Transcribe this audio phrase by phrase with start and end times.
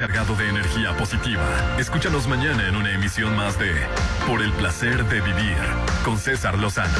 [0.00, 1.42] Cargado de energía positiva.
[1.76, 3.74] Escúchanos mañana en una emisión más de
[4.28, 5.56] Por el placer de vivir
[6.04, 6.96] con César Lozano.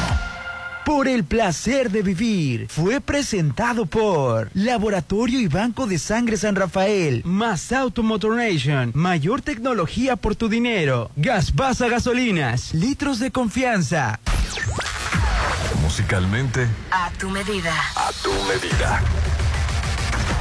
[0.85, 7.23] Por el placer de vivir fue presentado por Laboratorio y Banco de Sangre San Rafael,
[7.25, 14.19] más Automotoration, mayor tecnología por tu dinero, Gas Basa Gasolinas, litros de confianza.
[15.83, 17.75] Musicalmente, A tu medida.
[17.95, 19.01] a tu medida.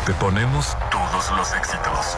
[0.08, 2.18] Te ponemos todos los éxitos.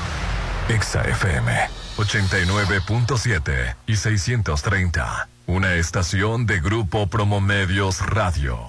[0.71, 1.51] Exa FM
[1.97, 5.27] 89.7 y 630.
[5.47, 8.67] Una estación de Grupo Promomedios Radio.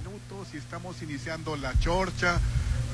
[0.00, 2.38] minutos y estamos iniciando la chorcha.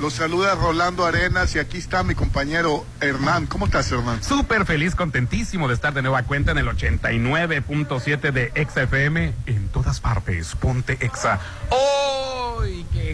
[0.00, 3.46] Los saluda Rolando Arenas y aquí está mi compañero Hernán.
[3.46, 4.22] ¿Cómo estás, Hernán?
[4.22, 9.68] Súper feliz, contentísimo de estar de nueva cuenta en el 89.7 de Exa FM en
[9.68, 10.54] todas partes.
[10.54, 11.38] Ponte Exa.
[11.68, 12.39] ¡Hoy!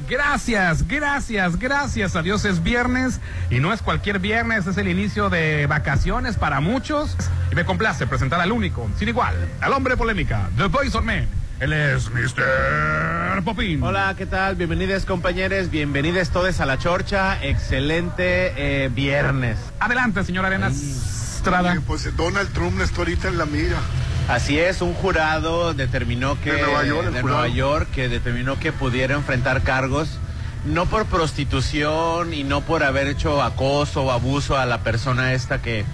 [0.08, 5.30] Gracias, gracias, gracias a Dios es viernes y no es cualquier viernes, es el inicio
[5.30, 7.16] de vacaciones para muchos.
[7.50, 11.04] Y me complace presentar al único, sin igual, al hombre de polémica, The Voice of
[11.04, 11.26] Man.
[11.58, 13.42] Él es Mr.
[13.42, 13.82] Popín.
[13.82, 14.56] Hola, ¿qué tal?
[14.56, 17.42] Bienvenidos compañeros, bienvenidos todos a la chorcha.
[17.42, 19.56] Excelente eh, viernes.
[19.80, 21.74] Adelante, señor Arenas Estrada.
[21.86, 23.78] Pues Donald Trump está ahorita en la mira.
[24.28, 27.38] Así es, un jurado determinó que De Nueva York, el de jurado.
[27.40, 30.18] Nueva York que determinó que pudiera enfrentar cargos
[30.64, 35.62] no por prostitución y no por haber hecho acoso o abuso a la persona esta
[35.62, 35.84] que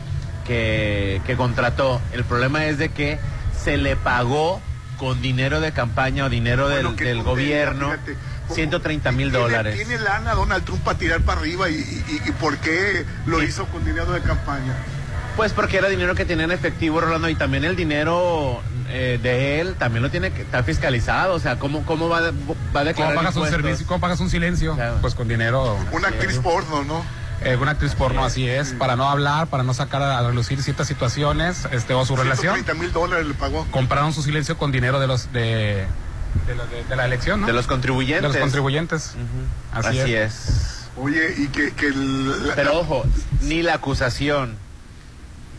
[0.47, 2.01] que, que contrató.
[2.13, 3.19] El problema es de que
[3.57, 4.61] se le pagó
[4.99, 8.17] con dinero de campaña o dinero del, Bueno, gobierno fíjate.
[8.55, 9.77] 130 mil dólares.
[9.77, 13.67] Tiene lana Donald Trump para tirar para arriba y, y- y por qué lo hizo
[13.67, 14.75] con dinero de campaña.
[15.37, 19.61] Pues porque era dinero que tenía en efectivo, Rolando, y también el dinero eh, de
[19.61, 21.35] él también lo tiene que estar fiscalizado.
[21.35, 22.33] O sea, ¿cómo, cómo va, a- va a
[22.73, 23.87] ¿Cómo declarar pagas un servicio?
[23.87, 24.75] ¿Cómo pagas un silencio?
[24.75, 24.99] Claro.
[25.01, 25.79] Pues con dinero.
[25.93, 27.03] Una actriz porno, ¿no?
[27.45, 30.63] Eh, una actriz porno, así es, para no hablar, para no sacar a, a relucir
[30.63, 32.55] ciertas situaciones este, o su relación.
[32.55, 33.67] 130 mil dólares le pagó.
[33.73, 35.87] Compraron su silencio con dinero de los de,
[36.47, 37.47] de, la- de- de la elección, ¿no?
[37.49, 38.23] De los contribuyentes.
[38.23, 39.15] De los contribuyentes.
[39.73, 40.35] Así Así, es.
[40.49, 40.89] es.
[40.97, 43.03] Oye, y que, que el- la- Pero ojo,
[43.41, 44.57] ni la acusación,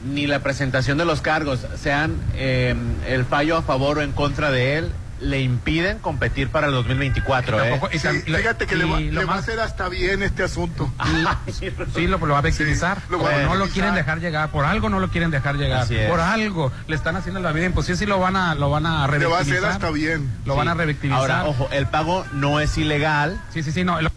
[0.03, 2.75] ni la presentación de los cargos, sean eh,
[3.07, 4.91] el fallo a favor o en contra de él,
[5.21, 7.63] le impiden competir para el 2024.
[7.63, 7.69] ¿eh?
[7.69, 10.43] Tampoco- Sí, fíjate que le va, y lo le va a hacer hasta bien este
[10.43, 10.91] asunto.
[11.95, 12.97] Sí, lo, lo va a victimizar.
[12.97, 14.49] Sí, lo va a no lo quieren dejar llegar.
[14.49, 15.87] Por algo no lo quieren dejar llegar.
[16.09, 16.71] Por algo.
[16.87, 17.97] Le están haciendo la vida imposible.
[17.97, 19.41] Sí, lo van a, lo van a Le va a revictimizar.
[19.57, 20.29] hacer hasta bien.
[20.45, 21.19] Lo van a revictimizar.
[21.21, 23.39] Ahora, ojo, el pago no es ilegal.
[23.53, 24.01] Sí, sí, sí, no.
[24.01, 24.09] Lo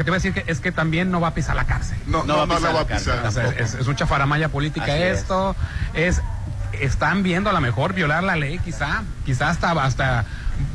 [0.00, 1.96] que te voy a decir que, es que también no va a pisar la cárcel.
[2.06, 3.26] No, No no, va a no, la pisar va a la cárcel, pisar.
[3.26, 3.64] O sea, Tampoco.
[3.64, 5.18] es, es un chafaramaya política Así es.
[5.18, 5.54] esto.
[5.94, 6.22] Es.
[6.72, 9.02] Están viendo a lo mejor violar la ley, quizá.
[9.26, 10.24] Quizá hasta, hasta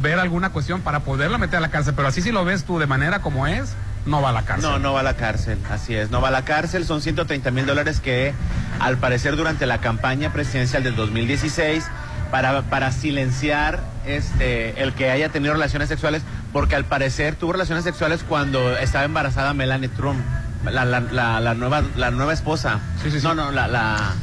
[0.02, 1.94] ver alguna cuestión para poderlo meter a la cárcel.
[1.96, 3.74] Pero así si lo ves tú de manera como es,
[4.06, 4.70] no va a la cárcel.
[4.70, 7.50] No, no va a la cárcel, así es, no va a la cárcel, son 130
[7.52, 8.34] mil dólares que
[8.80, 11.86] al parecer durante la campaña presidencial del 2016
[12.32, 17.84] para, para silenciar este el que haya tenido relaciones sexuales, porque al parecer tuvo relaciones
[17.84, 20.20] sexuales cuando estaba embarazada Melanie Trump,
[20.64, 22.80] la, la, la, la nueva, la nueva esposa.
[23.04, 23.26] Sí, sí, sí.
[23.28, 24.14] No, no, la, la,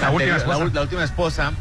[0.00, 0.64] La última esposa.
[0.72, 1.52] la última esposa.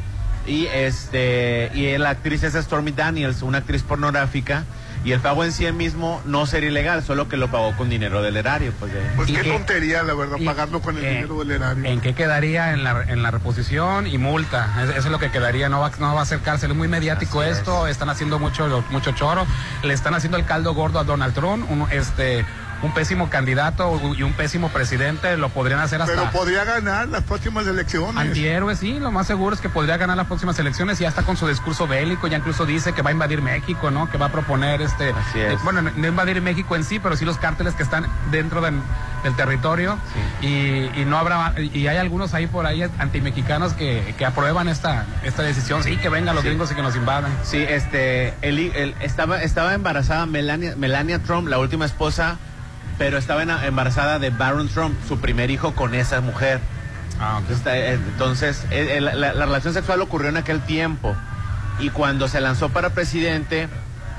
[0.48, 4.64] Y este y la actriz es Stormy Daniels, una actriz pornográfica.
[5.06, 8.22] Y el pago en sí mismo no sería ilegal, solo que lo pagó con dinero
[8.22, 8.74] del erario.
[8.80, 11.52] Pues de- Pues ¿Y qué qué- tontería, la verdad, pagarlo con el eh, dinero del
[11.52, 11.86] erario.
[11.86, 14.70] ¿En qué quedaría en la, en la reposición y multa?
[14.84, 16.72] Es- Eso es lo que quedaría, no va, no va a ser cárcel.
[16.72, 17.58] Es muy mediático Así es.
[17.60, 19.46] esto, están haciendo mucho, mucho choro,
[19.84, 22.46] le están haciendo el caldo gordo a Donald Trump, un, este,
[22.82, 26.16] un pésimo candidato y un pésimo presidente, lo podrían hacer hasta...
[26.16, 28.16] Pero podría ganar las próximas elecciones.
[28.18, 31.24] Antihéroe, sí, lo más seguro es que podría ganar las próximas elecciones y ya está
[31.24, 34.10] con su discurso bélico, ya incluso dice que va a invadir México, ¿no?
[34.10, 35.54] Que va a proponer este, Así es.
[35.54, 38.76] eh, bueno, no invadir México en sí, pero sí los cárteles que están dentro del,
[39.24, 39.98] del territorio
[40.42, 40.48] y,
[41.00, 45.42] y no habrá, y hay algunos ahí por ahí antimexicanos que, que aprueban esta, esta
[45.44, 46.48] decisión, sí, que vengan los Sí.
[46.50, 47.32] gringos y que nos invadan.
[47.44, 52.38] Sí, este, el, el- estaba, estaba embarazada Melania, Melania Trump, la última esposa,
[53.00, 56.60] pero estaba embarazada de Baron Trump, su primer hijo con esa mujer.
[57.20, 57.50] Ah, ok.
[57.50, 61.16] Está- eh, Entonces, eh, eh, la, la relación sexual ocurrió en aquel tiempo.
[61.80, 63.70] Y cuando se lanzó para presidente,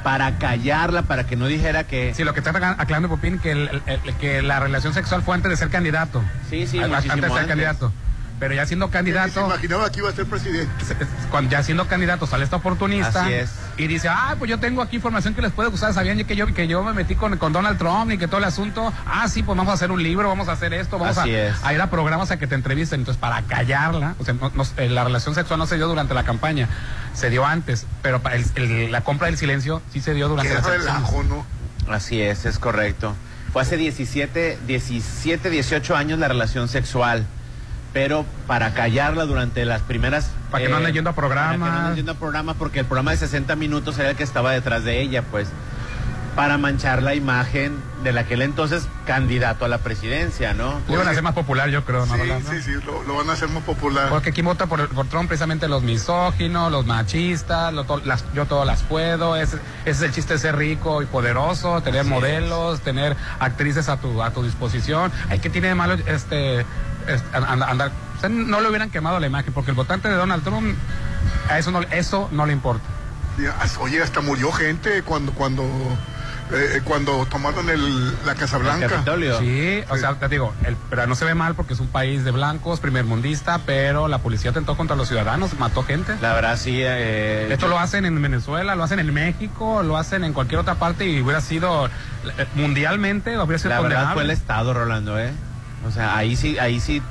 [0.03, 2.15] para callarla, para que no dijera que...
[2.15, 5.35] Sí, lo que está aclarando Popín, que, el- el- el- que la relación sexual fue
[5.35, 6.23] antes de ser candidato.
[6.49, 7.49] Sí, sí, Antes muchísimo de ser antes.
[7.49, 7.93] candidato.
[8.41, 10.73] Pero ya siendo Se candidato, imaginaba que iba a ser presidente.
[11.31, 13.51] cuando ya siendo candidato sale esta oportunista Así es.
[13.77, 16.47] y dice, ah, pues yo tengo aquí información que les puede gustar, sabían que yo,
[16.53, 19.43] que yo me metí con, con Donald Trump y que todo el asunto, ah, sí,
[19.43, 21.55] pues vamos a hacer un libro, vamos a hacer esto, vamos a, Así es.
[21.63, 24.65] a ir a programas a que te entrevisten, entonces para callarla, o sea, no- no-
[24.79, 26.67] eh, la relación sexual no se dio durante la campaña,
[27.13, 30.49] se dio antes, pero pa- el- el- la compra del silencio sí se dio durante
[30.55, 31.45] Qué la relajo, ¿no?
[31.93, 33.15] Así es, es correcto.
[33.53, 37.27] Fue hace 17, 17, 18 años la relación sexual,
[37.93, 40.27] pero para callarla durante las primeras...
[40.27, 41.59] eh, Para que no anden yendo a programas.
[41.59, 44.17] Para que no anden yendo a programas, porque el programa de 60 minutos era el
[44.17, 45.49] que estaba detrás de ella, pues,
[46.37, 50.81] para manchar la imagen del aquel entonces candidato a la presidencia, ¿no?
[50.87, 53.29] Le iban a hacer más popular, yo creo, ¿no, Sí, sí, sí, lo, lo van
[53.29, 54.09] a hacer más popular.
[54.09, 58.47] Porque aquí vota por, por Trump precisamente los misóginos, los machistas, lo to- las, yo
[58.47, 62.81] todas las puedo, ese, ese es el chiste de ser rico y poderoso, tener modelos,
[62.81, 65.11] tener actrices a tu, a tu disposición.
[65.31, 66.65] Hay que tiene de malo este,
[67.33, 70.77] andar, o sea, no le hubieran quemado la imagen, porque el votante de Donald Trump,
[71.49, 72.85] a eso no, eso no le importa.
[73.81, 75.65] Oye, hasta murió gente cuando cuando
[76.53, 78.89] eh, cuando tomaron el, la Casa Blanca.
[79.39, 82.25] Sí, o sea, te digo, el, pero no se ve mal porque es un país
[82.25, 86.17] de blancos, primermundista, pero la policía atentó contra los ciudadanos, mató gente.
[86.21, 86.81] La verdad, sí.
[86.83, 90.75] eh, Esto lo hacen en Venezuela, lo hacen en México, lo hacen en cualquier otra
[90.75, 91.91] parte y hubiera sido eh,
[92.57, 95.33] mundialmente, hubiera sido La verdad fue el Estado, Rolando, ¿eh?
[95.87, 97.03] O sea, ahí sí, ahí sí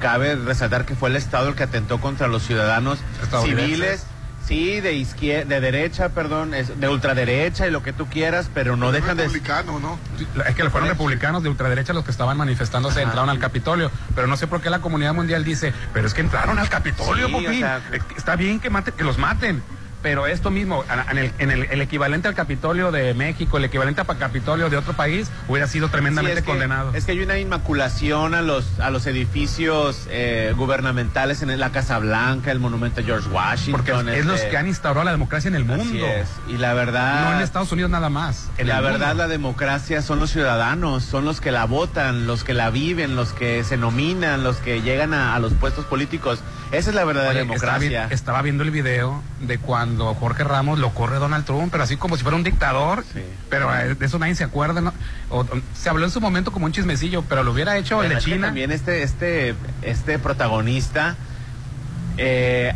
[0.00, 2.98] cabe resaltar que fue el Estado el que atentó contra los ciudadanos
[3.42, 4.04] civiles,
[4.46, 8.76] sí, de izquierda, de derecha, perdón, es- de ultraderecha y lo que tú quieras, pero
[8.76, 9.24] no dejan de...
[9.24, 9.98] republicano, ¿no?
[10.46, 13.08] Es que fueron republicanos de ultraderecha los que estaban manifestándose, Ajá.
[13.08, 13.90] entraron al Capitolio.
[14.14, 17.26] Pero no sé por qué la comunidad mundial dice, pero es que entraron al Capitolio,
[17.26, 17.48] Sí, Popín.
[17.50, 17.80] o sea-
[18.16, 19.62] Está bien que, maten, que los maten.
[20.02, 24.00] Pero esto mismo, en, el, en el- el equivalente al Capitolio de México, el equivalente
[24.00, 26.94] al Capitolio de otro país, hubiera sido tremendamente Sí, es que- condenado.
[26.94, 31.98] Es que hay una inmaculación a los, a los edificios eh, gubernamentales en la Casa
[31.98, 33.84] Blanca, el monumento a George Washington.
[33.84, 35.82] Porque es, es los este, que han instaurado la democracia en el mundo.
[35.84, 36.28] Así es.
[36.48, 37.30] Y la verdad...
[37.30, 38.48] No en Estados Unidos nada más.
[38.58, 39.24] en la verdad, mundo.
[39.24, 43.32] la democracia son los ciudadanos, son los que la votan, los que la viven, los
[43.32, 46.40] que se nominan, los que llegan a, a los puestos políticos.
[46.70, 48.08] Esa es la verdadera Oye, estaba, democracia.
[48.10, 52.16] estaba viendo el video de cuando Jorge Ramos lo corre Donald Trump, pero así como
[52.16, 53.04] si fuera un dictador.
[53.12, 53.22] Sí.
[53.48, 54.80] Pero eh, de eso nadie se acuerda.
[54.82, 54.92] ¿no?
[55.30, 58.18] O- se habló en su momento como un chismecillo, pero lo hubiera hecho el de
[58.18, 58.48] China.
[58.48, 61.16] También este, este, este protagonista,
[62.18, 62.74] eh,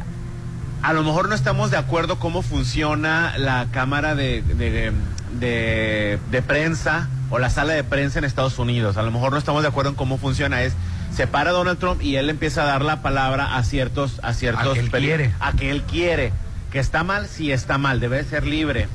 [0.83, 4.93] a lo mejor no estamos de acuerdo cómo funciona la cámara de, de,
[5.39, 8.97] de- de prensa o la sala de prensa en Estados Unidos.
[8.97, 10.63] A lo mejor no estamos de acuerdo en cómo funciona.
[10.63, 10.73] Es
[11.15, 14.67] se para Donald Trump y él empieza a dar la palabra a ciertos a ciertos
[14.71, 15.33] A que él quiere.
[15.41, 16.33] a que él quiere
[16.71, 18.89] que está mal sí está mal debe ser libre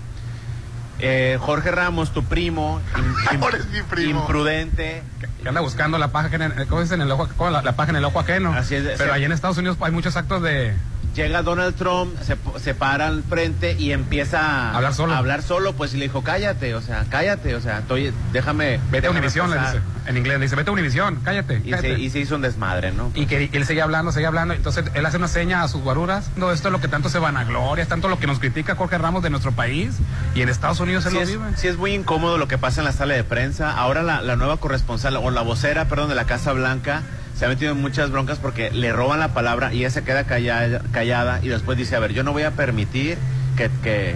[1.00, 2.81] Eh, Jorge Ramos tu primo
[3.56, 4.22] es mi primo.
[4.22, 5.04] imprudente
[5.44, 7.02] Que anda buscando la paja en el, ¿cómo dicen?
[7.02, 8.52] el ojo, la, la paja en el ojo ajeno.
[8.52, 9.16] Así es, pero sí.
[9.16, 10.74] allá en Estados Unidos hay muchos actos de.
[11.18, 15.14] Llega Donald Trump, se, se para al frente y empieza a Hablar solo.
[15.14, 18.80] a hablar solo, pues y le dijo, cállate, o sea, cállate, o sea, estoy, déjame.
[18.92, 19.74] Vete a déjame Univisión, le pasar".
[19.74, 19.84] dice.
[20.06, 21.60] En inglés le dice, vete a Univisión, cállate.
[21.66, 21.96] Y cállate.
[21.96, 23.12] se, y se hizo un desmadre, ¿no?
[23.16, 24.54] Y que él sigue hablando, sigue hablando.
[24.54, 26.30] Entonces él hace una seña a sus guaruras.
[26.36, 28.98] No, esto es lo que tanto se vanagloria, es tanto lo que nos critica Jorge
[29.00, 29.96] Ramos de nuestro país.
[30.36, 31.46] Y en Estados Unidos él Sí lo es, vive.
[31.56, 33.72] sí es muy incómodo lo que pasa en la sala de prensa.
[33.75, 37.02] Ahora la, la nueva corresponsal, o la vocera, perdón, de la Casa Blanca,
[37.37, 40.23] se ha metido en muchas broncas porque le roban la palabra y ella se queda
[40.25, 43.17] callada, y después dice, a ver, yo no voy a permitir
[43.56, 44.15] que, que,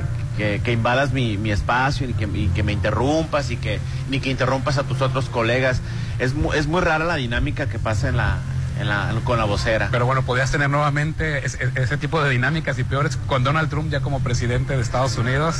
[0.63, 4.77] que, invadas mi, mi espacio y que, que me interrumpas y que ni que interrumpas
[4.77, 5.81] a tus otros colegas.
[6.19, 8.37] Es, mu- es muy rara la dinámica que pasa en la,
[8.79, 9.89] en la, con la vocera.
[9.91, 13.91] Pero bueno, podías tener nuevamente ese, ese tipo de dinámicas y peores con Donald Trump
[13.91, 15.57] ya como presidente de Estados Unidos.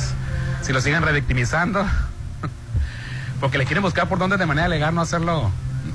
[0.62, 1.84] Si lo siguen revictimizando.
[3.40, 5.50] Porque le quieren buscar por dónde de manera legal no hacerlo.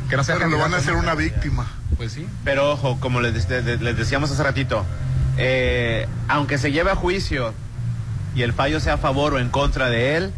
[0.10, 1.68] Que no sea Pero lo van a hacer una víctima.
[1.98, 2.28] Pues sí.
[2.44, 4.86] Pero ojo, como les, de- de- les decíamos hace ratito,
[5.38, 7.54] eh, aunque se lleve a juicio
[8.36, 10.32] y el fallo sea a favor o en contra de él,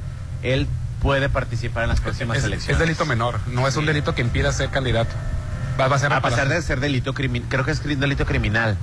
[0.44, 0.68] él
[1.02, 2.74] puede participar en las próximas Es, elecciones.
[2.76, 5.12] es delito menor, no es un delito que impida ser candidato.
[5.80, 8.76] Va, va a ser A pesar de ser delito criminal, creo que es delito criminal.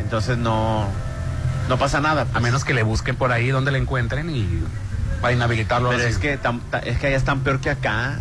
[0.00, 0.88] Entonces no,
[1.68, 2.22] no pasa nada.
[2.22, 2.42] A pues.
[2.42, 4.48] menos que le busquen por ahí donde le encuentren y
[5.20, 5.90] para inhabilitarlo.
[5.90, 8.18] Pero es que, tam- ta- es que allá están peor que acá.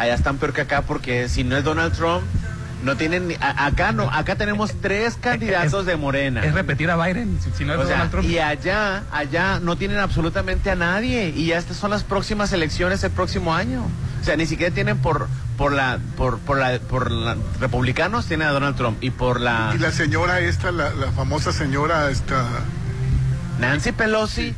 [0.00, 2.22] Allá están peor que acá porque si no es Donald Trump,
[2.82, 3.28] no tienen...
[3.28, 6.42] ni- a- acá no, acá tenemos tres candidatos Es- de Morena.
[6.44, 8.26] Es repetir a Biden, si, si no es O sea, Donald Trump.
[8.28, 13.04] y allá, allá no tienen absolutamente a nadie y ya estas son las próximas elecciones
[13.04, 13.84] el próximo año.
[14.20, 15.28] O sea, ni siquiera tienen por
[15.58, 19.72] por la por por la por la republicanos tienen a Donald Trump y por la
[19.74, 22.46] Y la señora esta, la, la famosa señora esta,
[23.58, 24.54] Nancy Pelosi,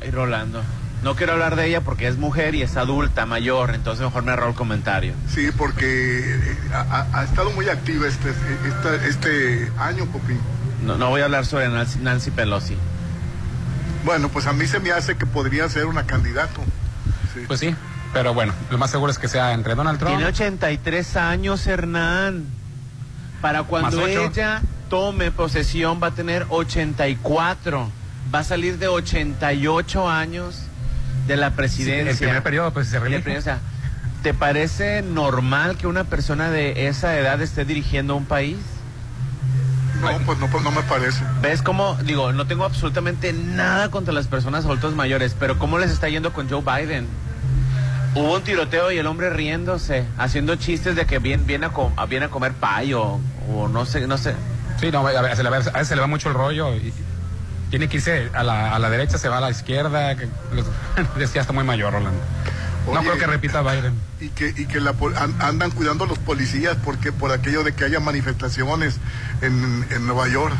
[0.00, 0.62] ay Rolando.
[1.02, 4.32] No quiero hablar de ella porque es mujer y es adulta, mayor, entonces mejor me
[4.32, 5.14] ahorro el comentario.
[5.28, 10.40] Sí, porque eh, ha, ha estado muy activa este, este, este año, Popín.
[10.84, 12.76] No, no voy a hablar sobre Nancy, Nancy Pelosi.
[14.04, 16.62] Bueno, pues a mí se me hace que podría ser una candidato.
[17.34, 17.40] Sí.
[17.46, 17.74] Pues sí,
[18.12, 20.16] pero bueno, lo más seguro es que sea entre Donald Trump.
[20.16, 22.46] Tiene 83 años, Hernán.
[23.40, 27.90] Para cuando ella tome posesión va a tener 84.
[28.34, 30.65] Va a salir de 88 años
[31.26, 32.10] de la Sí, presidencia.
[32.10, 33.58] el primer periodo, pues se presidencia.
[34.22, 38.56] ¿Te parece normal que una persona de esa edad esté dirigiendo un país?
[40.00, 41.22] No, pues no, pues no me parece.
[41.40, 45.90] ¿Ves cómo, digo, no tengo absolutamente nada contra las personas adultos mayores, pero cómo les
[45.90, 47.06] está yendo con Joe Biden?
[48.14, 51.92] Hubo un tiroteo y el hombre riéndose, haciendo chistes de que viene, viene, a, co-
[51.96, 53.18] a- viene a comer payo,
[53.52, 54.34] o no sé, no sé.
[54.80, 56.92] Sí, no, a veces, a veces- a veces se le va mucho el rollo y
[57.70, 60.14] tiene que irse a la, a la derecha, se va a la izquierda.
[60.14, 62.20] Ya está muy mayor, Rolando.
[62.92, 63.94] No creo que repita Biden.
[64.20, 64.94] Y que, y que la,
[65.40, 68.98] andan cuidando los policías porque por aquello de que haya manifestaciones
[69.42, 70.54] en, en Nueva York.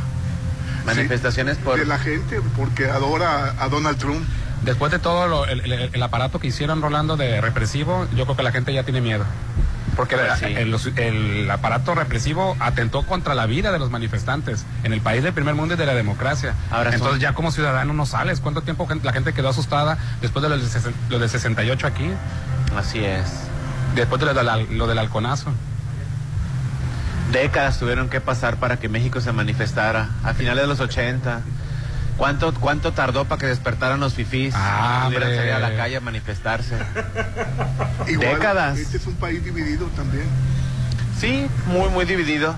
[0.84, 1.78] Manifestaciones Sí, por...
[1.78, 4.24] De la gente, porque adora a Donald Trump.
[4.62, 8.36] Después de todo lo- el, el- el aparato que hicieron Rolando de represivo, yo creo
[8.36, 9.24] que la gente ya tiene miedo.
[9.96, 10.92] Porque sí.
[10.96, 15.54] el, aparato represivo atentó contra la vida de los manifestantes en el país del primer
[15.54, 16.54] mundo y de la democracia.
[16.70, 18.40] Ahora son- Entonces ya como ciudadano no sales.
[18.40, 20.68] ¿Cuánto tiempo la gente quedó asustada después de lo del,
[21.08, 22.10] lo del 68 aquí?
[22.76, 23.24] Así es.
[23.94, 25.50] Después de lo, del lo del halconazo.
[27.32, 31.40] Décadas tuvieron que pasar para que México se manifestara, a finales de los 80.
[32.16, 34.54] ¿Cuánto, cuánto tardó para que despertaran los fifís?
[34.56, 36.74] Ah, pudieran salir a la calle a manifestarse.
[38.08, 38.78] Igual, Décadas.
[38.78, 40.24] Este es un país dividido también.
[41.20, 42.56] Sí, muy, muy dividido.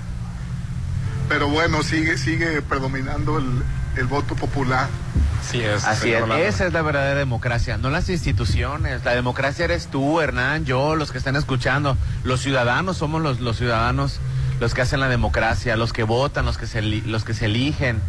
[1.28, 3.62] Pero bueno, sigue, sigue predominando el,
[3.96, 4.86] el voto popular.
[5.42, 5.84] Sí es.
[5.84, 6.22] Así es,
[6.54, 9.04] esa es la verdadera democracia, no las instituciones.
[9.04, 11.96] La democracia eres tú, Hernán, yo, los que están escuchando.
[12.24, 14.20] Los ciudadanos somos los, los ciudadanos
[14.60, 17.44] los que hacen la democracia, los que votan, los que se, eli- los que se
[17.46, 18.00] eligen.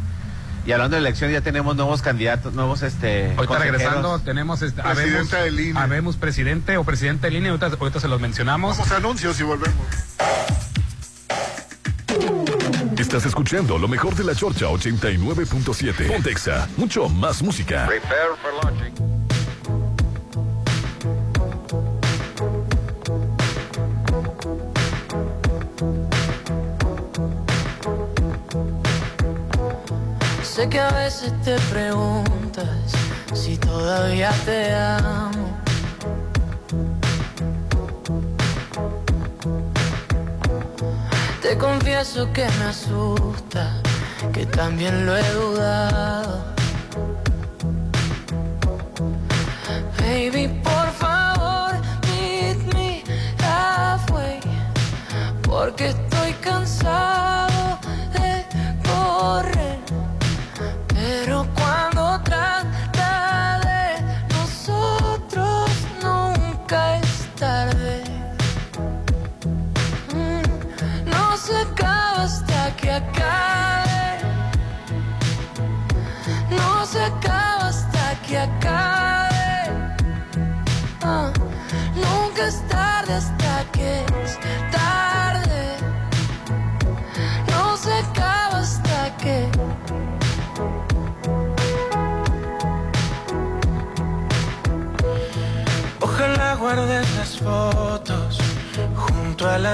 [0.66, 3.34] Y hablando de elecciones, ya tenemos nuevos candidatos, nuevos este.
[3.36, 5.80] Ahorita regresando tenemos este, Presidenta habemos- del INE.
[5.80, 8.78] habemos presidente o presidente del INE, ahorita, ahorita se los mencionamos.
[8.78, 9.75] Vamos a anuncios y volvemos.
[13.00, 16.08] Estás escuchando lo mejor de la Chorcha 89.7.
[16.08, 17.88] Pontexa, mucho más música.
[30.60, 32.68] Sé que a veces te preguntas
[33.34, 35.58] si todavía te amo.
[41.42, 43.82] Te confieso que me asusta,
[44.34, 46.44] que también lo he dudado.
[49.98, 51.72] Baby, por favor,
[52.10, 53.01] meet me
[53.42, 54.42] halfway.
[55.42, 57.80] Porque estoy cansado
[58.12, 58.46] de
[58.84, 59.59] correr.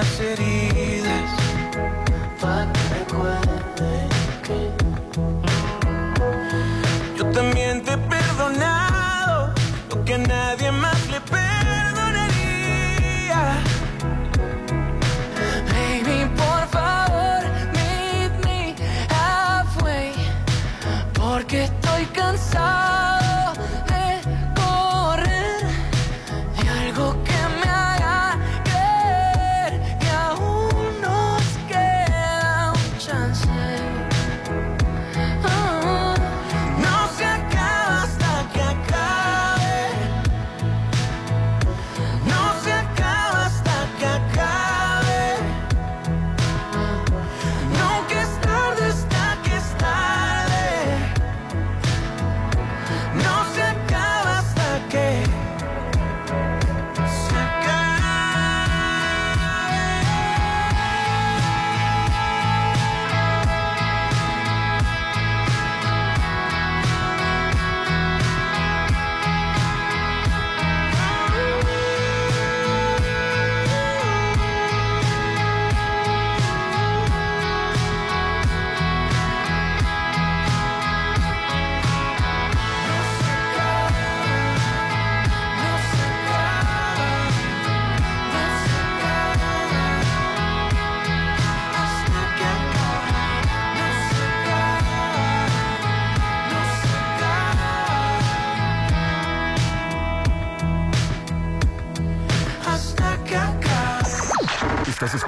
[0.06, 0.75] city.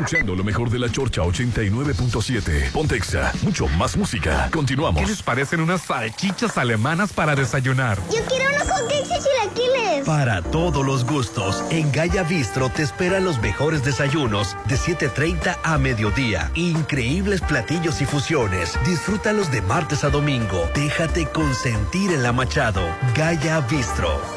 [0.08, 2.72] Escuchando lo mejor de la Chorcha 89.7.
[2.72, 4.50] Pontexa, mucho más música.
[4.54, 5.02] Continuamos.
[5.02, 8.00] ¿Qué les parecen unas salchichas alemanas para desayunar?
[8.10, 10.06] Yo quiero unos hotcakes y chilaquiles.
[10.06, 15.78] Para todos los gustos, en Gaya Bistro te esperan los mejores desayunos de 7.30 a
[15.78, 16.52] mediodía.
[16.56, 18.80] Increíbles platillos y fusiones.
[18.86, 20.70] Disfrútalos de martes a domingo.
[20.74, 22.82] Déjate consentir en la Machado.
[23.14, 24.37] Gaya Bistro.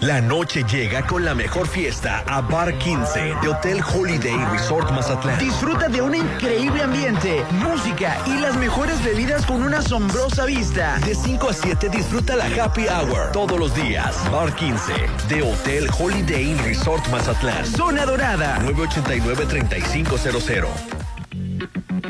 [0.00, 5.38] La noche llega con la mejor fiesta a Bar 15 de Hotel Holiday Resort Mazatlán.
[5.38, 10.98] Disfruta de un increíble ambiente, música y las mejores bebidas con una asombrosa vista.
[10.98, 14.14] De 5 a 7 disfruta la Happy Hour todos los días.
[14.30, 14.92] Bar 15
[15.30, 17.64] de Hotel Holiday Resort Mazatlán.
[17.64, 18.58] Zona Dorada.
[18.64, 20.66] 989-3500.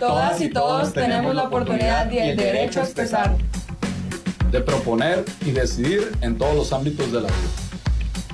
[0.00, 3.37] Todas y todos tenemos la oportunidad y el derecho a expresar.
[4.50, 7.65] De proponer y decidir en todos los ámbitos de la vida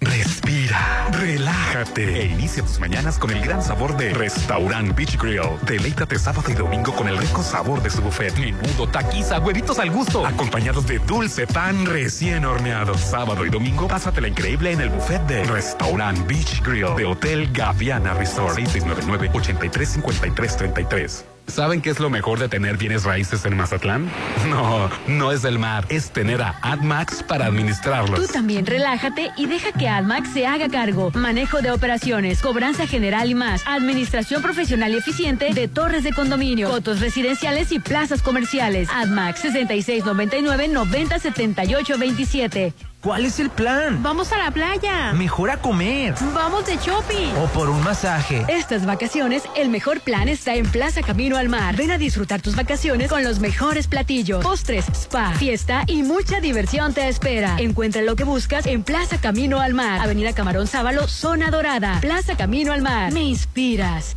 [0.00, 5.42] Respira, relájate e inicia tus mañanas con el gran sabor de Restaurant Beach Grill.
[5.66, 8.36] Deleítate sábado y domingo con el rico sabor de su buffet.
[8.38, 12.94] Menudo, taquiza, huevitos al gusto, acompañados de dulce pan recién horneado.
[12.94, 18.14] Sábado y domingo, pásatela increíble en el buffet de Restaurant Beach Grill de Hotel Gaviana
[18.14, 18.54] Resort.
[18.54, 24.10] 6699 835333 ¿Saben qué es lo mejor de tener bienes raíces en Mazatlán?
[24.48, 28.20] No, no es el mar, es tener a AdMax para administrarlos.
[28.20, 31.10] Tú también relájate y deja que AdMax se haga cargo.
[31.14, 33.62] Manejo de operaciones, cobranza general y más.
[33.66, 38.88] Administración profesional y eficiente de torres de condominio, fotos residenciales y plazas comerciales.
[38.90, 42.72] AdMax 6699 907827.
[43.00, 44.02] ¿Cuál es el plan?
[44.02, 45.12] Vamos a la playa.
[45.12, 46.14] Mejor a comer.
[46.34, 47.32] Vamos de shopping.
[47.40, 48.44] O por un masaje.
[48.48, 51.76] Estas vacaciones, el mejor plan está en Plaza Camino al Mar.
[51.76, 56.92] Ven a disfrutar tus vacaciones con los mejores platillos, postres, spa, fiesta y mucha diversión
[56.92, 57.54] te espera.
[57.60, 60.00] Encuentra lo que buscas en Plaza Camino al Mar.
[60.00, 62.00] Avenida Camarón Sábalo, Zona Dorada.
[62.00, 63.12] Plaza Camino al Mar.
[63.12, 64.16] Me inspiras.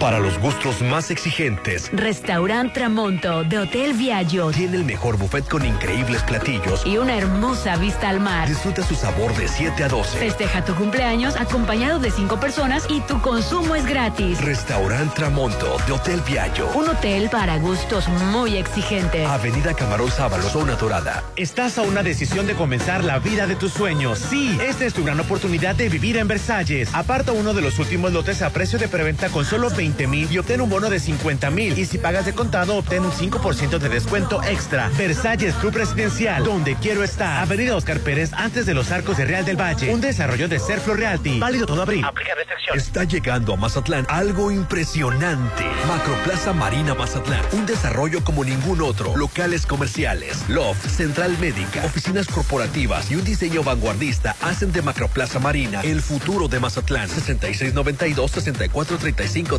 [0.00, 5.62] Para los gustos más exigentes, Restaurant Tramonto de Hotel Viaggio tiene el mejor buffet con
[5.62, 8.48] increíbles platillos y una hermosa vista al mar.
[8.48, 10.16] Disfruta su sabor de 7 a 12.
[10.16, 14.40] Festeja tu cumpleaños acompañado de 5 personas y tu consumo es gratis.
[14.40, 16.70] Restaurant Tramonto de Hotel Viaggio.
[16.74, 19.28] Un hotel para gustos muy exigentes.
[19.28, 21.22] Avenida Camarón Sábalo, Zona Dorada.
[21.36, 24.18] Estás a una decisión de comenzar la vida de tus sueños.
[24.18, 26.88] Sí, esta es tu gran oportunidad de vivir en Versalles.
[26.94, 30.38] Aparta uno de los últimos lotes a precio de preventa con solo 20 mil y
[30.38, 31.78] obtén un bono de 50 mil.
[31.78, 34.90] Y si pagas de contado, obtén un 5% de descuento extra.
[34.96, 37.42] Versalles Club Residencial, donde quiero estar.
[37.42, 39.92] Avenida Oscar Pérez, antes de los arcos de Real del Valle.
[39.92, 41.38] Un desarrollo de Serflo Realty.
[41.38, 42.04] Válido todo abril.
[42.04, 42.84] Aplica restricciones.
[42.84, 45.64] Está llegando a Mazatlán algo impresionante.
[45.86, 47.42] Macroplaza Marina Mazatlán.
[47.52, 49.16] Un desarrollo como ningún otro.
[49.16, 55.80] Locales comerciales, loft, central médica, oficinas corporativas y un diseño vanguardista hacen de Macroplaza Marina
[55.82, 57.08] el futuro de Mazatlán.
[57.08, 59.58] 6692 6435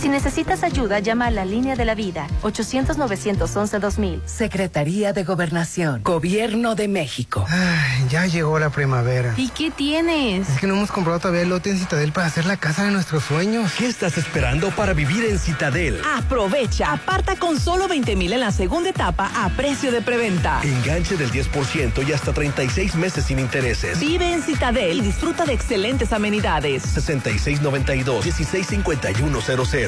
[0.01, 4.21] Si necesitas ayuda, llama a la línea de la vida 800-911-2000.
[4.25, 7.45] Secretaría de Gobernación, Gobierno de México.
[7.47, 9.35] Ay, ya llegó la primavera.
[9.37, 10.49] ¿Y qué tienes?
[10.49, 12.89] Es que no hemos comprado todavía el lote en Citadel para hacer la casa de
[12.89, 13.73] nuestros sueños.
[13.77, 16.01] ¿Qué estás esperando para vivir en Citadel?
[16.17, 20.61] Aprovecha, aparta con solo 20 mil en la segunda etapa a precio de preventa.
[20.63, 23.99] Enganche del 10% y hasta 36 meses sin intereses.
[23.99, 26.81] Vive en Citadel y disfruta de excelentes amenidades.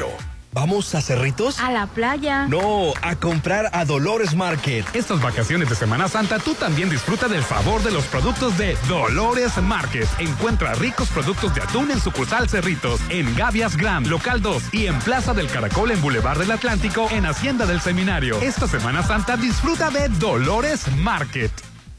[0.03, 0.33] 6692-165100.
[0.53, 1.59] ¿Vamos a Cerritos?
[1.59, 2.45] A la playa.
[2.47, 4.85] No, a comprar a Dolores Market.
[4.93, 9.57] Estas vacaciones de Semana Santa tú también disfruta del favor de los productos de Dolores
[9.57, 10.07] Market.
[10.19, 14.99] Encuentra ricos productos de atún en sucursal Cerritos, en Gavias Gram, local 2 y en
[14.99, 18.39] Plaza del Caracol en Boulevard del Atlántico en Hacienda del Seminario.
[18.41, 21.72] Esta Semana Santa disfruta de Dolores Market.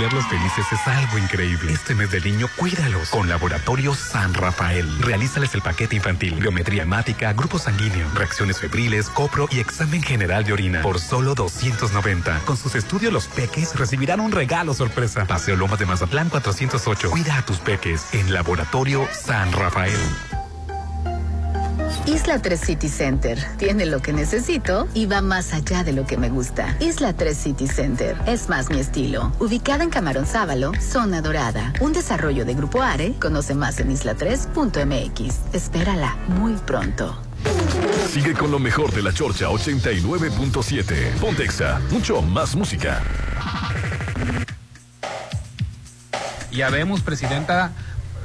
[0.00, 1.72] Verlos felices es algo increíble.
[1.72, 4.86] Este mes del niño, cuídalos con Laboratorio San Rafael.
[5.00, 10.52] Realízales el paquete infantil, biometría hemática, grupo sanguíneo, reacciones febriles, copro y examen general de
[10.52, 12.40] orina por solo 290.
[12.40, 15.24] Con sus estudios, los peques recibirán un regalo sorpresa.
[15.24, 17.10] Paseo Lomas de Mazatlán 408.
[17.10, 19.96] Cuida a tus peques en Laboratorio San Rafael.
[22.06, 26.16] Isla 3 City Center tiene lo que necesito y va más allá de lo que
[26.16, 26.76] me gusta.
[26.80, 29.32] Isla 3 City Center es más mi estilo.
[29.38, 31.72] Ubicada en Camarón Sábalo, zona dorada.
[31.80, 33.14] Un desarrollo de Grupo Are.
[33.20, 35.54] Conoce más en isla3.mx.
[35.54, 37.20] Espérala muy pronto.
[38.10, 41.12] Sigue con lo mejor de la Chorcha 89.7.
[41.20, 43.02] Pontexa, mucho más música.
[46.50, 47.72] Ya vemos, presidenta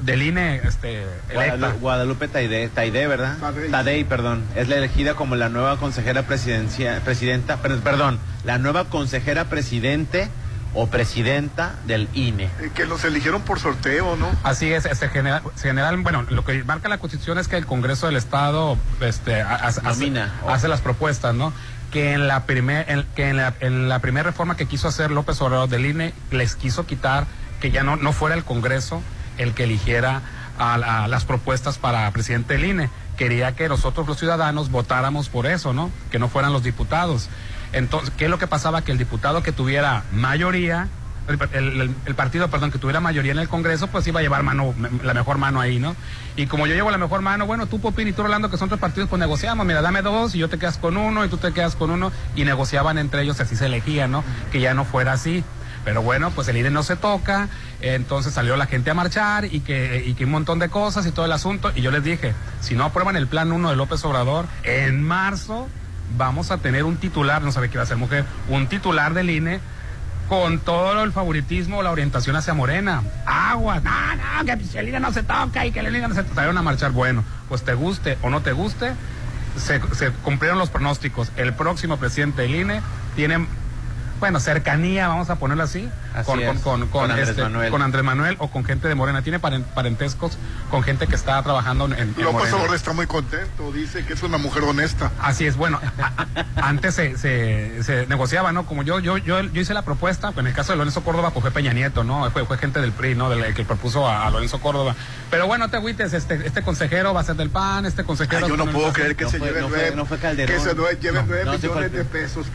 [0.01, 1.33] del INE, este, electa.
[1.33, 3.37] Guadalupe, Guadalupe Taide, Taide, ¿verdad?
[3.71, 4.03] Tadei.
[4.03, 4.43] perdón.
[4.55, 10.29] Es la elegida como la nueva consejera presidencia, presidenta, per- perdón, la nueva consejera presidente
[10.73, 12.45] o presidenta del INE.
[12.61, 14.29] Eh, Que los eligieron por sorteo, ¿no?
[14.43, 18.07] Así es, este general, general, bueno, lo que marca la Constitución es que el Congreso
[18.07, 20.33] del Estado, este, ha- hace, Nomina.
[20.47, 21.51] hace las propuestas, ¿no?
[21.91, 25.11] Que en la primer, en- que en la, en la primera reforma que quiso hacer
[25.11, 27.25] López Obrador del INE les quiso quitar
[27.59, 29.03] que ya no, no fuera el Congreso
[29.37, 30.21] el que eligiera
[30.57, 32.89] a, la- las propuestas para presidente del INE.
[33.17, 35.91] Quería que nosotros los ciudadanos votáramos por eso, ¿no?
[36.11, 37.29] Que no fueran los diputados.
[37.73, 38.81] Entonces, ¿qué es lo que pasaba?
[38.83, 40.87] Que el diputado que tuviera mayoría,
[41.27, 45.13] el partido, perdón, que tuviera mayoría en el Congreso, pues iba a llevar mano, la
[45.13, 45.95] mejor mano ahí, ¿no?
[46.35, 48.67] Y como yo llevo la mejor mano, bueno, tú, Popín, y tú, Rolando, que son
[48.69, 51.37] tres partidos, pues negociamos, mira, dame dos y yo te quedas con uno y tú
[51.37, 54.23] te quedas con uno, y negociaban entre ellos, así se elegía, ¿no?
[54.51, 55.43] Que ya no fuera así.
[55.83, 57.49] Pero bueno, pues el INE no se toca,
[57.81, 61.11] entonces salió la gente a marchar y que, y que un montón de cosas y
[61.11, 61.71] todo el asunto.
[61.75, 65.67] Y yo les dije, si no aprueban el plan 1 de López Obrador, en marzo
[66.17, 69.29] vamos a tener un titular, no sabe qué va a ser mujer, un titular del
[69.29, 69.59] INE
[70.29, 73.03] con todo el favoritismo, la orientación hacia Morena.
[73.25, 76.23] Agua, no, no, que el INE no se toca y que el INE no se
[76.23, 76.35] toca.
[76.35, 78.93] Salieron a marchar, bueno, pues te guste o no te guste,
[79.57, 81.31] se, se cumplieron los pronósticos.
[81.35, 82.81] El próximo presidente del INE
[83.15, 83.45] tiene
[84.21, 87.71] bueno, cercanía, vamos a ponerlo así, Así con, con, con, con con, Andrés este, Manuel.
[87.71, 89.21] con Andrés Manuel o con gente de Morena.
[89.23, 90.37] Tiene paren- parentescos
[90.69, 92.55] con gente que está trabajando en, en López Morena.
[92.55, 95.11] Obrador está muy contento, dice que es una mujer honesta.
[95.19, 96.13] Así es, bueno, a-
[96.61, 98.65] a- antes se, se, se negociaba, ¿no?
[98.65, 101.41] Como yo, yo, yo, yo hice la propuesta, en el caso de Lorenzo Córdoba, pues
[101.41, 102.29] fue Peña Nieto, ¿no?
[102.31, 103.29] Fue, fue gente del PRI, ¿no?
[103.29, 104.95] Del que propuso a, a Lorenzo Córdoba.
[105.31, 108.45] Pero bueno, no te agüites, este, este consejero va a ser del PAN, este consejero...
[108.45, 110.17] Ay, yo no puedo creer que No se fue- lleve no fue- nueve, no fue
[110.19, 110.55] Calderón.
[110.55, 112.45] que se nue- lleve No, nueve no, sí fue millones de pesos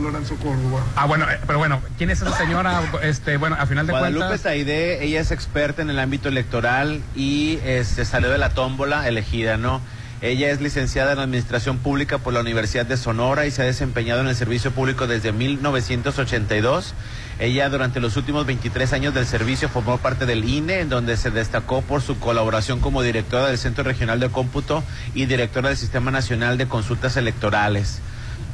[0.00, 0.82] Lorenzo Córdoba.
[0.96, 2.82] Ah, bueno, eh, pero bueno, ¿quién es esa señora?
[3.02, 4.42] Este, bueno, a final de Guadalupe cuentas...
[4.42, 9.56] Taide, ella es experta en el ámbito electoral y este, salió de la tómbola elegida,
[9.56, 9.80] ¿no?
[10.24, 14.22] Ella es licenciada en Administración Pública por la Universidad de Sonora y se ha desempeñado
[14.22, 16.94] en el servicio público desde 1982.
[17.38, 21.30] Ella durante los últimos 23 años del servicio formó parte del INE, en donde se
[21.30, 24.82] destacó por su colaboración como directora del Centro Regional de Cómputo
[25.14, 28.00] y directora del Sistema Nacional de Consultas Electorales.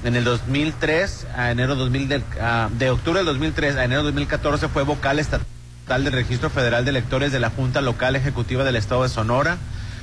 [0.05, 4.69] En el 2003, a enero 2000 del- a- de octubre del 2003 a enero 2014
[4.69, 5.45] fue vocal estatal
[6.05, 9.59] del Registro Federal de Electores de la Junta Local Ejecutiva del Estado de Sonora.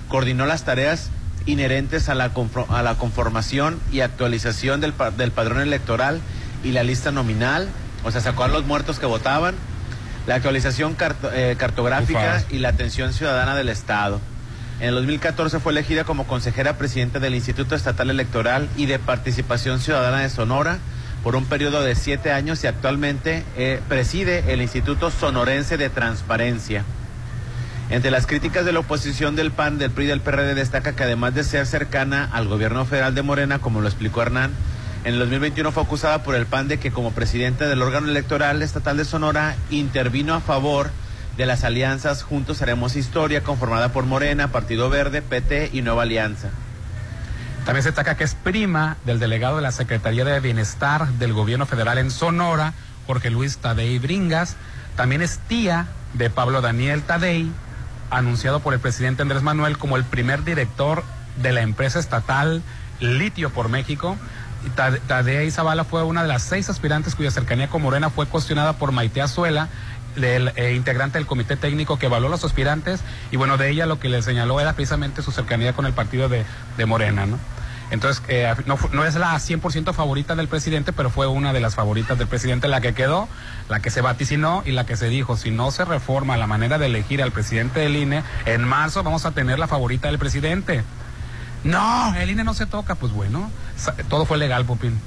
[0.07, 1.09] Coordinó las tareas
[1.47, 6.21] inherentes a la, confro- a la conformación y actualización del, pa- del padrón electoral
[6.63, 7.67] y la lista nominal.
[8.03, 9.55] O sea, sacó a los muertos que votaban.
[10.27, 12.19] La actualización carto- eh, cartográfica
[12.51, 14.19] y la atención ciudadana del Estado.
[14.79, 19.79] En el 2014 fue elegida como consejera presidenta del Instituto Estatal Electoral y de Participación
[19.79, 20.77] Ciudadana de Sonora
[21.23, 26.83] por un periodo de siete años y actualmente eh, preside el Instituto Sonorense de Transparencia.
[27.89, 31.03] Entre las críticas de la oposición del PAN, del PRI y del PRD destaca que
[31.03, 34.51] además de ser cercana al gobierno federal de Morena, como lo explicó Hernán,
[35.05, 38.61] en el 2021 fue acusada por el PAN de que como presidente del órgano electoral
[38.61, 41.06] estatal de Sonora intervino a favor de
[41.45, 46.49] las alianzas Juntos Haremos Historia, conformada por Morena, Partido Verde, PT y Nueva Alianza.
[47.65, 51.65] También se destaca que es prima del delegado de la Secretaría de Bienestar del Gobierno
[51.65, 52.73] Federal en Sonora,
[53.05, 54.55] Jorge Luis Tadei Bringas.
[54.95, 57.51] También es tía de Pablo Daniel Tadei,
[58.09, 61.03] anunciado por el presidente Andrés Manuel como el primer director
[61.41, 62.63] de la empresa estatal
[62.99, 64.17] Litio por México.
[65.07, 68.91] Tadei Zavala fue una de las seis aspirantes cuya cercanía con Morena fue cuestionada por
[68.91, 69.69] Maite Azuela,
[70.17, 73.01] eh, integrante del comité técnico que evaluó a los aspirantes.
[73.31, 76.29] Y bueno, de ella lo que le señaló era precisamente su cercanía con el partido
[76.29, 76.43] de,
[76.77, 77.37] de Morena, ¿no?
[77.89, 81.75] Entonces, eh, no, no es la 100% favorita del presidente, pero fue una de las
[81.75, 83.29] favoritas del presidente, la que quedó,
[83.69, 86.77] la que se vaticinó y la que se dijo, si no se reforma la manera
[86.77, 90.83] de elegir al presidente del INE, en marzo vamos a tener la favorita del presidente.
[91.63, 93.49] No, el INE no se toca, pues bueno,
[94.09, 94.99] todo fue legal, Popín.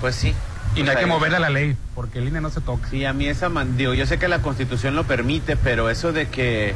[0.00, 0.34] Pues sí.
[0.76, 2.88] Y no hay que moverle a la ley, porque el INE no se toca.
[2.88, 6.12] Sí, a mí esa, man- digo, yo sé que la constitución lo permite, pero eso
[6.12, 6.74] de que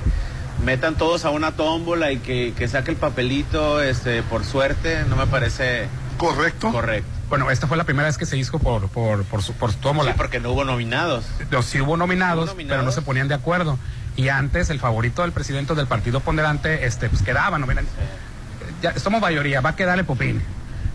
[0.64, 5.16] metan todos a una tómbola y que, que saque el papelito, este, por suerte, no
[5.16, 6.70] me parece correcto.
[6.72, 7.08] Correcto.
[7.28, 9.78] Bueno, esta fue la primera vez que se hizo por, por, por, su, por su
[9.78, 10.12] tómbola.
[10.12, 11.26] Sí, porque no hubo nominados.
[11.50, 12.76] No, sí hubo nominados, Hubo nominados.
[12.78, 13.78] pero no se ponían de acuerdo.
[14.16, 17.66] Y antes el favorito del presidente del partido ponderante, este, pues quedaba, ¿no?
[17.66, 17.86] Miren,
[18.82, 20.42] ya somos mayoría, va a quedar el Popín.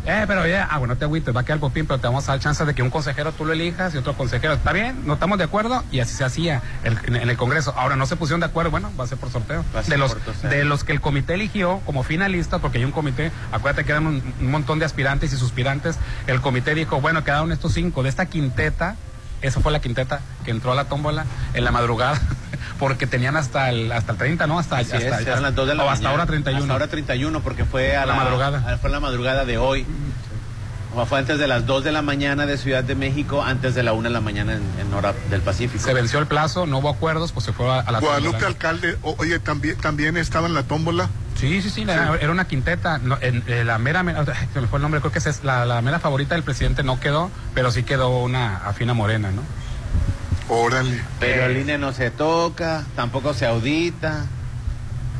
[0.06, 2.08] Eh, pero ya, ah, bueno, no te agüites, va a quedar el Popín, pero te
[2.08, 4.54] vamos a dar chance de que un consejero tú lo elijas y otro consejero.
[4.54, 5.02] ¿Está bien?
[5.06, 5.82] ¿No estamos de acuerdo?
[5.92, 7.74] Y así se hacía el- en, en el Congreso.
[7.78, 9.63] Ahora no se pusieron de acuerdo, bueno, va a ser por sorteo.
[9.74, 12.92] Ser De los, por de los que el comité eligió como finalistas, porque hay un
[12.92, 17.24] comité, acuérdate que eran un, un montón de aspirantes y suspirantes, el comité dijo, bueno,
[17.24, 18.98] quedaron estos cinco de esta quinteta,
[19.43, 22.19] esa fue la quinteta que entró a la tómbola en la madrugada,
[22.79, 24.58] porque tenían hasta el, hasta el 30, ¿no?
[24.58, 25.93] Hasta, hasta, es, eran las 2 de la o mañana.
[25.93, 26.63] hasta ahora 31.
[26.63, 28.73] Hasta ahora 31, porque fue a La la, madrugada.
[28.73, 29.86] a- fue la madrugada de hoy.
[30.95, 33.82] O fue antes de las 2 de la mañana de Ciudad de México, antes de
[33.82, 35.84] la 1 de la mañana en, en hora del Pacífico.
[35.84, 38.47] Se venció el plazo, no hubo acuerdos, pues se fue a, a la Guadalupe tómbola.
[38.47, 41.10] Alcalde, o- oye, también, también estaba en la tómbola.
[41.39, 42.99] Sí, sí, sí, era, era una quinteta.
[42.99, 45.43] no, en- en la mera, mera- ay, se me fue el nombre, creo que es
[45.43, 49.41] la, la mera favorita del presidente no quedó, pero sí quedó una afina morena, ¿no?
[50.47, 51.01] Órale.
[51.19, 54.25] Pero el INE no se toca, tampoco se audita.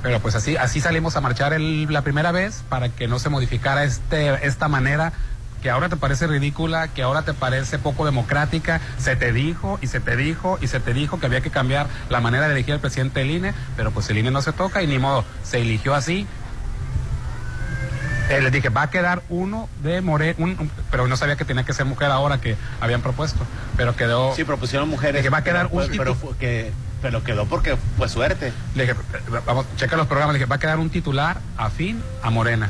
[0.04, 3.30] Pero pues así, así salimos a marchar el- la primera vez para que no se
[3.30, 5.14] modificara este, esta manera
[5.64, 8.82] que ahora te parece ridícula, que ahora te parece poco democrática.
[8.98, 11.88] Se te dijo y se te dijo y se te dijo que había que cambiar
[12.10, 14.84] la manera de elegir al presidente del INE, pero pues el INE no se toca
[14.84, 16.28] y ni modo, se eligió así.
[18.30, 20.36] Eh, les dije, va a quedar uno de Morena,
[20.92, 23.40] pero no sabía que tenía que ser mujer ahora que habían propuesto,
[23.78, 24.36] pero quedó...
[24.36, 25.22] Sí, propusieron mujeres.
[25.22, 26.72] Dije, va a quedar pero, un pero, titu- que,
[27.02, 28.52] pero quedó porque fue suerte.
[28.76, 28.96] Le dije,
[29.46, 32.70] vamos, checa los programas, le dije, va a quedar un titular afín a Morena.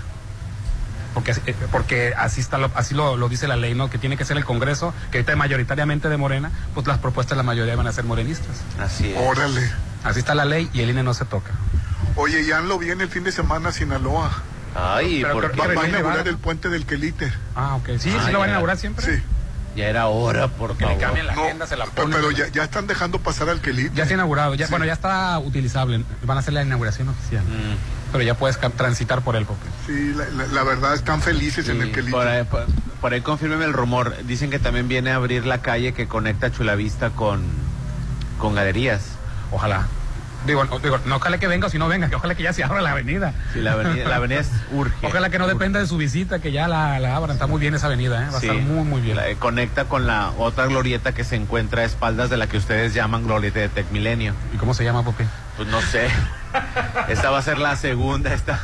[1.14, 3.90] Porque, así- eh, porque así está lo, así lo, lo dice la ley, ¿no?
[3.90, 7.38] Que tiene que ser el Congreso, que ahorita es mayoritariamente de Morena, pues las propuestas
[7.38, 8.62] la mayoría van a ser morenistas.
[8.80, 9.18] Así es.
[9.20, 9.70] Órale.
[10.04, 11.52] Así está la ley y el INE no se toca.
[12.16, 14.32] Oye, ya lo viene el fin de semana a Sinaloa.
[14.76, 15.62] Ay, Pero ¿por creo qué?
[15.62, 17.32] que Va, va a inaugurar el puente del Quelite.
[17.56, 17.90] Ah, ok.
[18.00, 19.06] Sí, Ah, sí lo van a inaugurar siempre.
[19.06, 19.24] Sí.
[19.76, 21.02] Ya era hora, por Que le favor.
[21.04, 22.12] cambien la No, agenda, se la pero, ponen.
[22.20, 23.96] pero ya, ya están dejando pasar al Quelite.
[23.96, 24.72] Ya está inaugurado, ya, Sí.
[24.72, 26.04] bueno, ya está utilizable.
[26.24, 27.44] Van a hacer la inauguración oficial.
[27.44, 28.03] Mm.
[28.14, 29.66] Pero ya puedes transitar por él, Pope.
[29.86, 32.12] Sí, la, la- la verdad están felices en el Quelite.
[32.12, 32.66] por, ahí, por,
[33.02, 34.16] por ahí confírmeme el rumor.
[34.26, 37.42] Dicen que también viene a abrir la calle que conecta Chulavista con,
[38.40, 39.02] con galerías.
[39.52, 39.88] Ojalá.
[40.46, 42.52] Digo, no, digo, no ojalá que venga o si no venga, que ojalá que ya
[42.54, 43.34] se abra la avenida.
[43.54, 45.08] Sí, la avenida, la avenida es urge.
[45.08, 47.32] Ojalá que no dependa de su visita, que ya la, la abran.
[47.36, 48.28] Está muy bien esa avenida, ¿eh?
[48.34, 48.50] Va Sí.
[48.50, 49.16] a estar muy, muy bien.
[49.16, 52.58] La- eh, conecta con la otra glorieta que se encuentra a espaldas de la que
[52.58, 54.34] ustedes llaman glorieta de Tecmilenio.
[54.54, 55.26] ¿Y cómo se llama, Pope?
[55.56, 56.08] Pues no sé.
[57.08, 58.60] Esta va a ser la segunda, esta,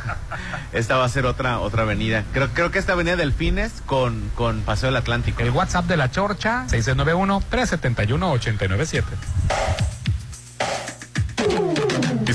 [0.72, 2.24] esta va a ser otra, otra avenida.
[2.32, 5.42] Creo, creo que esta avenida Delfines con, con Paseo del Atlántico.
[5.42, 9.02] El WhatsApp de la Chorcha, 6691-371-897.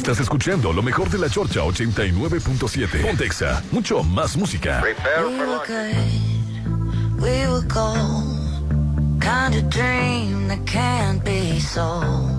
[0.05, 3.01] Estás escuchando lo mejor de la Chorcha 89.7.
[3.01, 4.83] Pontexa, mucho más música.
[4.83, 4.93] We
[5.35, 9.19] were good, we were gold.
[9.19, 12.29] Kind of dream that can't be sold.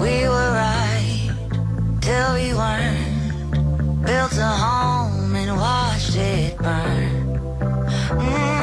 [0.00, 1.30] We were right
[2.00, 4.04] till we weren't.
[4.04, 7.38] Built a home and watched it burn.
[8.18, 8.62] Mm,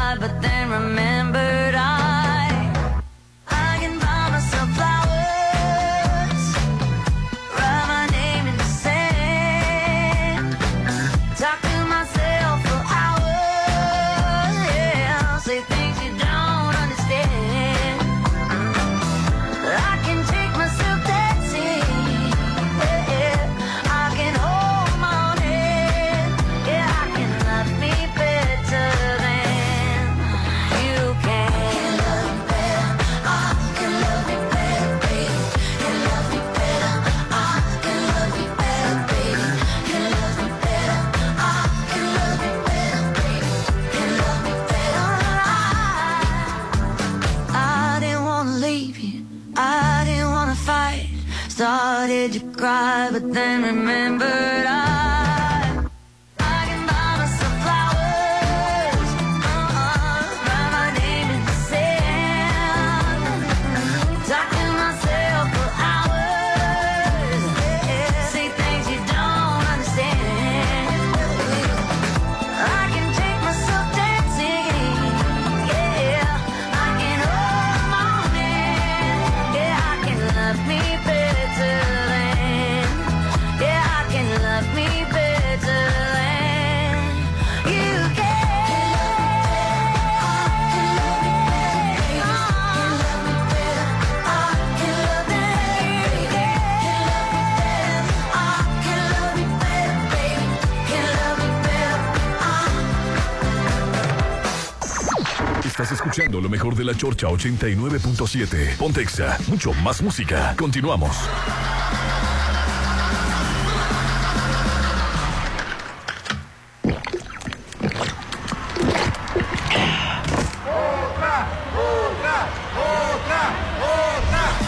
[106.81, 108.77] de la Chorcha 89.7.
[108.77, 110.55] Pontexa, mucho más música.
[110.57, 111.15] Continuamos.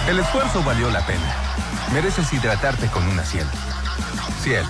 [0.07, 1.19] El esfuerzo valió la pena.
[1.93, 3.47] Mereces hidratarte con una ciel.
[4.43, 4.65] Ciel,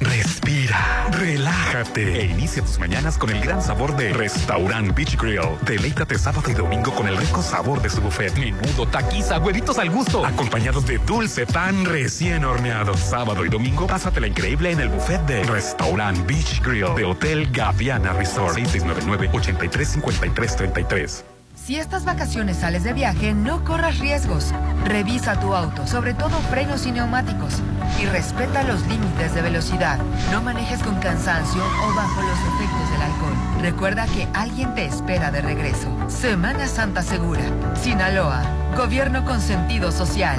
[0.00, 5.56] Respira, relájate e inicia tus mañanas con el gran sabor de Restaurant Beach Grill.
[5.62, 8.36] Deleítate sábado y domingo con el rico sabor de su buffet.
[8.36, 12.96] Menudo, taquiza, huevitos al gusto, acompañados de dulce pan recién horneado.
[12.96, 18.12] Sábado y domingo, pásatela increíble en el buffet de Restaurant Beach Grill de Hotel Gaviana
[18.12, 18.58] Resort.
[18.58, 21.33] 6699-835333.
[21.64, 24.52] Si estas vacaciones sales de viaje, no corras riesgos.
[24.84, 27.54] Revisa tu auto, sobre todo frenos y neumáticos,
[27.98, 29.98] y respeta los límites de velocidad.
[30.30, 33.62] No manejes con cansancio o bajo los efectos del alcohol.
[33.62, 35.88] Recuerda que alguien te espera de regreso.
[36.10, 37.44] Semana Santa Segura.
[37.80, 38.42] Sinaloa.
[38.76, 40.38] Gobierno con sentido social.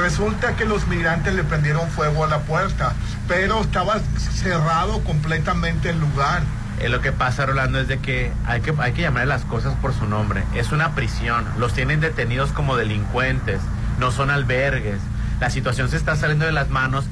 [0.00, 2.94] Resulta que los migrantes le prendieron fuego a la puerta,
[3.28, 4.00] pero estaba
[4.42, 6.42] cerrado completamente el lugar.
[6.80, 9.74] Eh, lo que pasa, Rolando, es de que hay, que hay que llamar las cosas
[9.80, 10.42] por su nombre.
[10.54, 11.44] Es una prisión.
[11.58, 13.60] Los tienen detenidos como delincuentes.
[14.00, 14.98] No son albergues.
[15.40, 17.04] La situación se está saliendo de las manos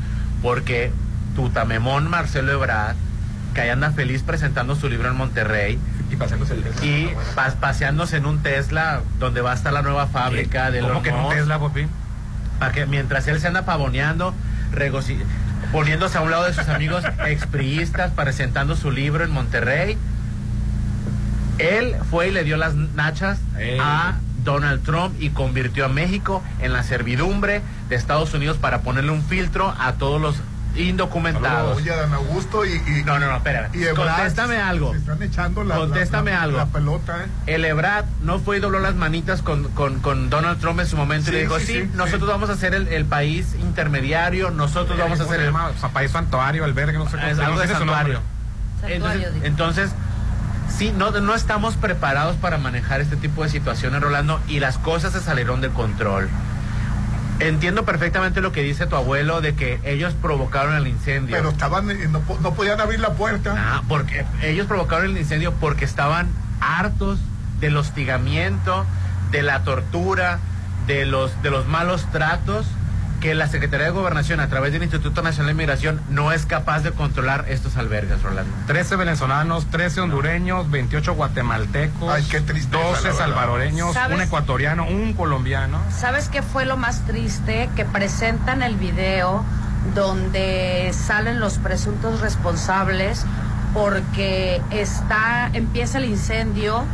[0.42, 0.92] porque
[1.36, 2.96] Tutamemón Marcelo Ebrard,
[3.54, 5.78] que ahí anda feliz presentando su libro en Monterrey.
[6.10, 6.84] Y paseándose el Tesla.
[6.86, 11.02] Y pa- paseándose en un Tesla donde va a estar la nueva fábrica de ¿Cómo
[11.02, 11.86] que en un Tesla, Popi?
[12.58, 14.34] para que mientras él se anda pavoneando,
[14.74, 15.22] regoci-
[15.72, 19.96] poniéndose a un lado de sus amigos expriistas, presentando su libro en Monterrey,
[21.58, 23.78] él fue y le dio las nachas Ey.
[23.80, 24.14] a
[24.44, 29.22] Donald Trump y convirtió a México en la servidumbre de Estados Unidos para ponerle un
[29.22, 30.36] filtro a todos los
[30.76, 31.76] indocumentados.
[31.76, 33.68] Oye, Dan Augusto y, y- No, no, no, espérame.
[33.74, 34.94] y Contéstame algo.
[34.94, 36.56] están echando la, Contéstame la- la- algo.
[36.58, 37.26] la pelota, ¿eh?
[37.54, 40.96] El Ebrad no fue y dobló las manitas con, con, con Donald Trump en su
[40.96, 42.28] momento y le dijo, sí, sí, sí, nosotros sí.
[42.28, 45.52] vamos a ser el, el país intermediario, nosotros vamos a ¿Cómo ser se el...
[45.52, 45.68] llama?
[45.76, 48.20] O sea, país santuario, albergue, no sé cómo Es se algo de santuario.
[48.86, 49.90] Entonces, entonces,
[50.76, 55.12] sí, no, no estamos preparados para manejar este tipo de situaciones, Rolando, y las cosas
[55.12, 56.28] se salieron de control.
[57.40, 61.34] Entiendo perfectamente lo que dice tu abuelo de que ellos provocaron el incendio.
[61.34, 63.54] Pero estaban, eh, no, no podían abrir la puerta.
[63.56, 66.28] Ah, porque ellos provocaron el incendio porque estaban
[66.60, 67.18] hartos
[67.60, 68.84] del hostigamiento,
[69.30, 70.38] de la tortura,
[70.86, 72.66] de los, de los malos tratos
[73.20, 76.80] que la Secretaría de Gobernación a través del Instituto Nacional de Migración no es capaz
[76.80, 78.50] de controlar estos albergues, Rolando.
[78.66, 83.18] 13 venezolanos, 13 hondureños, 28 guatemaltecos, Ay, qué tristeza, la 12 verdad.
[83.18, 84.16] salvadoreños, ¿Sabes?
[84.16, 85.80] un ecuatoriano, un colombiano.
[85.90, 87.68] ¿Sabes qué fue lo más triste?
[87.76, 89.44] Que presentan el video
[89.94, 93.24] donde salen los presuntos responsables
[93.74, 96.84] porque está empieza el incendio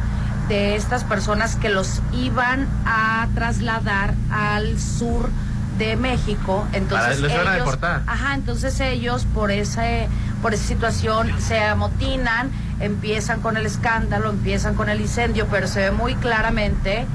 [0.49, 5.31] de estas personas que los iban a trasladar al sur
[5.79, 8.03] de México, entonces a ellos, deportar.
[8.07, 10.09] ajá, entonces ellos por ese
[10.43, 12.51] por esa situación se amotinan,
[12.81, 17.07] empiezan con el escándalo, empiezan con el incendio, pero se ve muy claramente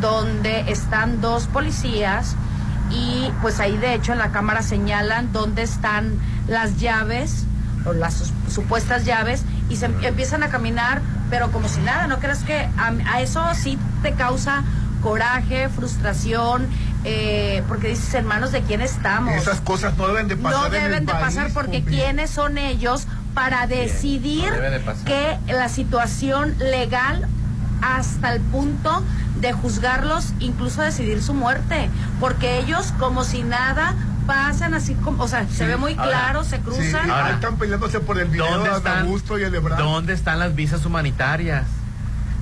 [0.00, 2.36] donde están dos policías
[2.90, 7.44] y pues ahí de hecho en la cámara señalan dónde están las llaves
[7.86, 12.18] o las supuestas llaves y se em- empiezan a caminar pero como si nada, ¿no
[12.18, 14.64] crees que a, a eso sí te causa
[15.00, 16.66] coraje, frustración,
[17.04, 19.34] eh, porque dices en manos de quién estamos?
[19.34, 20.60] Esas cosas no deben de pasar.
[20.60, 21.92] no en el deben de país, pasar porque Pupi.
[21.96, 27.26] quiénes son ellos para decidir no de que la situación legal
[27.82, 29.02] hasta el punto
[29.40, 31.88] de juzgarlos, incluso decidir su muerte,
[32.18, 33.94] porque ellos como si nada
[34.26, 37.10] pasan así como, o sea, se ve muy Ahora, claro, se Sí, cruzan.
[37.10, 39.78] ahí están peleándose por el video ¿Dónde de están, Augusto y el Ebrard.
[39.78, 41.64] ¿Dónde están las visas humanitarias?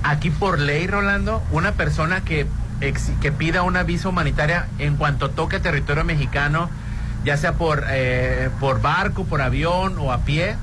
[0.03, 2.47] Aquí por ley, Rolando, una persona que,
[2.81, 6.69] ex- que pida una visa humanitaria en cuanto toque territorio mexicano,
[7.25, 10.55] ya sea por, eh, por barco, por avión o a pie,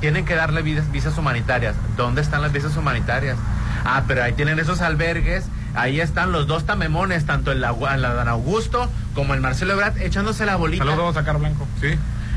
[0.00, 1.74] tienen que darle visas, visas humanitarias.
[1.96, 3.36] ¿Dónde están las visas humanitarias?
[3.84, 8.28] Ah, pero ahí tienen esos albergues, ahí están los dos tamemones, tanto el, el Dan
[8.28, 10.84] Augusto como el Marcelo Ebrard, echándose la bolita.
[10.86, 11.66] Saludos a Caro Blanco.
[11.82, 11.88] Sí.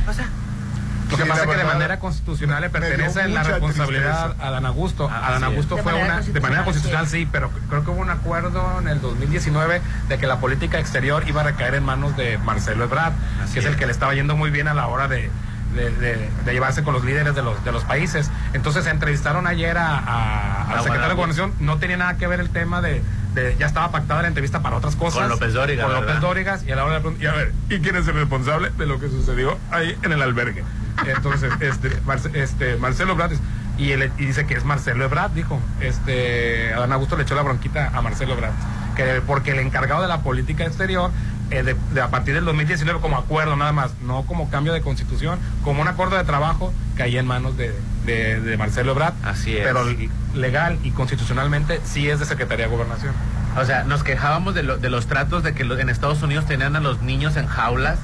[0.10, 0.28] O sea,
[1.12, 4.48] Lo que Sí, pasa es que de manera constitucional le pertenece la responsabilidad tristeza.
[4.48, 5.10] a Dan Augusto.
[5.12, 5.44] Ah, a Dan.
[5.44, 9.00] Augusto fue una, de manera constitucional, sí, pero creo que hubo un acuerdo en el
[9.02, 13.54] 2019 de que la política exterior iba a recaer en manos de Marcelo Ebrard, Así
[13.54, 15.30] que es el que le estaba yendo muy bien a la hora de,
[15.76, 18.30] de, de- de llevarse con los líderes de los, de los países.
[18.54, 21.16] Entonces se entrevistaron ayer a, a- a la secretaria de.
[21.16, 23.02] Gobernación, no tenía nada que ver el tema de,
[23.34, 25.22] de- ya estaba pactada la entrevista para otras cosas.
[25.22, 25.94] Con López Dóriga, Con.
[25.94, 28.14] López Dórigas, y a la hora de preguntar, y a ver, ¿y quién es el
[28.16, 30.64] responsable de lo que sucedió ahí en el albergue?
[31.08, 33.34] Entonces, este, Marce- este, Marcelo Ebrard,
[33.78, 37.42] y, él- y dice que es Marcelo Ebrard, dijo, este, Adán Augusto le echó la
[37.42, 38.54] bronquita a Marcelo Ebrard,
[38.96, 41.12] que porque el encargado de la política exterior,
[41.52, 44.82] eh, de, de a partir del 2019 como acuerdo nada más, no como cambio de
[44.82, 47.74] constitución, como un acuerdo de trabajo, caía en manos de,
[48.06, 49.64] de- de Marcelo Ebrard, Así es.
[49.64, 49.84] pero
[50.34, 53.14] legal y constitucionalmente sí es de Secretaría de Gobernación.
[53.60, 56.76] O sea, nos quejábamos de, lo- de los tratos de que en Estados Unidos tenían
[56.76, 58.00] a los niños en jaulas.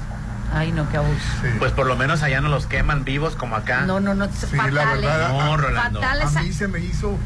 [0.52, 1.20] Ay, no, qué abuso.
[1.58, 3.82] Pues por lo menos allá no los queman vivos como acá.
[3.82, 4.74] No, no, no, Sí, fatal.
[4.74, 5.28] la verdad.
[5.28, 6.00] No, Rolando.
[6.00, 7.16] Fatal A mí se me hizo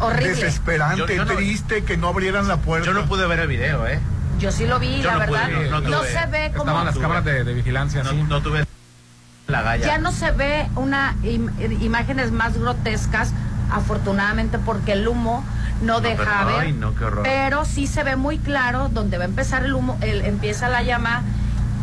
[0.00, 0.28] Horrible.
[0.34, 2.86] desesperante, Yo- yo no- triste que no abrieran la puerta.
[2.86, 4.00] Yo no pude ver el video, ¿eh?
[4.40, 5.48] Yo sí lo vi, Yo la no verdad.
[5.48, 8.24] no- no no tuve- se ve como Estaban las cámaras de, de vigilancia, No, sí.
[8.28, 8.64] no tuve
[9.46, 9.86] la galla.
[9.86, 11.50] ya no se ve una im-
[11.82, 13.32] imágenes más grotescas
[13.70, 15.44] afortunadamente porque el humo
[15.82, 17.22] no, deja pero- ver ay, no, qué horror.
[17.22, 20.82] pero sí se ve muy claro donde va a empezar el humo el, empieza la
[20.82, 21.22] llama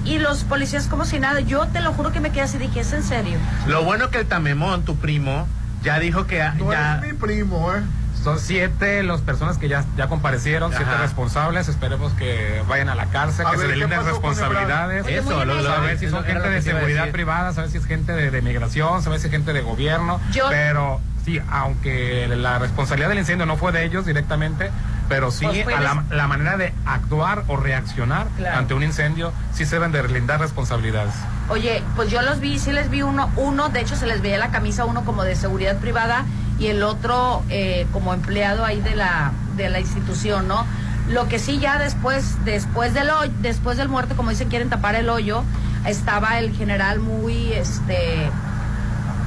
[0.05, 2.79] y los policías como si nada yo te lo juro que me quedé así dije
[2.81, 3.37] es en serio
[3.67, 5.47] Lo bueno que el Tamemón, tu primo,
[5.83, 6.95] ya dijo que No ya...
[6.95, 7.81] es mi primo, ¿eh?
[8.23, 11.69] Son siete las personas que ya, ya comparecieron, siete responsables.
[11.69, 15.07] Esperemos que vayan a la cárcel, A que ver, se ¿qué delinden pasó con responsabilidades.
[15.07, 15.73] Eso, lo, lo- hecho.
[15.73, 19.01] saber si son gente de a seguridad privada, saber si es gente de, de migración,
[19.03, 20.19] saber si es gente de gobierno.
[20.33, 24.69] Yo- Pero sí, aunque la responsabilidad del incendio no fue de ellos directamente,
[25.09, 28.59] pero sí Pues fue a la, la manera de actuar o reaccionar Claro.
[28.59, 31.13] ante un incendio, sí se deben de lindar responsabilidades.
[31.49, 34.37] Oye, pues yo los vi, sí les vi uno, uno, de hecho se les veía
[34.37, 36.23] la camisa, uno como de seguridad privada
[36.59, 40.65] y el otro eh, como empleado ahí de la, de la institución, ¿no?
[41.09, 44.93] Lo que sí ya después, después del hoy, después del muerto, como dicen, quieren tapar
[44.93, 45.43] el hoyo,
[45.85, 48.29] estaba el general muy este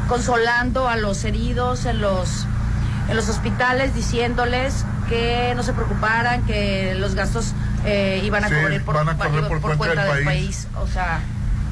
[0.09, 2.47] consolando a los heridos en los
[3.09, 7.53] en los hospitales diciéndoles que no se preocuparan, que los gastos
[7.85, 10.67] eh, iban a Sí, cubrir por, van a cubrir por cuenta del del país.
[10.67, 10.69] país.
[10.77, 11.21] O sea,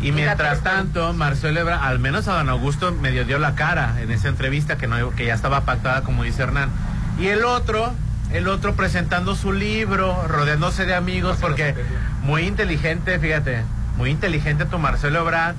[0.02, 4.10] Y mientras tanto, Marcelo Ebrard, al menos a don Augusto, medio dio la cara en
[4.10, 6.70] esa entrevista que, no, que ya estaba pactada, como dice Hernán.
[7.18, 7.92] Y el otro,
[8.32, 11.74] el otro presentando su libro, rodeándose de amigos, porque
[12.22, 13.62] muy inteligente, fíjate,
[13.96, 15.54] muy inteligente tu Marcelo Ebrard.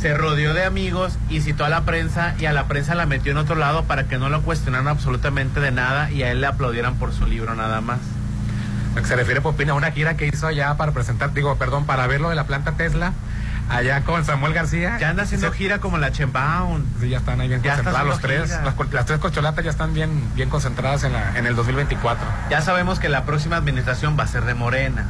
[0.00, 3.32] Se rodeó de amigos y citó a la prensa y a la prensa la metió
[3.32, 6.46] en otro lado para que no lo cuestionaran absolutamente de nada y a él le
[6.46, 7.98] aplaudieran por su libro nada más.
[8.94, 11.84] Lo que se refiere Popina a una gira que hizo allá para presentar, digo, perdón,
[11.84, 13.12] para ver lo de la planta Tesla,
[13.68, 14.96] allá con Samuel García.
[14.98, 16.86] Ya anda haciendo gira como la Chembaun.
[16.98, 18.58] Sí, ya están ahí bien Ya concentrados los tres.
[18.92, 22.24] Las, tres cocholatas ya están bien, bien concentradas en, la, en el 2024.
[22.48, 25.04] Ya sabemos que la próxima administración va a ser de Morena.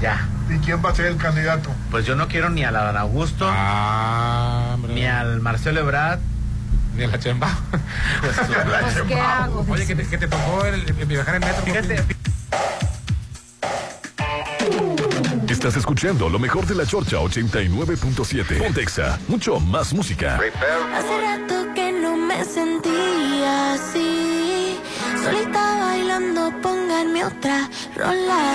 [0.00, 0.26] Ya.
[0.48, 1.70] ¿Y quién va a ser el candidato?
[1.90, 6.18] Pues yo no quiero ni a la Dan Augusto, Ah, ni al Marcelo Ebrard,
[6.96, 7.48] ni a la Chemba.
[8.20, 9.64] Pues, Pues, ¿qué hago?
[9.68, 11.62] Oye, que te, que te tocó el, el viajar en metro.
[11.64, 12.04] Fíjate,
[15.48, 18.58] Estás escuchando lo mejor de la Chorcha 89.7.
[18.58, 20.36] Pontexa, mucho más música.
[20.36, 24.78] Hace rato que no me sentía así.
[25.22, 28.54] Solita bailando, pónganme otra rola.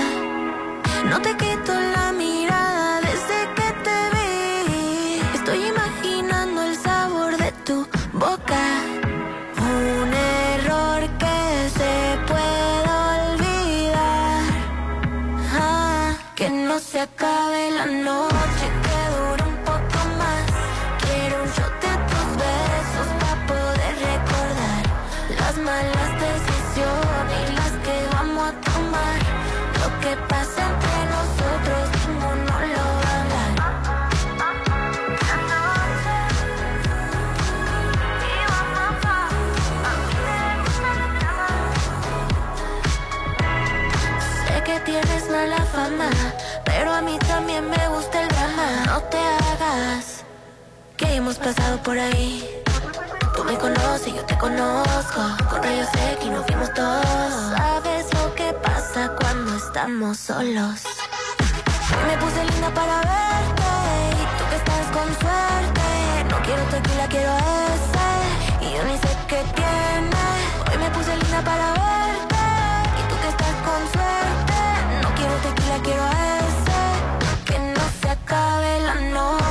[1.09, 5.21] No te quito la mirada desde que te vi.
[5.35, 8.63] Estoy imaginando el sabor de tu boca.
[9.57, 11.93] Un error que se
[12.29, 14.43] puede olvidar.
[15.53, 18.34] Ah, que no se acabe la noche,
[45.45, 46.09] mala fama,
[46.63, 48.67] pero a mí también me gusta el drama.
[48.87, 50.23] No te hagas
[50.97, 52.63] que hemos pasado por ahí.
[53.35, 55.21] Tú me conoces, yo te conozco.
[55.49, 57.33] Con rayos X nos fuimos todos.
[57.57, 60.77] Sabes lo que pasa cuando estamos solos.
[61.91, 63.71] Hoy me puse linda para verte
[64.21, 65.87] y tú que estás con suerte.
[66.31, 67.33] No quiero tequila, quiero
[67.73, 68.07] ese.
[68.65, 70.23] Y yo ni sé qué tiene.
[70.71, 72.34] Hoy me puse linda para verte
[75.83, 76.81] quiero ese.
[77.45, 79.44] Que no se acabe la noche,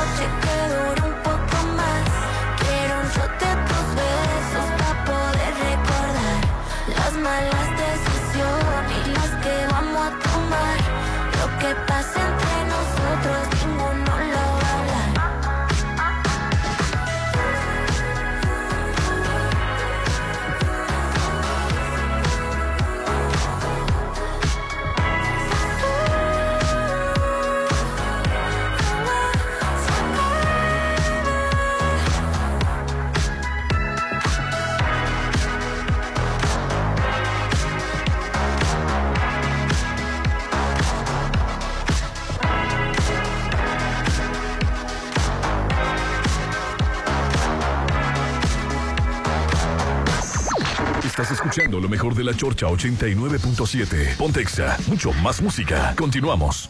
[51.17, 54.17] Estás escuchando lo mejor de la Chorcha 89.7.
[54.17, 55.95] Pontexa, mucho más música.
[55.97, 56.69] Continuamos.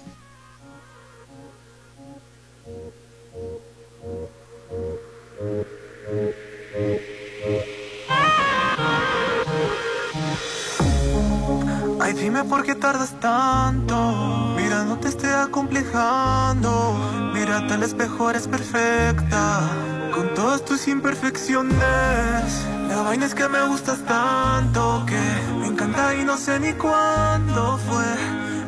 [11.99, 14.55] Ay, dime por qué tardas tanto.
[14.59, 17.33] Mira, no te esté acomplejando.
[17.33, 19.94] Mírate al espejo, eres perfecta.
[20.15, 21.75] Con todas tus imperfecciones.
[22.89, 25.21] La vaina es que me gustas tanto que
[25.59, 28.05] me encanta y no sé ni cuándo fue.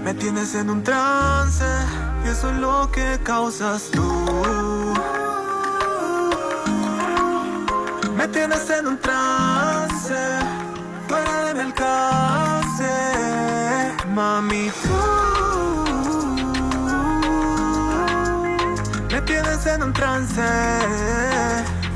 [0.02, 1.64] Me tienes en un trance
[2.24, 4.26] y eso es lo que causas tú.
[8.16, 10.16] Me tienes en un trance,
[11.06, 12.92] fuera de mi alcance,
[14.14, 15.25] mami tú.
[19.26, 20.42] Tienes en un trance,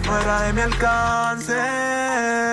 [0.02, 1.54] fuera de mi alcance.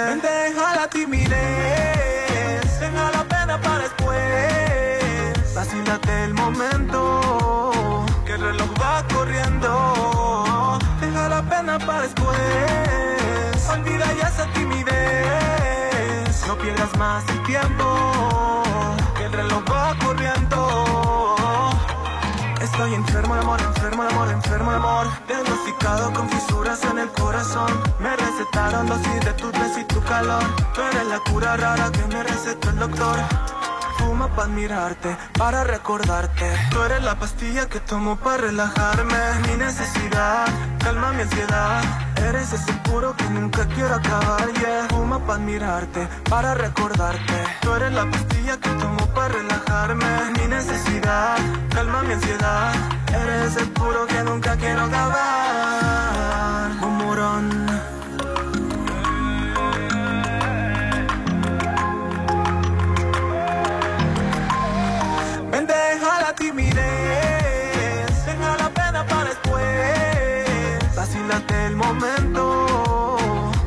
[0.07, 5.53] Vente, deja la timidez, deja la pena para después.
[5.55, 10.80] Vacílate el momento, que el reloj va corriendo.
[11.01, 13.69] Deja la pena para después.
[13.69, 14.88] Olvida ya esa timidez.
[16.47, 18.63] No pierdas más el tiempo,
[19.17, 21.07] que el reloj va corriendo.
[22.72, 25.07] Estoy enfermo de amor, enfermo de amor, enfermo de amor.
[25.26, 27.72] Diagnosticado con fisuras en el corazón.
[27.99, 30.43] Me recetaron dosis de tu beso y tu calor.
[30.76, 33.18] Tú eres la cura rara que me recetó el doctor.
[33.97, 36.51] Fuma para admirarte, para recordarte.
[36.70, 39.18] Tú eres la pastilla que tomo para relajarme.
[39.47, 40.45] Mi necesidad,
[40.84, 42.07] calma mi ansiedad.
[42.18, 44.88] Eres ese puro que nunca quiero acabar, yeah.
[44.89, 47.34] Fuma para admirarte, para recordarte.
[47.61, 50.05] Tú eres la pastilla que tomo para relajarme.
[50.39, 51.38] Mi necesidad,
[51.70, 52.74] calma mi ansiedad.
[53.13, 56.72] Eres el puro que nunca quiero acabar.
[56.82, 56.97] Un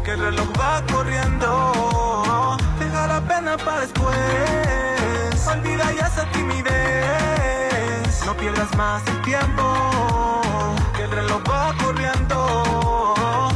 [0.05, 2.57] que el reloj va corriendo.
[2.79, 4.15] Deja la pena para después,
[5.47, 6.67] olvida ya esa timidez.
[8.27, 9.63] No pierdas más el tiempo,
[10.95, 13.49] que el reloj va corriendo.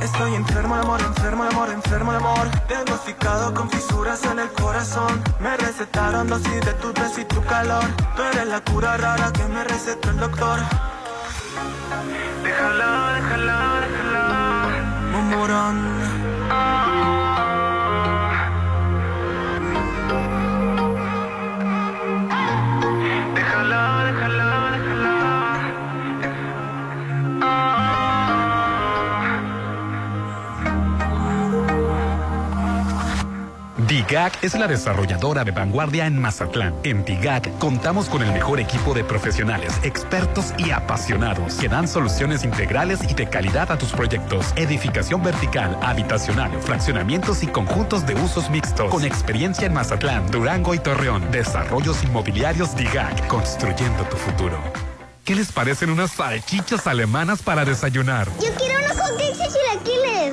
[0.00, 2.48] Estoy enfermo de amor, enfermo de amor, enfermo de amor.
[2.68, 5.22] Diagnosticado con fisuras en el corazón.
[5.40, 7.84] Me recetaron dosis de tu beso y tu calor.
[8.14, 10.60] Tú eres la cura rara que me recetó el doctor.
[12.42, 14.24] Déjala, déjala, déjala.
[15.16, 15.24] Un
[34.08, 36.74] DIGAC es la desarrolladora de vanguardia en Mazatlán.
[36.82, 42.42] En DIGAC contamos con el mejor equipo de profesionales, expertos y apasionados que dan soluciones
[42.42, 44.52] integrales y de calidad a tus proyectos.
[44.56, 48.90] Edificación vertical, habitacional, fraccionamientos y conjuntos de usos mixtos.
[48.90, 51.30] Con experiencia en Mazatlán, Durango y Torreón.
[51.30, 54.58] Desarrollos inmobiliarios DIGAC, construyendo tu futuro.
[55.24, 58.26] ¿Qué les parecen unas salchichas alemanas para desayunar?
[58.40, 58.81] Yo quiero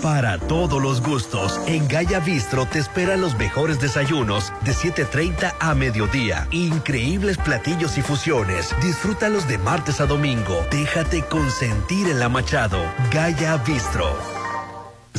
[0.01, 5.75] Para todos los gustos, en Gaya Bistro te esperan los mejores desayunos de 7.30 a
[5.75, 6.47] mediodía.
[6.51, 8.73] Increíbles platillos y fusiones.
[8.81, 10.65] Disfrútalos de martes a domingo.
[10.71, 12.81] Déjate consentir en la Machado.
[13.11, 14.38] Gaya Bistro.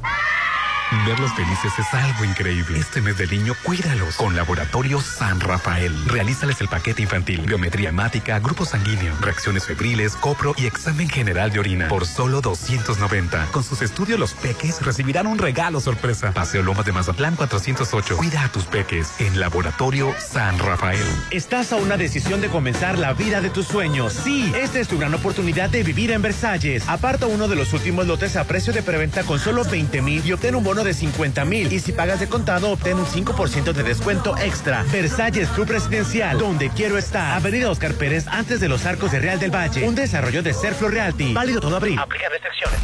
[1.05, 2.79] Verlos felices es algo increíble.
[2.79, 5.93] Este mes del niño, cuídalos con Laboratorio San Rafael.
[6.05, 11.59] Realízales el paquete infantil, biometría hemática, grupo sanguíneo, reacciones febriles, copro y examen general de
[11.59, 13.47] orina por solo 290.
[13.51, 16.31] Con sus estudios, los peques recibirán un regalo sorpresa.
[16.31, 18.15] Paseo Lomas de Mazatlán 408.
[18.15, 21.05] Cuida a tus peques en Laboratorio San Rafael.
[21.31, 24.13] Estás a una decisión de comenzar la vida de tus sueños.
[24.13, 26.87] Sí, esta es tu gran oportunidad de vivir en Versalles.
[26.87, 30.31] Aparta uno de los últimos lotes a precio de preventa con solo 20 mil y
[30.31, 33.73] obtén un bono bono de 50 mil y si pagas de contado obtén un 5%
[33.73, 34.83] de descuento extra.
[34.91, 37.33] Versalles Club Residencial, donde quiero estar.
[37.33, 39.87] Avenida Oscar Pérez, antes de los arcos de Real del Valle.
[39.87, 41.33] Un desarrollo de Serflo Realty.
[41.33, 41.97] Válido todo abril.
[41.97, 42.79] Aplica restricciones.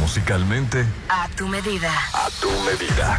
[0.00, 1.92] Musicalmente, A tu medida.
[2.14, 3.18] a tu medida.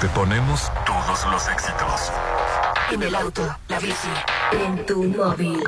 [0.00, 2.10] Te ponemos todos los éxitos.
[2.90, 4.08] En el auto, la bici,
[4.64, 5.62] en tu móvil.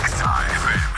[0.00, 0.97] Exa FM.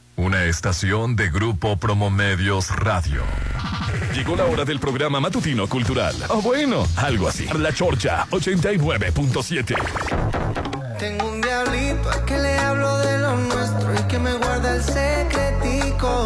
[0.17, 3.23] Una estación de Grupo Promomedios Radio.
[4.13, 6.15] Llegó la hora del programa matutino cultural.
[6.27, 7.47] O bueno, algo así.
[7.57, 9.75] La Chorcha 89.7.
[10.99, 14.83] Tengo un diablito al que le hablo de lo nuestro y que me guarda el
[14.83, 16.25] secretico.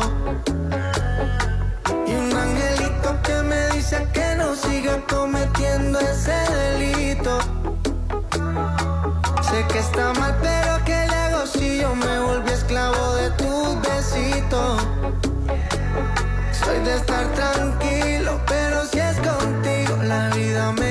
[2.07, 7.39] Y un angelito que me dice que no siga cometiendo ese delito.
[9.49, 10.64] Sé que está mal, pero
[16.52, 20.86] Soy de estar tranquilo, pero si es contigo, la vida me.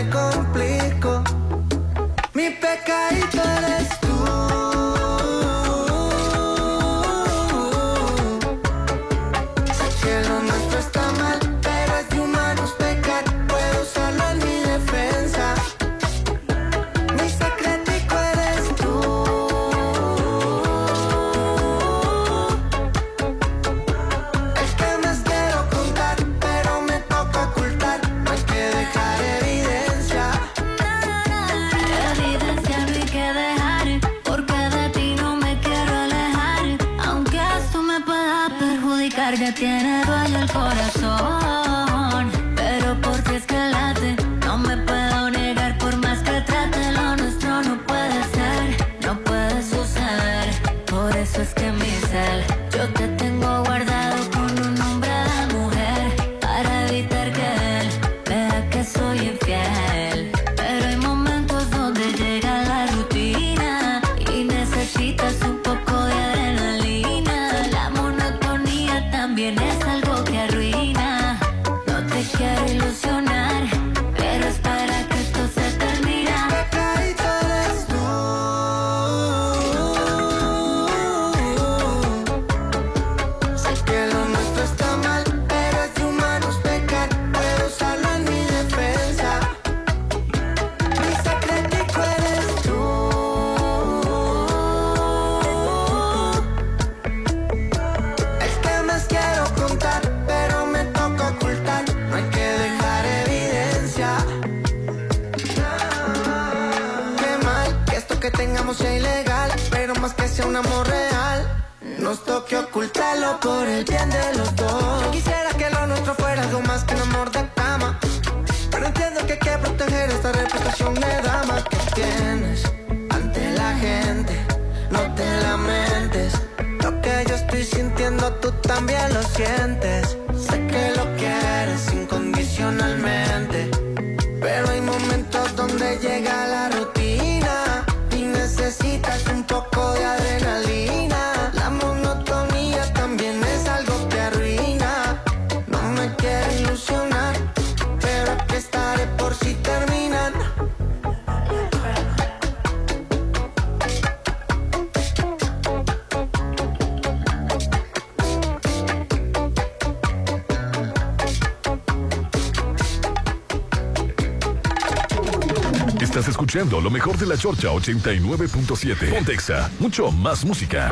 [166.64, 169.10] Escuchando lo mejor de la Chorcha 89.7.
[169.14, 170.90] Pontexa, mucho más música.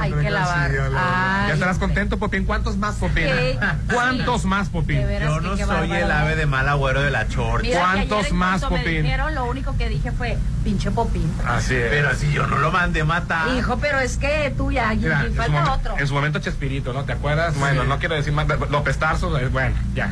[0.00, 0.70] Hay que lavar.
[0.70, 2.44] Ay, ¿Ya estarás contento, Popín?
[2.44, 3.24] ¿Cuántos más, Popín?
[3.26, 3.58] Sí.
[3.92, 5.00] ¿Cuántos más, Popín?
[5.20, 5.94] Yo no soy bárbaro.
[5.94, 7.66] el ave de mal agüero de la chorcha.
[7.68, 9.02] Mira ¿Cuántos más, me Popín?
[9.02, 11.30] dijeron, lo único que dije fue pinche popín.
[11.46, 11.88] Así es.
[11.90, 13.48] Pero si yo no lo mandé matar.
[13.56, 15.98] Hijo, pero es que tú ya, y- Mira, falta otro.
[15.98, 17.04] en su momento Chespirito, ¿no?
[17.04, 17.56] ¿Te acuerdas?
[17.58, 18.46] Bueno, no quiero decir más.
[18.70, 20.10] López Tarso, bueno, ya.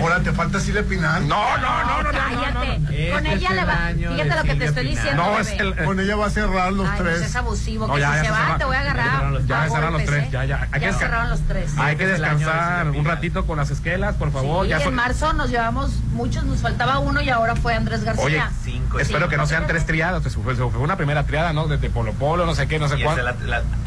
[0.00, 1.26] Ahora te falta Silvia Pinal.
[1.28, 1.83] No, no,
[2.14, 2.52] Cállate.
[2.52, 2.86] no, no.
[3.14, 4.14] Con Este ella es le el va.
[4.16, 5.22] Fíjate lo que te estoy diciendo.
[5.22, 5.74] No, es el.
[5.84, 7.18] Con ella va a cerrar los Ay, no tres.
[7.18, 7.86] seas abusivo.
[7.86, 8.58] No, que ya, si ya se se va, va.
[8.58, 9.42] te voy a agarrar.
[9.46, 10.68] Ya cerraron los golpes, tres, ya, ya.
[10.72, 11.72] Hay Ya que, cerraron los tres.
[11.76, 14.64] hay que Este es de descansar un ratito con las esquelas, por favor.
[14.64, 18.04] Sí, ya en son- marzo nos llevamos muchos, nos faltaba uno y ahora fue Andrés
[18.04, 18.24] García.
[18.24, 18.98] Oye, Cinco.
[18.98, 21.66] espero que no sean tres triadas, fue, fue una primera triada, ¿no?
[21.66, 23.34] Desde Polo Polo, no sé qué, no sé cuál.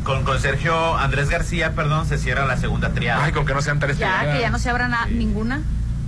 [0.03, 3.23] con, con Sergio Andrés García, perdón, se cierra la segunda triada.
[3.23, 4.35] Ay, con que no sean tres ya, triadas.
[4.35, 5.61] que ya no se abra na- ninguna.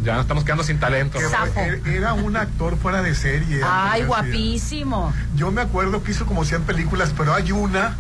[0.03, 1.19] Ya nos estamos quedando sin talento.
[1.19, 1.59] Que Zafo.
[1.59, 3.57] era- Era un actor fuera de serie.
[3.63, 4.05] Ay, García.
[4.07, 5.13] guapísimo.
[5.35, 7.95] Yo me acuerdo que hizo como 100 películas, pero hay una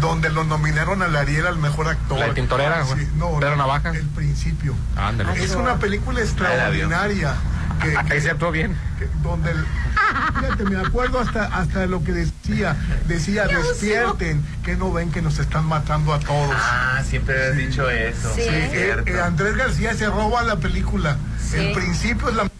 [0.00, 2.18] donde lo nominaron al Ariel al mejor actor.
[2.18, 3.90] La de Tintorera, Sí, no, Pedro Navaja.
[3.90, 4.74] El principio.
[4.96, 5.42] Ándale.
[5.42, 7.34] Es una película extraordinaria.
[7.82, 8.76] Que, Ahí que- se actuó bien.
[8.98, 9.64] que- donde el-
[10.40, 12.76] fíjate, me acuerdo hasta hasta lo que decía,
[13.08, 13.72] decía Qué abusivo.
[13.72, 16.54] despierten, que no ven que nos están matando a todos.
[16.56, 18.34] Ah, siempre has dicho eso.
[18.34, 18.42] Sí.
[18.42, 19.10] Sí, es Eh, cierto.
[19.10, 21.16] eh, Andrés García se roba la película.
[21.50, 21.56] Sí.
[21.58, 22.50] El principio es la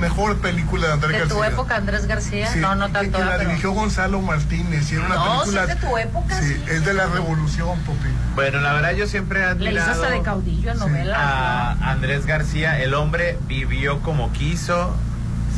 [0.00, 1.36] mejor película de Andrés De García.
[1.36, 2.46] tu época, Andrés García.
[2.52, 3.18] Sí, no, no que- tanto.
[3.18, 5.98] que la pero- dirigió Gonzalo Martínez y era una No, película sí es de tu
[5.98, 6.62] época, sí, sí.
[6.70, 10.10] es de la revolución Popi Bueno, la verdad yo siempre he Le hizo admirado hasta
[10.14, 11.18] de caudillo en novelas.
[11.18, 12.80] a Andrés García.
[12.80, 14.96] El hombre vivió como quiso,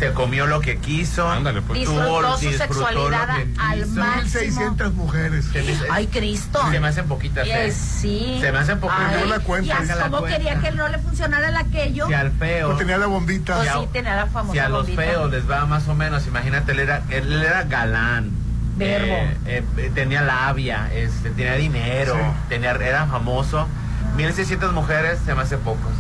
[0.09, 1.29] se comió lo que quiso.
[1.31, 1.79] Ándale, pues.
[1.81, 4.15] Disfrutó su disfrutó sexualidad lo que al máximo.
[4.17, 6.61] 1600 mujeres Se me- Ay, Cristo.
[6.71, 7.47] Se me hacen poquitas.
[7.47, 7.67] ¿eh?
[7.67, 8.39] Eh, sí.
[8.41, 9.13] Se me hacen poquitas.
[9.15, 9.69] Ay, Yo la cuento.
[9.69, 10.37] y así Saca la como cuenta.
[10.39, 12.07] quería que no le funcionara el aquello.
[12.09, 12.77] Si al feo.
[12.77, 15.03] Tenía la bombita Pues sí, tenía la famosa Si a los bombita.
[15.03, 18.31] feos les va más o menos, imagínate, él era, él era galán.
[18.77, 19.07] Verbo.
[19.07, 22.21] Eh, eh, eh, tenía labia, este, tenía dinero, Sí.
[22.49, 23.69] tenía, era famoso.
[24.17, 25.93] 1600 mujeres se me hace pocos.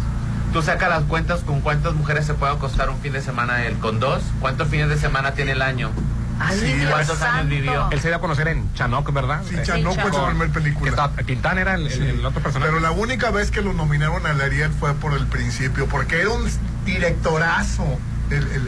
[0.53, 3.75] Tú sacas las cuentas con cuántas mujeres se puede acostar un fin de semana él.
[3.79, 4.23] ¿Con dos?
[4.41, 5.91] ¿Cuántos fines de semana tiene el año?
[6.39, 7.49] Ay, Sí, Dios ¿cuántos años santo.
[7.49, 7.89] vivió?
[7.91, 9.43] Él se dio a conocer en Chanoc, ¿verdad?
[9.49, 10.91] Sí, Chanó fue su primer película.
[10.91, 12.71] estaba- Tintán era el, otro personaje.
[12.71, 16.31] Pero la única vez que lo nominaron al Ariel fue por el principio, porque era
[16.31, 16.51] un
[16.85, 17.85] directorazo.
[18.31, 18.59] El, el, el,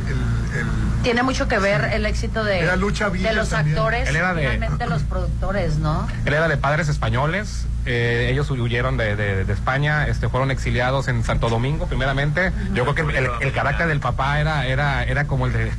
[0.61, 3.77] el- Tiene mucho que ver el éxito de, Era Lucha de los también.
[3.79, 4.59] actores, Él era de-
[4.89, 6.07] los productores, ¿no?
[6.27, 7.67] Él era de padres españoles.
[7.87, 12.53] Eh, ellos huyeron de, de- de España, este, fueron exiliados en Santo Domingo, primeramente.
[12.73, 15.73] Yo creo que el, el carácter del papá era, era, era como el de.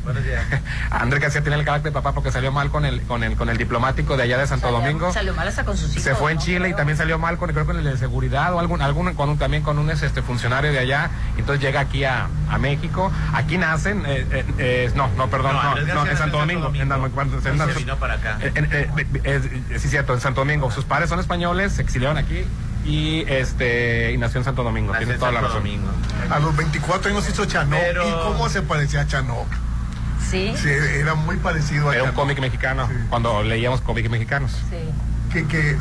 [0.92, 3.50] Andrés García tenía el carácter del papá porque salió mal con el, con el, con
[3.50, 5.14] el diplomático de allá de Santo Salió- Domingo.
[5.14, 6.04] Salió mal hasta con sus hijos.
[6.04, 6.44] Se fue en ¿no?
[6.44, 9.30] Chile y también salió mal con, creo, con el de seguridad o algún, algún con
[9.30, 11.10] un- también con un este, funcionario de allá.
[11.38, 13.12] Entonces llega aquí a, a México.
[13.34, 16.64] Aquí nacen, eh, eh, eh, no, no, perdón, No, en Santo en Domingo.
[16.64, 16.84] Santo
[17.50, 17.96] en Domingo.
[18.06, 18.38] Acá.
[18.42, 18.90] eh, eh,
[19.24, 20.70] eh, eh, sí, cierto, en Santo Domingo.
[20.72, 22.44] Sus padres son españoles, se exiliaron aquí
[22.86, 24.92] y este y nació en Santo Domingo.
[24.92, 25.64] Nació Tiene en toda la Santo razón.
[25.64, 25.92] Domingo.
[26.30, 27.78] a los 24 años hizo Chanó.
[27.80, 29.46] Pero- ¿Y cómo se parecía a Chanó?
[30.30, 32.96] Sí, Sí, era muy parecido a Era un cómic mexicano, Sí.
[33.10, 34.52] cuando leíamos cómics mexicanos.
[34.70, 34.78] sí.
[35.34, 35.76] que, que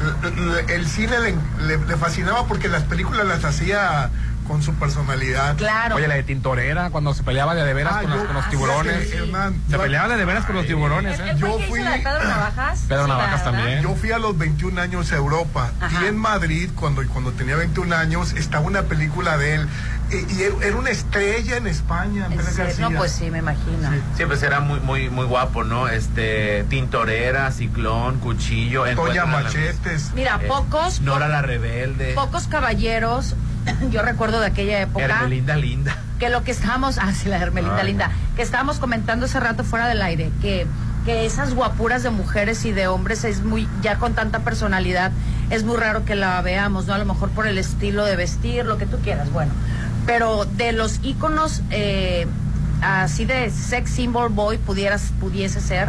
[0.74, 4.10] el cine le, le- le fascinaba porque las películas las hacía
[4.46, 5.56] con su personalidad.
[5.56, 5.96] Claro.
[5.96, 8.34] Oye, la de Tintorera, cuando se peleaba de de veras Ah, con, los, yo- con
[8.36, 9.12] los tiburones.
[9.12, 11.34] Hernán, se yo- peleaba de de veras con los tiburones, ¿Él, ¿eh?
[11.36, 12.84] Yo fui- la de Pedro Navajas?
[12.88, 13.82] Pedro Sí, Navajas también.
[13.82, 16.02] Yo fui a los 21 años a Europa Ajá.
[16.02, 19.68] y en Madrid, cuando, cuando tenía 21 años, estaba una película de él.
[20.10, 22.28] Y, era una estrella en España.
[22.78, 23.90] No, pues sí, me imagino.
[23.90, 24.00] Sí.
[24.18, 25.88] Sí, pues era muy, muy, muy guapo, ¿no?
[25.88, 28.84] Este, tintorera, ciclón, cuchillo.
[28.84, 30.12] La- Machetes.
[30.14, 32.12] Mira, eh, pocos, Nora la rebelde.
[32.14, 33.34] pocos caballeros,
[33.90, 35.96] yo recuerdo de aquella época, Hermelinda linda.
[36.18, 37.86] que lo que estábamos, ah, sí, la Hermelinda Ay.
[37.86, 40.66] linda, que estábamos comentando hace rato fuera del aire, que,
[41.04, 45.12] que esas guapuras de mujeres y de hombres es muy, ya con tanta personalidad,
[45.50, 46.94] es muy raro que la veamos, ¿no?
[46.94, 49.52] A lo mejor por el estilo de vestir, lo que tú quieras, bueno.
[50.06, 52.26] Pero de los íconos eh,
[52.82, 55.88] así de sex symbol boy pudieras, pudiese ser,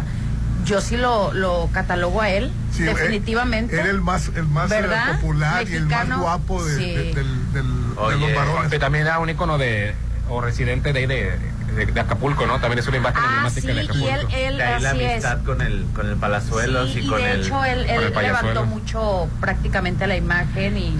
[0.66, 3.74] yo sí lo, lo catalogo a él, Sí, definitivamente.
[3.78, 5.16] Era el más, el más eh, ¿Verdad?
[5.20, 6.92] popular y el más Mexicano, guapo de, sí.
[6.94, 8.70] de- del- del- de Oye, los varones.
[8.70, 9.94] Que también era un icono de,
[10.28, 11.38] o residente de ahí de,
[11.74, 12.58] de, de Acapulco, ¿no?
[12.60, 14.06] También es una imagen Ah, emblemática sí, de Acapulco.
[14.06, 15.10] y él, él De ahí la es.
[15.24, 17.40] amistad con el, con el Palazuelos Sí, y con de el.
[17.46, 20.94] hecho él, él levantó mucho prácticamente la imagen y,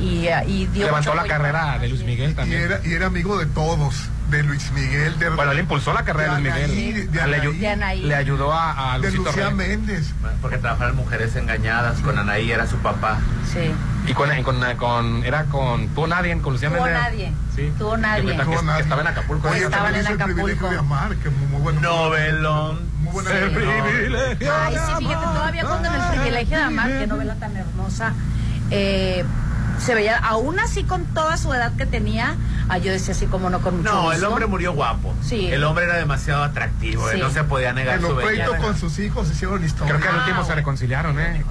[0.00, 2.62] y, eh, y dio Levantó la carrera de Luis Miguel Y también.
[2.62, 3.94] era, y era amigo de todos,
[4.30, 6.70] de Luis Miguel, de, Bueno, él impulsó la carrera de Luis Miguel.
[6.70, 7.40] Anaí, de le, Anaí.
[7.40, 8.02] ayu- De Anaí.
[8.02, 9.54] le ayudó a, a de Lucía Rey.
[9.54, 10.12] Méndez.
[10.40, 11.98] Porque trabajaron mujeres engañadas.
[12.00, 13.18] Con Anaí era su papá.
[13.52, 13.72] Sí.
[14.06, 17.02] Y con, y con, con- era con Tuvo Nadie, con Lucía Tuvo Méndez.
[17.02, 17.32] nadie.
[17.54, 17.72] Sí.
[17.78, 18.22] Tuvo nadie.
[18.30, 18.82] Que, que- Tuvo que nadie.
[18.82, 19.48] estaba en Acapulco.
[19.48, 20.70] Oye, Estaban también en hizo el privilegio Acapulco.
[20.72, 21.80] de amar, que muy, muy bueno.
[21.80, 22.90] Novelón.
[23.02, 24.52] Muy buena El privilegio.
[24.54, 28.12] Ay, sí, fíjate, todavía con el privilegio de amar, qué novela tan hermosa.
[28.70, 29.24] Eh,
[29.78, 32.34] se veía, aún así con toda su edad que tenía,
[32.72, 35.12] Ah, yo decía así como no con mucho No, el hombre murió guapo.
[35.22, 35.48] Sí.
[35.50, 38.44] El hombre era demasiado atractivo, no se podía negar En su belleza.
[38.46, 39.94] pleitos con sus hijos hicieron historia.
[39.96, 41.44] Creo que al último se reconciliaron, ¿eh?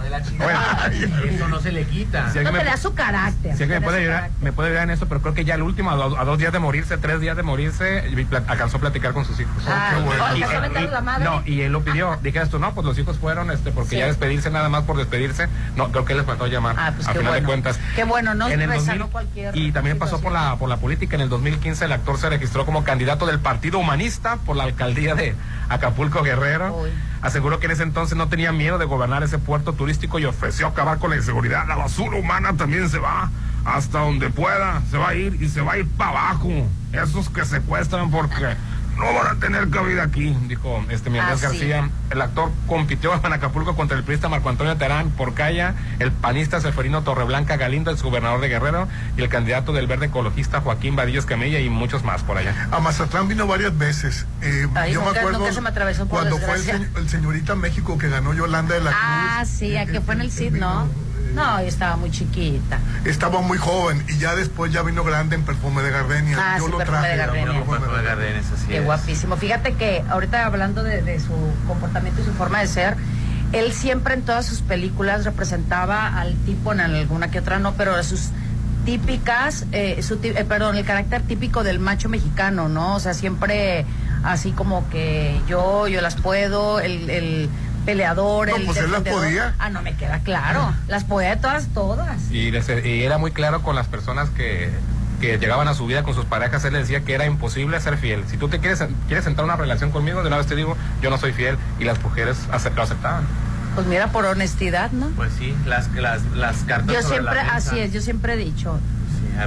[1.26, 2.32] Eso no se le quita.
[2.32, 3.56] Si No me- tenía su carácter.
[3.58, 4.44] Si alguien me puede su ayudar, carácter.
[4.44, 6.38] me puede ayudar en eso, pero creo que ya el último, a, do- a dos
[6.40, 8.04] días de morirse, tres días de morirse,
[8.48, 9.52] alcanzó a platicar con sus hijos.
[9.68, 10.24] Ah, Qué bueno.
[10.24, 11.26] ¿alcanzó a Y- meterle y- la madre?
[11.26, 12.18] No, y él lo pidió.
[12.24, 13.98] Dijeras tú, no, pues los hijos fueron, este, porque Sí.
[13.98, 16.94] ya despedirse nada más por despedirse, no, creo que él les mandó a llamar, Ah,
[16.96, 17.48] pues a qué final de bueno.
[17.48, 17.80] cuentas.
[17.96, 20.78] Qué bueno, no En el resanó 2000 cualquier y también pasó por la, por la
[20.78, 21.09] política.
[21.12, 25.16] En el 2015 el actor se registró como candidato del Partido Humanista por la alcaldía
[25.16, 25.36] de
[25.68, 26.86] Acapulco Guerrero.
[27.22, 30.68] Aseguró que en ese entonces no tenía miedo de gobernar ese puerto turístico y ofreció
[30.68, 31.68] acabar con la inseguridad.
[31.68, 33.32] La basura humana también se va
[33.66, 34.82] hasta donde pueda.
[34.92, 36.50] Se va a ir y se va a ir para abajo.
[36.94, 38.56] Esos que secuestran porque
[39.00, 41.42] no van a tener cabida aquí, dijo este Miguel Ah, sí.
[41.44, 41.90] García.
[42.12, 47.02] El actor compitió en Acapulco contra el priista Marco Antonio Terán Porcaya, el panista Seferino
[47.04, 48.88] Torreblanca Galindo, el gobernador de Guerrero,
[49.18, 52.68] y el candidato del verde ecologista Joaquín Vadillo Escamilla y muchos más por allá.
[52.72, 54.26] A Mazatlán vino varias veces.
[54.42, 57.98] Eh, Ay, yo me acuerdo se me atravesó por cuando fue el, el señorita México
[57.98, 60.88] que ganó Yolanda de la Ah, sí, a que fue en el CID, ¿no?
[61.34, 62.80] No, yo estaba muy chiquita.
[63.06, 66.38] Estaba muy joven y ya después ya vino grande en perfume de gardenia.
[66.40, 67.12] Ah, yo sí, lo Perfume traje.
[67.12, 67.46] de Gardenia.
[67.54, 68.84] Perfume de Perfume de Gardenia, así Qué es.
[68.86, 69.38] guapísimo.
[69.38, 71.34] Fíjate que ahorita hablando de, de su
[71.68, 72.96] comportamiento y su forma de ser,
[73.54, 78.02] él siempre en todas sus películas representaba al tipo, en alguna que otra no, pero
[78.04, 78.30] sus
[78.86, 82.96] típicas, eh, su, ti- eh, perdón, el carácter típico del macho mexicano, ¿no?
[82.96, 83.86] O sea, siempre
[84.24, 87.50] así como que yo, yo las puedo, el, el
[87.80, 89.22] peleador, No, el pues él las defendedor.
[89.28, 89.56] podía.
[89.60, 90.74] Ah, no me queda claro.
[90.88, 92.32] Las podía de todas, todas.
[92.32, 94.70] Y, les- y era muy claro con las personas que,
[95.22, 97.98] que llegaban a su vida con sus parejas, él les decía que era imposible ser
[97.98, 98.24] fiel.
[98.30, 100.78] Si tú te quieres, quieres entrar en una relación conmigo, de una vez te digo,
[101.02, 101.58] yo no soy fiel.
[101.80, 102.38] Y las mujeres
[102.76, 103.24] lo aceptaban.
[103.76, 105.08] Pues mira, por honestidad, ¿no?
[105.16, 108.80] Pues sí, las, las, las cartas Yo siempre, la así es, yo siempre he dicho,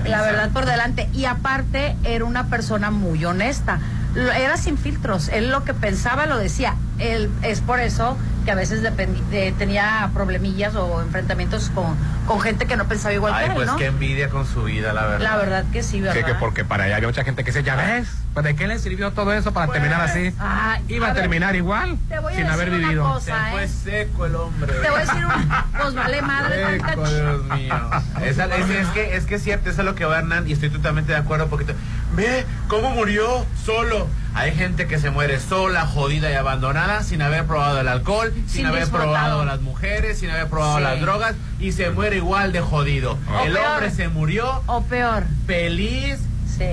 [0.07, 1.09] la verdad por delante.
[1.13, 3.79] Y aparte, era una persona muy honesta.
[4.15, 5.29] Lo- Era sin filtros.
[5.29, 6.75] Él lo que pensaba lo decía.
[6.99, 11.97] Él, es por eso que a veces dependi- de- tenía problemillas o enfrentamientos con,
[12.27, 13.77] con gente que no pensaba igual Ay, que él, pues ¿no?
[13.77, 15.21] qué envidia con su vida, la verdad.
[15.21, 16.17] La verdad que sí, ¿verdad?
[16.21, 18.67] Sí, que porque para allá había mucha gente que decía, ya ves, pues de qué
[18.67, 20.33] le sirvió todo eso para terminar así.
[20.41, 23.05] Ah, Iba a, ver, terminar igual, te voy a sin haber decir una vivido.
[23.13, 23.69] cosa, Se fue ¿eh?
[23.69, 24.73] seco el hombre.
[24.73, 25.49] Te voy a decir un...
[25.81, 27.75] Pues vale madre, Seco, Dios mío.
[28.25, 30.53] Esa- es, es que, es que es cierto, eso es lo que va Hernán y
[30.53, 31.75] estoy totalmente de acuerdo porque te-
[32.15, 34.07] ve cómo murió solo.
[34.35, 38.49] Hay gente que se muere sola, jodida y abandonada sin haber probado el alcohol, sin,
[38.49, 39.11] Sin haber disfrutado.
[39.13, 40.83] probado las mujeres, sin haber probado Sí.
[40.85, 43.19] las drogas y se muere igual de jodido.
[43.31, 43.67] O el peor.
[43.67, 46.19] hombre se murió O peor, feliz,
[46.57, 46.65] sí.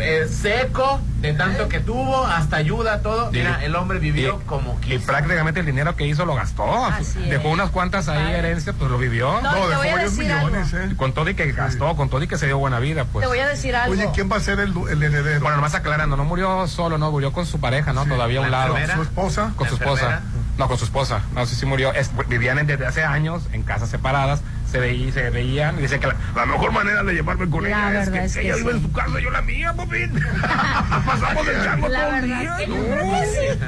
[0.00, 3.30] Eh, seco, de tanto que tuvo, hasta ayuda, todo.
[3.30, 5.06] Mira, el hombre vivió Y- como Y quiso.
[5.06, 6.84] prácticamente el dinero que hizo lo gastó.
[6.86, 7.54] Así Dejó es.
[7.54, 8.34] unas cuantas ahí Ay.
[8.34, 9.40] herencias, pues lo vivió.
[9.40, 10.92] No, dejó varios millones, algo.
[10.92, 10.96] ¿eh?
[10.96, 13.22] Con todo y que gastó, con todo y que se dio buena vida, pues.
[13.24, 13.92] Te voy a decir algo.
[13.92, 15.40] Oye, ¿quién va a ser el, el heredero?
[15.40, 18.06] Bueno, nomás aclarando, no murió solo, no, murió con su pareja, ¿no?
[18.06, 18.68] Todavía a un ¿La lado.
[18.76, 18.96] enfermera?
[18.96, 19.52] ¿Su esposa?
[19.56, 20.20] Con su ¿La esposa.
[20.58, 21.22] No, con su esposa.
[21.34, 21.92] No sé si murió.
[21.94, 24.40] Es- vivían en- desde hace años en casas separadas.
[24.70, 27.68] Se, veí- se veían y decían que la, la mejor manera de llevarme con La
[27.90, 30.06] ella es que, es ella vive en su casa y yo la mía, papi.
[31.06, 32.56] Pasamos el chango La todo el día.
[32.58, 32.74] que ¿no?
[32.76, 33.64] creo que sí.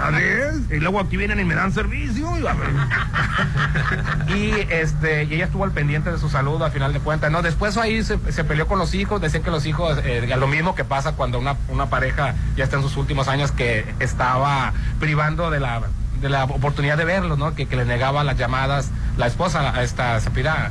[0.00, 0.76] Así es.
[0.76, 2.38] Y luego aquí vienen y me dan servicio.
[2.38, 4.36] Y, a ver.
[4.36, 7.30] Y, este, y ella estuvo al pendiente de su salud a final de cuentas.
[7.30, 9.20] No, después ahí se, se peleó con los hijos.
[9.20, 12.76] Decían que los hijos, eh, lo mismo que pasa cuando una, una pareja ya está
[12.76, 15.82] en sus últimos años que estaba privando de la
[16.20, 17.54] de la oportunidad de verlos, ¿no?
[17.54, 20.70] Que, que le negaba las llamadas la esposa a esta Zafira,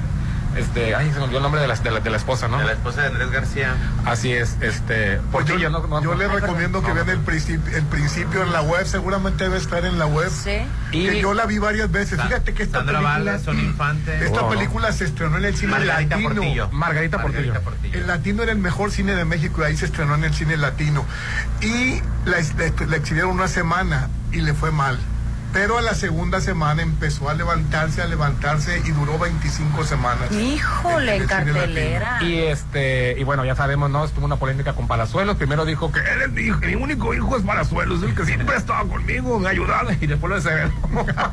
[0.56, 2.60] este, ay, se me olvidó el nombre de la, de la, de la esposa, ¿no?
[2.60, 3.74] De la esposa de Andrés García.
[4.06, 5.86] Así es, este, Pues yo, ¿no?
[5.86, 7.12] no- yo no- le recomiendo que no, vean no.
[7.12, 10.30] el principio, el principio en la web, seguramente debe estar en la web.
[10.32, 10.60] Sí.
[10.94, 12.22] Y- Que yo la vi varias veces.
[12.22, 14.24] Fíjate que esta Sandra película, Valles, Son Infante.
[14.26, 14.50] esta Oh, no.
[14.58, 16.36] película se estrenó en el cine Margarita latino.
[16.36, 16.70] Portillo.
[16.72, 17.54] Margarita Portillo.
[17.92, 20.56] El latino era el mejor cine de México y ahí se estrenó en el cine
[20.56, 21.04] latino.
[21.60, 24.98] Y la, la- la exhibieron una semana y le fue mal.
[25.56, 30.30] Pero a la segunda semana empezó a levantarse, a levantarse y duró 25 semanas.
[30.34, 32.22] Híjole, En cartelera.
[32.22, 34.04] Y este, y bueno, ya sabemos, ¿no?
[34.04, 35.38] Estuvo una polémica con Palazuelos.
[35.38, 38.58] Primero dijo que él es mi hijo, mi único hijo es Palazuelos, el que siempre
[38.58, 40.72] estaba conmigo, me ayudaba, y después lo desheredó.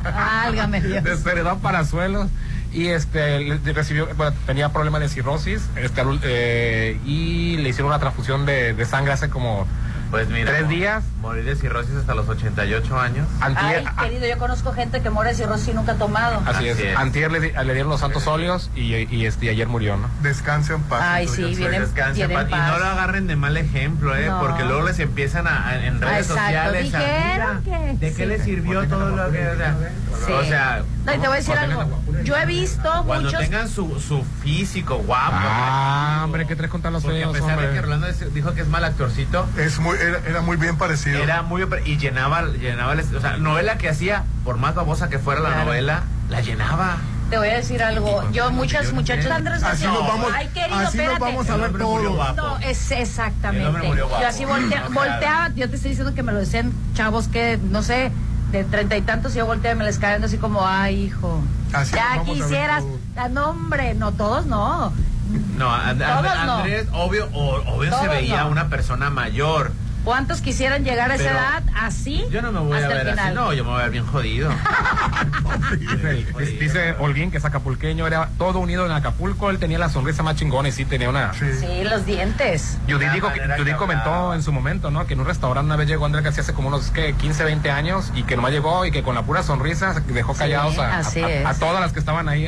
[0.05, 1.03] Válgame Dios.
[1.03, 2.29] desheredó Palazuelos.
[2.71, 8.45] Y este, recibió, bueno, tenía problemas de cirrosis, este, eh, y le hicieron una transfusión
[8.45, 9.67] de, de sangre hace como
[10.13, 11.03] Pues mira, Tres días.
[11.21, 13.27] Morir de cirrosis hasta los 88 años.
[13.41, 16.39] Antier, Ay, querido, yo conozco gente que muere de cirrosis y nunca ha tomado.
[16.45, 16.75] así es.
[16.77, 16.95] Así es.
[16.97, 20.07] Antier le, di- le dieron los santos óleos y, y este, y ayer murió, ¿no?
[20.21, 21.01] Descanse en paz.
[21.03, 21.55] Ay, sí, ya sé.
[21.55, 24.27] viene- Descanse, y no lo agarren de mal ejemplo, ¿eh?
[24.27, 24.39] No.
[24.39, 28.23] Porque luego les empiezan a, a- en redes Exacto, sociales a, mira, que- ¿De qué
[28.23, 28.25] sí.
[28.27, 29.47] le sirvió todo lo que...
[29.47, 29.75] O sea,
[30.27, 30.31] Sí.
[30.31, 31.99] o sea, No, y te voy a decir algo.
[32.23, 33.39] Yo he visto cuando muchos.
[33.41, 35.35] tengan su, su físico guapo.
[35.35, 37.73] Ah, hombre, ¿qué traes contra los Porque a feos, pesar de hombre?
[37.73, 41.21] que Rolando dijo que es mal actorcito, Es muy, era, era muy bien parecido.
[41.21, 41.65] era muy...
[41.85, 42.95] Y llenaba, llenaba...
[43.15, 46.97] O sea, novela que hacía, por más babosa que fuera la novela, la llenaba.
[47.29, 48.29] Te voy a decir algo.
[48.31, 49.31] Yo, muchas muchachas.
[49.31, 51.19] Andrés Así nos vamos- Ay, querido, así nos espérate.
[51.19, 52.35] vamos a ver guapo.
[52.35, 53.87] No, es exactamente.
[53.97, 57.57] Yo así voltea- No, volteaba, yo te estoy diciendo que me lo decían chavos que,
[57.71, 58.11] no sé,
[58.51, 61.41] de treinta y tantos, y yo volteaba y me les caen así como, ay, hijo.
[61.73, 62.83] Así ya a quisieras.
[62.83, 62.99] todos.
[63.17, 64.93] Ah, no, hombre, no, todos no.
[65.57, 66.53] No, And- Todos And- no.
[66.57, 68.49] Andrés, obvio, o- obvio se veía no.
[68.49, 69.71] una persona mayor.
[70.03, 72.25] ¿Cuántos quisieran llegar a esa Pero edad así?
[72.29, 73.33] Yo no me voy a hasta el ver así, final?
[73.35, 74.51] no, yo me voy a ver bien jodido.
[75.79, 80.23] Dice, dice Holguín que es acapulqueño, era todo unido en Acapulco, él tenía la sonrisa
[80.23, 81.33] más chingona y sí tenía una...
[81.33, 81.45] Sí.
[81.59, 82.77] Sí, los dientes.
[82.87, 85.05] Judy, dijo, Judy comentó en su momento, ¿no?
[85.07, 87.13] Que en un restaurante una vez llegó Andrés García hace como unos ¿qué?
[87.13, 90.39] 15, 20 años y que nomás llegó y que con la pura sonrisa dejó Sí,
[90.39, 91.45] callados a, a- así a- es.
[91.45, 92.47] a todas las que estaban ahí,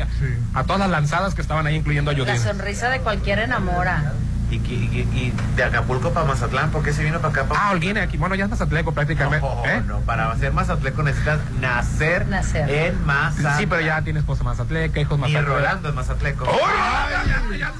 [0.54, 2.26] a todas las lanzadas que estaban ahí, incluyendo a Judy.
[2.26, 4.12] La sonrisa de cualquiera enamora.
[4.48, 7.44] Y, que- y- y de Acapulco para Mazatlán, ¿por qué se vino para acá?
[7.46, 9.44] Pa- Ah, Holguín, aquí, bueno, ya es mazatleco prácticamente.
[9.44, 9.82] no, ¿eh?
[9.84, 12.70] no, para ser mazatleco necesitas nacer, Nacer.
[12.70, 13.58] en Mazatlán.
[13.58, 15.54] Sí, pero ya tiene esposa mazatleca, hijos Y mazatlecos.
[15.56, 16.46] Rolando es mazatleco.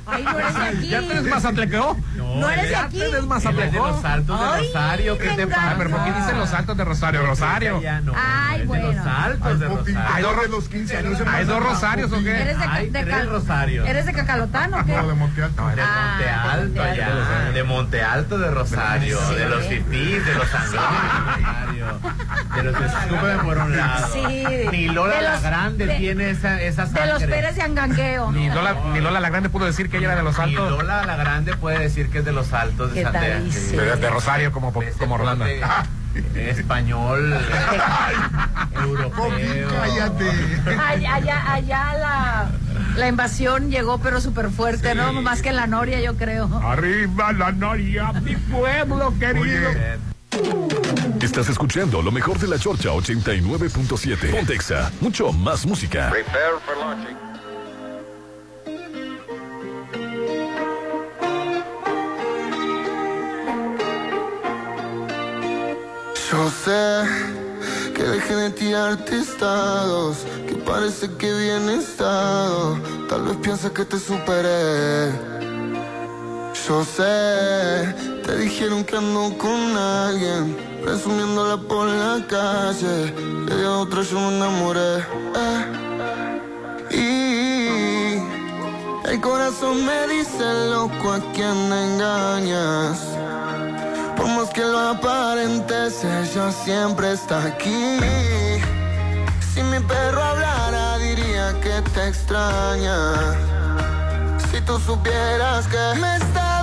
[0.07, 0.89] Ay, no eres de aquí.
[0.89, 1.97] ¿Ya tienes mazatleco?
[2.17, 2.91] No eres de ¿Ya aquí.
[2.93, 3.87] tienes Él es de mazatleco?
[3.87, 5.75] los altos de Ay, Rosario, ¿qué te pasa?
[5.79, 7.27] pero ¿por qué dicen los altos de Rosario?
[7.27, 7.81] Rosario.
[7.81, 9.03] Ya no, Ay, de los bueno.
[9.17, 10.01] altos de Rosario.
[10.15, 11.21] Hay dos- de los 15 años.
[11.29, 12.43] ¿Hay dos Rosarios o qué?
[12.43, 12.65] ¿Eres de.
[13.87, 14.97] ¿Eres de Cacalotán o qué?
[14.97, 15.67] No, de Monte Alto.
[15.69, 16.31] De Monte de
[16.63, 16.83] Alto.
[16.83, 17.53] Alto.
[17.53, 19.19] De Monte Alto de Rosario.
[19.29, 19.35] Sí.
[19.35, 21.87] De los fifís, de los sanglones de Rosario.
[22.57, 24.09] De los que se escupen por un lado.
[24.13, 24.45] Sí.
[24.73, 27.23] Ni Lola De la los- Grande de- tiene esa, esa De los.
[27.23, 28.33] Pérez de Angangueo.
[28.33, 30.71] Ni Lola, ni Lola la Grande pudo decir que ella era de los Ni altos.
[30.71, 33.13] Lola la Grande puede decir que es de los altos de ¿Qué tal
[33.53, 33.83] Santiago.
[33.83, 35.45] De, de Rosario, como, Ese como Rolando.
[35.45, 37.39] porte Español,
[38.75, 39.69] europeo.
[39.69, 40.31] Cállate.
[40.89, 42.47] Allá, allá, allá la,
[42.97, 45.13] la invasión llegó, pero súper fuerte, ¿no?
[45.23, 46.47] Más que en la Noria, yo creo.
[46.63, 49.71] Arriba la Noria, mi pueblo querido.
[51.21, 54.31] Estás escuchando lo mejor de la Chorcha 89.7.
[54.31, 56.13] Pontexa, mucho más música.
[66.31, 67.36] Yo sé
[67.97, 72.79] que dejé de tirarte estados, que parece que bien estado.
[73.09, 75.11] Tal vez piensas que te superé.
[76.69, 80.55] Yo sé, te dijeron que ando con alguien,
[80.85, 83.15] presumiéndola por la calle.
[83.47, 84.99] Le di a otra, yo me enamoré.
[85.35, 85.65] eh.
[86.91, 88.21] Y
[89.11, 93.16] el corazón me dice loco a quien engañas.
[94.17, 97.99] Por más que lo aparentes, ella siempre está aquí.
[99.53, 102.99] Si mi perro hablara, diría que te extraña.
[104.51, 106.56] Si tú supieras que me está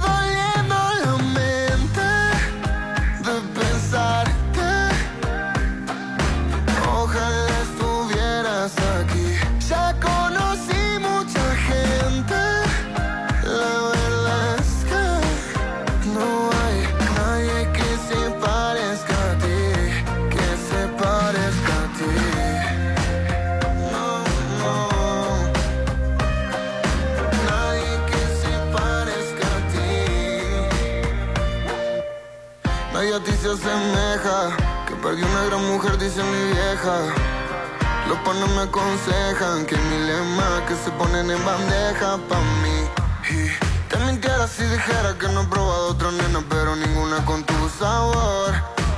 [33.53, 34.55] asemeja.
[34.87, 36.95] Que perdí una gran mujer, dice mi vieja.
[38.07, 42.77] Los panos me aconsejan que mi lema que se ponen en bandeja pa' mí.
[43.29, 47.69] Y te mintiera si dijera que no he probado otra nena, pero ninguna con tu
[47.79, 48.53] sabor.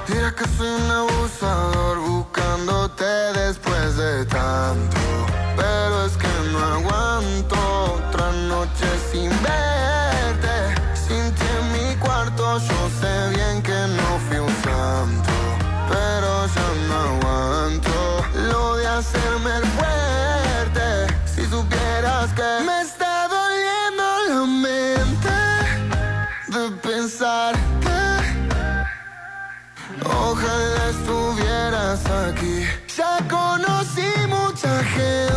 [0.08, 4.98] Dirás que soy un abusador buscándote después de tanto.
[5.56, 7.56] Pero es que no aguanto
[7.96, 9.85] otra noche sin verte.
[32.16, 32.66] Aquí.
[32.98, 35.35] Ya conocí mucha gente.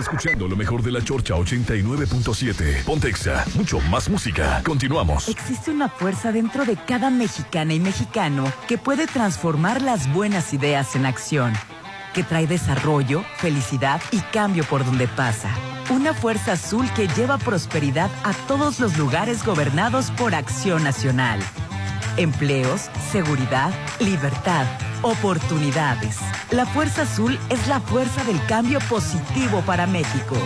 [0.00, 2.84] Escuchando lo mejor de la Chorcha 89.7.
[2.84, 4.62] Pontexa, mucho más música.
[4.64, 5.28] Continuamos.
[5.28, 10.96] Existe una fuerza dentro de cada mexicana y mexicano que puede transformar las buenas ideas
[10.96, 11.52] en acción,
[12.14, 15.50] que trae desarrollo, felicidad y cambio por donde pasa.
[15.90, 21.40] Una fuerza azul que lleva prosperidad a todos los lugares gobernados por Acción Nacional.
[22.16, 24.66] Empleos, seguridad, libertad,
[25.02, 26.18] oportunidades.
[26.50, 30.36] La Fuerza Azul es la fuerza del cambio positivo para México.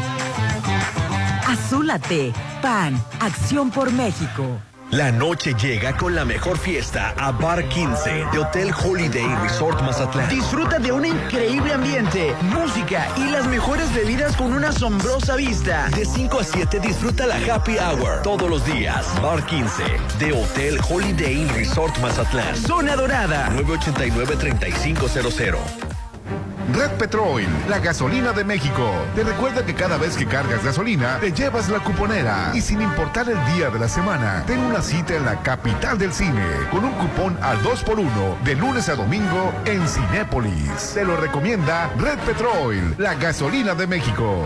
[1.47, 2.33] Azúlate,
[2.63, 4.61] PAN, Acción por México.
[4.91, 10.29] La noche llega con la mejor fiesta a Bar 15 de Hotel Holiday Resort Mazatlán.
[10.29, 15.89] Disfruta de un increíble ambiente, música y las mejores bebidas con una asombrosa vista.
[15.89, 19.05] De 5 a 7 disfruta la Happy Hour todos los días.
[19.21, 19.83] Bar 15
[20.19, 22.57] de Hotel Holiday Resort Mazatlán.
[22.57, 23.51] Zona Dorada.
[23.51, 25.94] 989-3500.
[26.75, 28.91] Red Petrol, la gasolina de México.
[29.15, 32.51] Te recuerda que cada vez que cargas gasolina, te llevas la cuponera.
[32.53, 36.13] Y sin importar el día de la semana, ten una cita en la capital del
[36.13, 40.95] cine con un cupón al 2x1 de lunes a domingo en Cinépolis.
[40.95, 44.45] Te lo recomienda Red Petrol, la gasolina de México.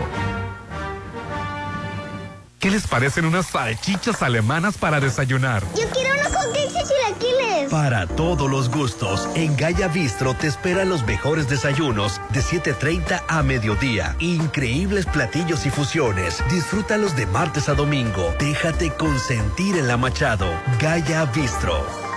[2.59, 5.63] ¿Qué les parecen unas salchichas alemanas para desayunar?
[5.77, 6.28] Yo quiero unos
[7.69, 13.43] Para todos los gustos, en Gaya Bistro te esperan los mejores desayunos de 7.30 a
[13.43, 14.15] mediodía.
[14.19, 16.43] Increíbles platillos y fusiones.
[16.49, 18.33] Disfrútalos de martes a domingo.
[18.39, 20.47] Déjate consentir en la Machado.
[20.79, 22.08] Gaya Bistro.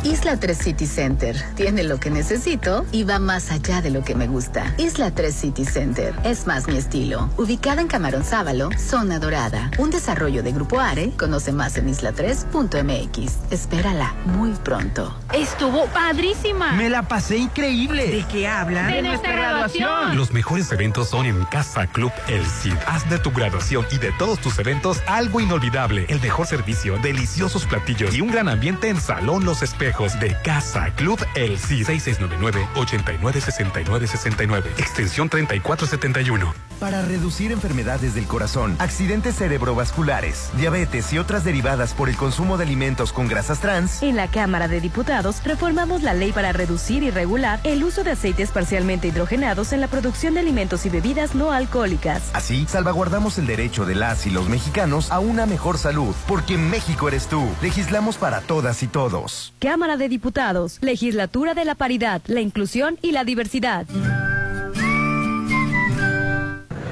[0.05, 4.15] Isla 3 City Center tiene lo que necesito y va más allá de lo que
[4.15, 4.75] me gusta.
[4.79, 7.31] Isla 3 City Center es más mi estilo.
[7.37, 9.71] Ubicada en Camarón Sábalo, zona dorada.
[9.79, 11.11] Un desarrollo de Grupo Are.
[11.17, 13.53] Conoce más en isla3.mx.
[13.53, 15.17] Espérala muy pronto.
[15.33, 16.73] Estuvo padrísima.
[16.73, 18.07] Me la pasé increíble.
[18.07, 18.91] ¿De qué hablan?
[18.91, 20.17] De nuestra graduación.
[20.17, 22.75] Los mejores eventos son en Casa Club El Cid.
[22.87, 26.07] Haz de tu graduación y de todos tus eventos algo inolvidable.
[26.09, 30.91] El mejor servicio, deliciosos platillos y un gran ambiente en Salón Los Espejos de Casa
[30.97, 31.87] Club El Cid.
[31.87, 34.65] 6699-896969.
[34.79, 36.55] Extensión 3471.
[36.81, 42.65] Para reducir enfermedades del corazón, accidentes cerebrovasculares, diabetes y otras derivadas por el consumo de
[42.65, 47.11] alimentos con grasas trans, En la Cámara de Diputados reformamos la ley para reducir y
[47.11, 51.51] regular el uso de aceites parcialmente hidrogenados en la producción de alimentos y bebidas no
[51.53, 52.25] alcohólicas.
[52.35, 57.09] así salvaguardamos el derecho de las y los mexicanos a una mejor salud, porque México
[57.09, 57.43] eres tú.
[57.63, 59.55] Legislamos para todas y todos.
[59.67, 63.85] Cámara de Diputados, Legislatura de la Paridad, la Inclusión y la Diversidad.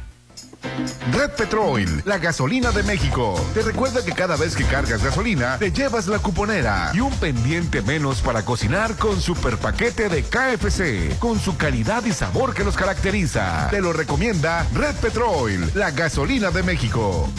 [1.11, 3.35] Red Petrol, la gasolina de México.
[3.53, 7.81] Te recuerda que cada vez que cargas gasolina, te llevas la cuponera y un pendiente
[7.81, 12.75] menos para cocinar con super paquete de KFC, con su calidad y sabor que los
[12.75, 13.67] caracteriza.
[13.69, 17.29] Te lo recomienda Red Petrol, la gasolina de México.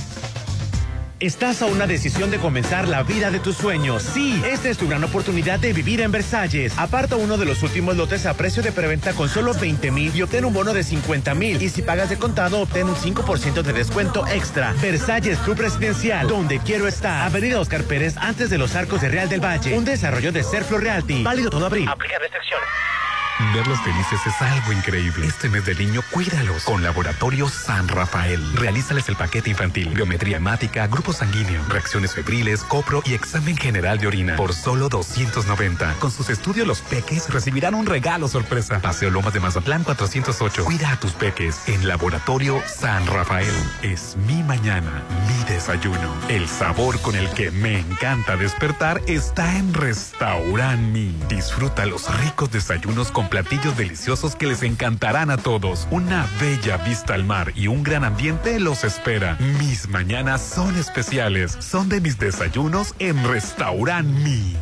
[1.22, 4.02] Estás a una decisión de comenzar la vida de tus sueños.
[4.02, 6.76] Sí, esta es tu gran oportunidad de vivir en Versalles.
[6.76, 10.22] Aparta uno de los últimos lotes a precio de preventa con solo 20 mil y
[10.22, 11.62] obtén un bono de 50 mil.
[11.62, 14.74] Y si pagas de contado, obtén un 5% de descuento extra.
[14.82, 17.24] Versalles Club Residencial, donde quiero estar.
[17.24, 19.78] Avenida Oscar Pérez, antes de los arcos de Real del Valle.
[19.78, 21.22] Un desarrollo de Serflo Realty.
[21.22, 21.88] Válido todo abril.
[21.88, 22.66] Aplica restricciones.
[23.54, 25.26] Verlos felices es algo increíble.
[25.26, 26.64] Este mes de niño, cuídalos.
[26.64, 28.40] Con Laboratorio San Rafael.
[28.56, 34.06] Realízales el paquete infantil, biometría hemática, grupo sanguíneo, reacciones febriles, copro y examen general de
[34.06, 34.36] orina.
[34.36, 35.94] Por solo 290.
[35.94, 38.80] Con sus estudios, los peques recibirán un regalo sorpresa.
[38.80, 40.64] Paseo Lomas de Mazatlán 408.
[40.64, 43.54] Cuida a tus peques en Laboratorio San Rafael.
[43.82, 46.14] Es mi mañana, mi desayuno.
[46.28, 51.14] El sabor con el que me encanta despertar está en Restaurant Mi.
[51.28, 55.86] Disfruta los ricos desayunos con platillos deliciosos que les encantarán a todos.
[55.90, 59.36] Una bella vista al mar y un gran ambiente los espera.
[59.58, 61.56] Mis mañanas son especiales.
[61.60, 64.56] Son de mis desayunos en Restaurant Mi.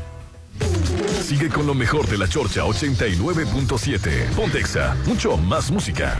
[1.22, 4.30] Sigue con lo mejor de la Chorcha 89.7.
[4.34, 6.18] Pontexa, mucho más música.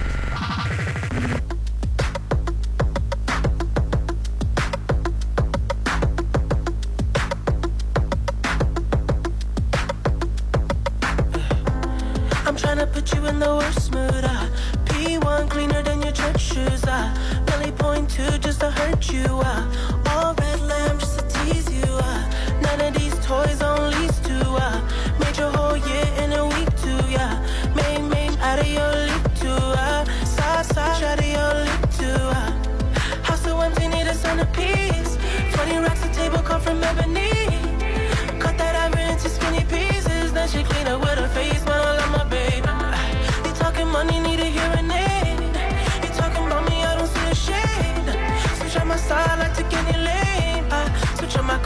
[12.51, 14.25] I'm trying to put you in the worst mood.
[14.25, 14.49] Uh.
[14.87, 16.83] P1 cleaner than your church shoes.
[16.83, 17.15] Uh.
[17.47, 19.23] Belly point two just to hurt you.
[19.25, 20.03] Uh.
[20.07, 20.99] All red lamb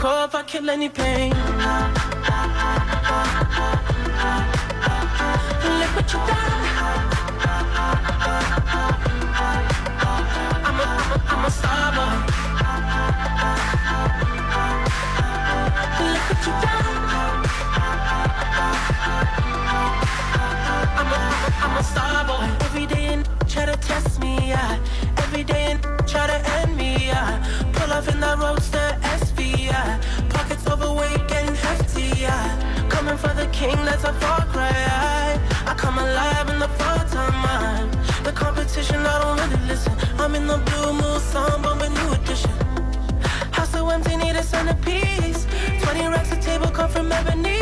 [0.05, 1.31] if I kill any pain.
[5.79, 6.63] Look what you done.
[10.67, 12.15] I'm a, I'm a, I'm a star boy.
[16.13, 16.95] Look what you done.
[20.99, 21.19] I'm a,
[21.63, 22.45] I'm a star boy.
[22.65, 24.79] Every day and try to test me, yeah.
[25.17, 27.41] Every day and try to end me, yeah.
[27.73, 28.84] Pull off in that roadster
[33.55, 34.71] king, that's a far cry.
[35.65, 37.89] I, come alive in the fall time.
[38.23, 39.93] The competition, I don't really listen.
[40.19, 41.19] I'm in the blue moon,
[41.63, 42.51] but a new edition.
[43.55, 45.47] House so empty, need a centerpiece.
[45.83, 47.61] 20 racks a table come from ebony.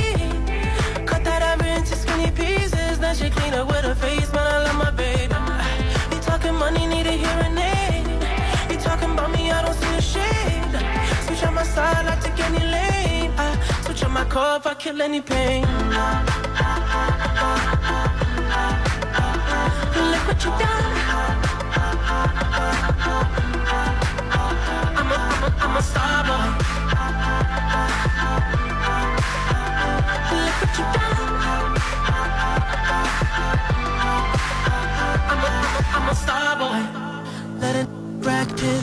[1.10, 2.98] Cut that ivory into skinny pieces.
[3.00, 4.30] Then she clean up with her face,
[14.30, 15.62] my if I kill any pain.
[20.12, 20.86] Look what you done.
[24.98, 26.46] I'm a, I'm a, I'm a star boy.
[30.46, 31.13] Look what you done.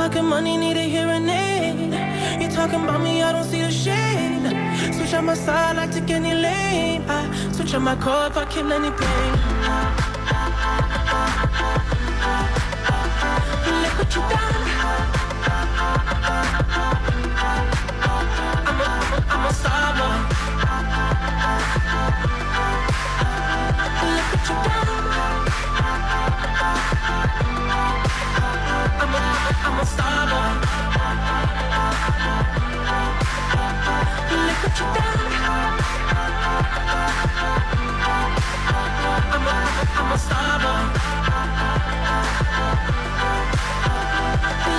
[0.00, 1.92] Talking money, need a hearing aid.
[2.40, 4.94] You talking about me, I don't see the shade.
[4.94, 7.04] Switch on my side, I take any lane.
[7.06, 9.32] I switch on my car if I kill any pain.
[13.82, 14.79] Look what you done.
[29.62, 30.50] I'm a, I'm a star boy.
[34.30, 35.20] Look what you done.
[39.32, 39.56] I'm a,
[39.98, 40.82] I'm a star boy.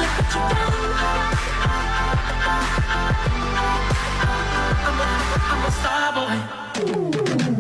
[0.02, 0.92] Look what you done.
[4.88, 5.08] I'm a,
[5.52, 6.38] I'm a star boy.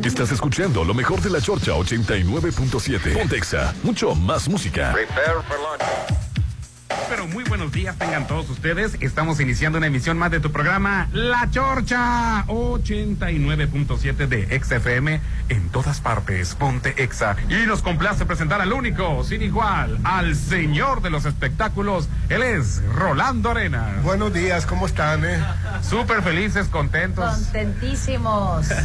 [0.03, 3.13] Estás escuchando lo mejor de la Chorcha 89.7.
[3.13, 4.93] Pontexa, mucho más música.
[7.27, 8.97] Muy buenos días tengan todos ustedes.
[8.99, 15.21] Estamos iniciando una emisión más de tu programa La Chorcha 89.7 de XFM
[15.81, 16.53] todas partes.
[16.53, 17.35] Ponte Exa.
[17.49, 22.07] Y nos complace presentar al único, sin igual, al señor de los espectáculos.
[22.29, 24.03] Él es Rolando Arenas.
[24.03, 25.25] Buenos días, ¿cómo están?
[25.25, 25.43] Eh?
[25.81, 27.33] Súper felices, contentos.
[27.33, 28.67] Contentísimos.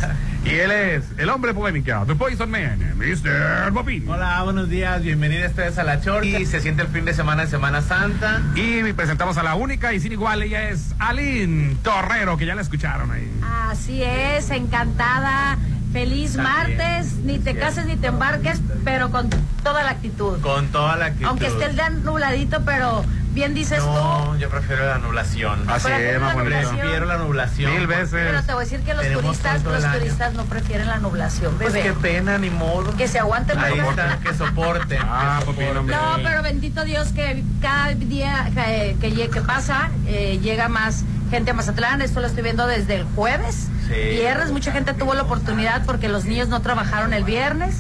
[0.47, 3.73] Y él es el hombre polémica, The Poison Man, Mr.
[3.73, 4.09] Bobín.
[4.09, 6.39] Hola, buenos días, bienvenidos ustedes a La Chorcha.
[6.39, 8.43] Y se siente el fin de semana de Semana Santa.
[8.55, 12.63] Y presentamos a la única y sin igual, ella es Aline Torrero, que ya la
[12.63, 13.29] escucharon ahí.
[13.43, 15.59] Así es, encantada.
[15.97, 19.31] Feliz martes, ni te cases ni te embarques, pero con
[19.65, 20.39] toda la actitud.
[20.43, 21.25] Con toda la actitud.
[21.27, 23.03] Aunque esté el día nubladito, pero
[23.33, 23.87] bien dices tú.
[23.87, 25.65] No, yo prefiero la anulación.
[25.71, 26.51] Así es, la más bonito.
[26.55, 26.77] nublación.
[26.81, 27.73] Prefiero la anulación.
[27.73, 28.11] Mil veces.
[28.13, 29.99] Pero te voy a decir que los turistas, los año.
[29.99, 31.87] turistas no prefieren la nublación, Pues bebé.
[31.89, 32.95] qué pena, ni modo.
[32.95, 33.99] Que se aguanten Ahí mejor.
[33.99, 35.01] está, que soporten.
[35.09, 35.87] Ah, que no, soporten.
[35.87, 41.05] No, pero bendito Dios que cada día que, que, lle- que pasa eh, llega más
[41.31, 42.03] gente a Mazatlán.
[42.03, 43.69] Esto lo estoy viendo desde el jueves.
[43.89, 43.95] Sí.
[43.95, 47.77] Viernes, mucha gente tuvo la oportunidad porque los niños no trabajaron el viernes,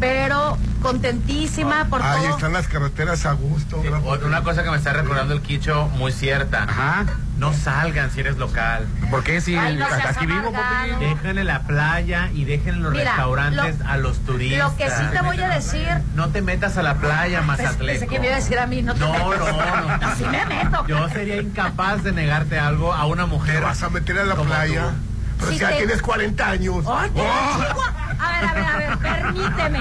[0.00, 2.34] pero contentísima por Ahí todo.
[2.36, 3.80] están las carreteras a gusto.
[3.82, 6.64] Sí, gran- otra- una cosa que me está recordando el Quicho muy cierta.
[6.64, 7.06] Ajá.
[7.38, 8.84] No salgan si eres local.
[9.10, 11.28] ¿Por qué si Ay, no aquí vivo, papi?
[11.28, 14.58] En la playa y dejen en los Mira, restaurantes lo- a los turistas.
[14.72, 15.86] Lo que sí te voy a decir.
[16.16, 18.06] No te metas a la playa, Pensé Mazatleco.
[18.08, 19.38] que me iba a decir a mí, no te No, metas.
[19.38, 20.06] no, no.
[20.08, 20.84] Así me meto.
[20.88, 23.62] Yo sería incapaz de negarte algo a una Te mujer.
[23.62, 24.82] vas a meter a la playa.
[24.88, 24.90] tú.
[25.38, 26.84] Pero Sí, si ya te- tienes 40 años.
[26.88, 28.07] Ay, qué Oh.
[28.18, 29.78] A ver, a ver, a ver, permíteme.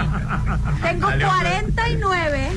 [0.81, 1.64] Tengo Dale, hombre.
[1.76, 2.51] 49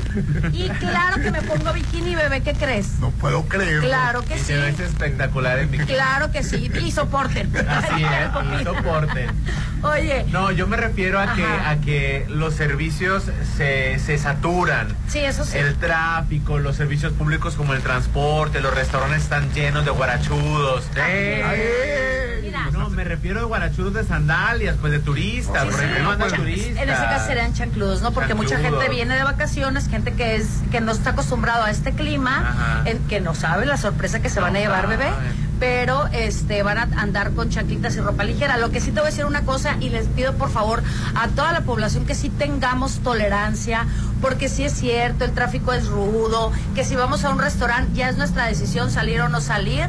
[0.53, 2.99] y claro que me pongo bikini, bebé, ¿qué crees?
[3.01, 3.87] No puedo creerlo.
[3.89, 4.53] Claro que Y sí.
[4.55, 5.93] ves espectacular en bikini.
[5.93, 6.71] Claro que sí.
[6.83, 7.51] Y soporten.
[7.69, 9.31] Así es, y soporten.
[9.83, 13.25] Oye, No, yo me refiero a que, a que los servicios
[13.57, 14.95] se, se saturan.
[15.09, 15.57] sí, eso sí.
[15.59, 20.85] El tráfico, los servicios públicos como el transporte, los restaurantes están llenos de guarachudos.
[21.03, 21.43] Ay,
[22.43, 25.67] Mira, No, me refiero a guarachudos de sandalias, pues de turistas,
[26.37, 26.83] Turistas.
[26.83, 28.13] En ese caso serían chancludos, ¿no?
[28.13, 31.93] Porque mucha gente viene de vacaciones, gente que es que no está acostumbrado a este
[31.93, 35.07] clima, en- que no sabe la sorpresa que se van a llevar, bebé.
[35.59, 38.57] Pero este van a andar con chanclitas y ropa ligera.
[38.57, 40.83] Lo que sí te voy a decir una cosa y les pido por favor
[41.15, 43.85] a toda la población que sí tengamos tolerancia,
[44.23, 48.09] porque sí es cierto, el tráfico es rudo, que si vamos a un restaurante ya
[48.09, 49.87] es nuestra decisión salir o no salir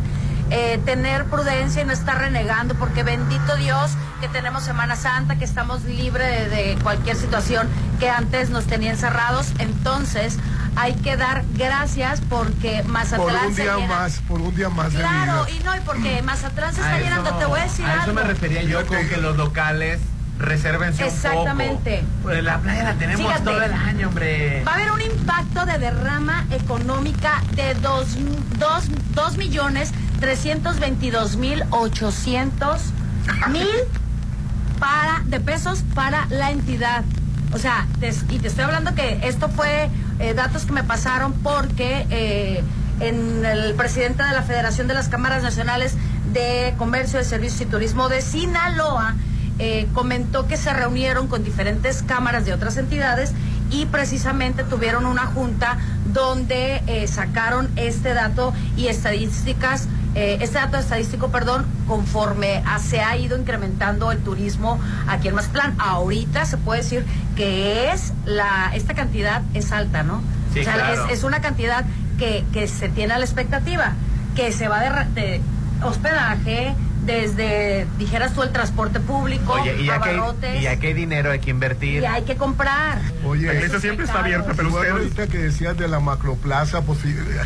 [0.52, 5.46] eh, tener prudencia y no estar renegando, porque bendito Dios que tenemos Semana Santa, que
[5.46, 7.68] estamos libres de, de cualquier situación
[8.00, 9.48] que antes nos tenía encerrados.
[9.60, 10.38] Entonces,
[10.76, 14.94] hay que dar gracias porque Por Mazatlán un se día más, por un día más
[14.94, 15.58] de Claro, vida.
[15.60, 17.34] y no, y porque Mazatlán se A está eso- llenando.
[17.40, 18.14] Te voy a decir a eso algo.
[18.14, 20.00] me refería yo con que los locales
[20.38, 22.00] resérvense Exactamente.
[22.02, 22.22] un poco.
[22.24, 23.44] Pues la playa la tenemos Fíjate.
[23.44, 24.64] todo el año, hombre.
[24.68, 29.92] Va a haber un impacto de derrama económica de 2 millones
[30.22, 32.82] 322 mil 800
[33.50, 33.68] mil
[34.80, 37.04] para, de pesos para la entidad.
[37.54, 37.88] O sea,
[38.30, 39.90] y te estoy hablando que esto fue
[40.20, 42.64] eh, datos que me pasaron porque eh,
[43.00, 45.96] en el presidente de la Federación de las Cámaras Nacionales
[46.32, 49.16] de Comercio, de Servicios y Turismo de Sinaloa
[49.60, 53.34] eh, comentó que se reunieron con diferentes cámaras de otras entidades
[53.70, 55.78] y precisamente tuvieron una junta
[56.14, 63.16] donde sacaron este dato y estadísticas, eh, este dato estadístico, perdón, conforme a- se ha
[63.18, 65.76] ido incrementando el turismo aquí en Mazatlán.
[65.80, 67.06] Ahorita se puede decir
[67.36, 70.22] que es la, esta cantidad es alta, ¿no?
[70.54, 71.06] Sí, o sea, claro.
[71.08, 71.86] es, es una cantidad
[72.18, 73.94] que, que se tiene a la expectativa,
[74.36, 74.90] que se va de,
[75.22, 75.42] de
[75.84, 76.76] hospedaje,
[77.06, 81.32] desde, dijeras tú, el transporte público, Oye, y ya, que, abarrotes, y que hay dinero
[81.32, 82.04] hay que invertir.
[82.04, 83.00] y hay que comprar.
[83.26, 87.00] Oye, La iglesia siempre está abierta, pero ustedes- ahorita que decías de la macroplaza, pues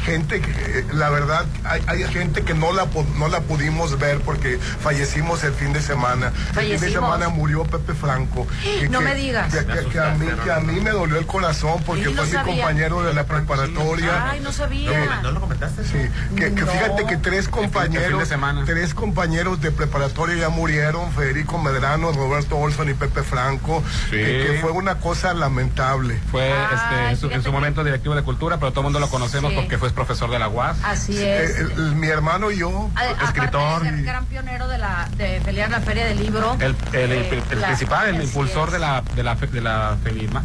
[0.04, 2.88] gente que, la verdad, hay, hay gente que no la,
[3.18, 6.32] no la pudimos ver porque fallecimos el fin de semana.
[6.58, 8.48] El fin de semana murió Pepe Franco.
[8.80, 9.54] Que- No que- me digas.
[9.54, 12.34] Que, que- que a mí, que a mí me dolió el corazón porque fue mi
[12.58, 14.32] compañero de la preparatoria.
[14.32, 15.22] Ay, no sabía.
[15.24, 15.84] ¿No lo comentaste?
[15.86, 15.98] Sí,
[16.36, 16.68] que, que No.
[16.68, 18.28] fíjate que tres compañeros,
[18.66, 24.18] tres compañeros de preparatoria ya murieron, Federico Medrano, Roberto Olson y Pepe Franco, Sí.
[24.18, 26.20] que, que fue una cosa lamentable.
[26.32, 29.10] Fue este, en, su, en su momento directivo de cultura, pero todo el mundo lo
[29.10, 29.58] conocemos Sí.
[29.58, 30.78] porque fue profesor de la UAS.
[30.84, 31.52] Así es.
[31.52, 33.62] Eh, el- el- mi hermano y yo, A- escritor.
[33.62, 36.56] Aparte de ser gran pionero de, la, de pelear la feria del libro.
[36.60, 38.74] El, el, el- eh, el la- principal, el impulsor es.
[38.74, 40.44] de la de la de la Felima-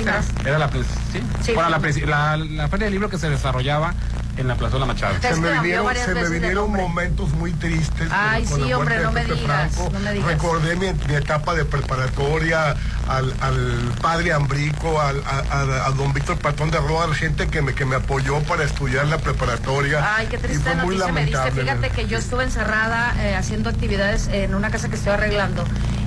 [0.00, 3.94] era, era la sí, Sí, bueno, la, la, la feria del libro que se desarrollaba
[4.40, 5.14] en la Plaza de la Machado.
[5.16, 8.08] Es Se me vinieron, se me momentos muy tristes.
[8.08, 9.90] con- Ay, con la sí, hombre, muerte de no me Pepe digas, Franco.
[9.92, 10.28] no me digas.
[10.28, 12.74] Recordé mi, mi etapa de preparatoria
[13.08, 17.62] al, al padre Ambrico, al, a, a- a don Víctor Patrón de Roa, gente que
[17.62, 20.16] me, que me apoyó para estudiar la preparatoria.
[20.16, 21.50] Ay, qué triste noticia me diste.
[21.52, 25.64] Fíjate que yo estuve encerrada eh, haciendo actividades en una casa que estoy arreglando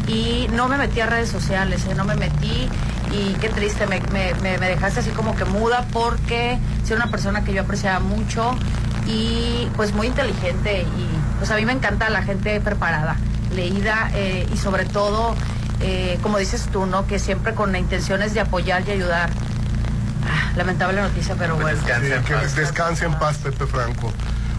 [0.07, 2.67] y no me metí a redes sociales, eh, no me metí
[3.11, 7.07] y qué triste, me, me- me- me dejaste así como que muda porque soy una
[7.11, 8.55] persona que yo apreciaba mucho
[9.07, 13.15] y pues muy inteligente y pues a mí me encanta la gente preparada,
[13.55, 15.35] leída eh, y sobre todo,
[15.81, 17.05] eh, como dices tú, ¿no?
[17.07, 19.29] Que siempre con intenciones de apoyar y ayudar.
[20.25, 21.77] Ah, lamentable noticia, pero bueno.
[21.81, 21.85] Sí,
[22.25, 24.11] que descanse en paz, Pepe Franco.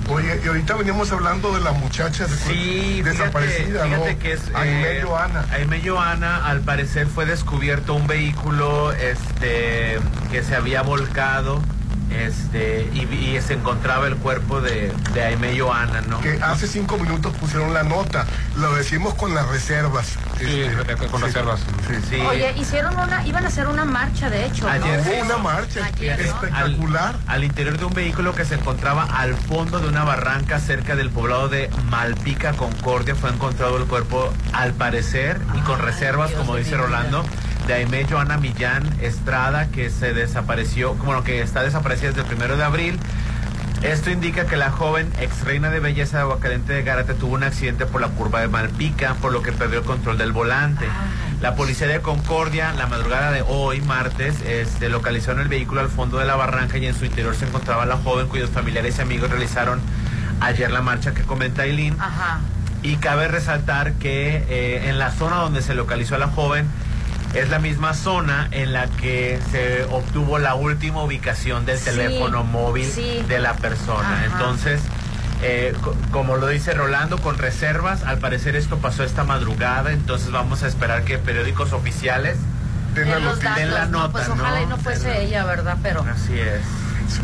[0.08, 4.18] Oye, y ahorita veníamos hablando de la muchacha de- Sí, desaparecida, fíjate, ¿no?
[4.18, 5.46] que es Aimee eh, Joana.
[5.50, 9.98] Aimee Joana, al parecer fue descubierto un vehículo este
[10.30, 11.62] que se había volcado
[12.14, 16.20] este y, y se encontraba el cuerpo de, de Aimee Joana, ¿no?
[16.20, 18.26] Que hace cinco minutos pusieron la nota.
[18.56, 20.16] Lo decimos con las reservas.
[20.40, 21.60] Este, con reservas.
[22.08, 22.20] Sí.
[22.20, 24.64] Oye, hicieron una, iban a hacer una marcha, de hecho.
[24.64, 24.70] ¿no?
[24.70, 27.16] Ayer Hubo una marcha espectacular.
[27.26, 30.96] Al, al interior de un vehículo que se encontraba al fondo de una barranca cerca
[30.96, 36.40] del poblado de Malpica, Concordia, fue encontrado el cuerpo, al parecer, y con reservas, Dios
[36.40, 37.24] como dice Rolando,
[37.66, 42.26] de Aimee Joana Millán Estrada, que se desapareció, como lo que está desaparecida desde el
[42.26, 42.98] primero de abril.
[43.82, 47.42] Esto indica que la joven ex reina de belleza de Aguacaliente de Gárate tuvo un
[47.42, 50.86] accidente por la curva de Malpica, por lo que perdió el control del volante.
[51.40, 55.88] La policía de Concordia, la madrugada de hoy, martes, este, localizó en el vehículo al
[55.88, 59.02] fondo de la barranca y en su interior se encontraba la joven cuyos familiares y
[59.02, 59.80] amigos realizaron
[60.40, 61.96] ayer la marcha que comenta Aileen.
[62.00, 62.40] Ajá.
[62.82, 66.66] Y cabe resaltar que eh, en la zona donde se localizó a la joven
[67.34, 72.44] es la misma zona en la que se obtuvo la última ubicación del Sí, teléfono
[72.44, 73.24] móvil sí.
[73.28, 74.16] de la persona.
[74.16, 74.24] Ajá.
[74.26, 74.80] Entonces,
[75.42, 80.30] eh, co- como lo dice Rolando, con reservas, al parecer esto pasó esta madrugada, entonces
[80.30, 82.36] vamos a esperar que periódicos oficiales
[82.94, 83.50] Den la En los noticia.
[83.50, 83.98] datos, den la ¿no?
[83.98, 85.76] nota, Pues ojalá y no fuese ella, ¿verdad?
[85.82, 86.60] Pero Así es.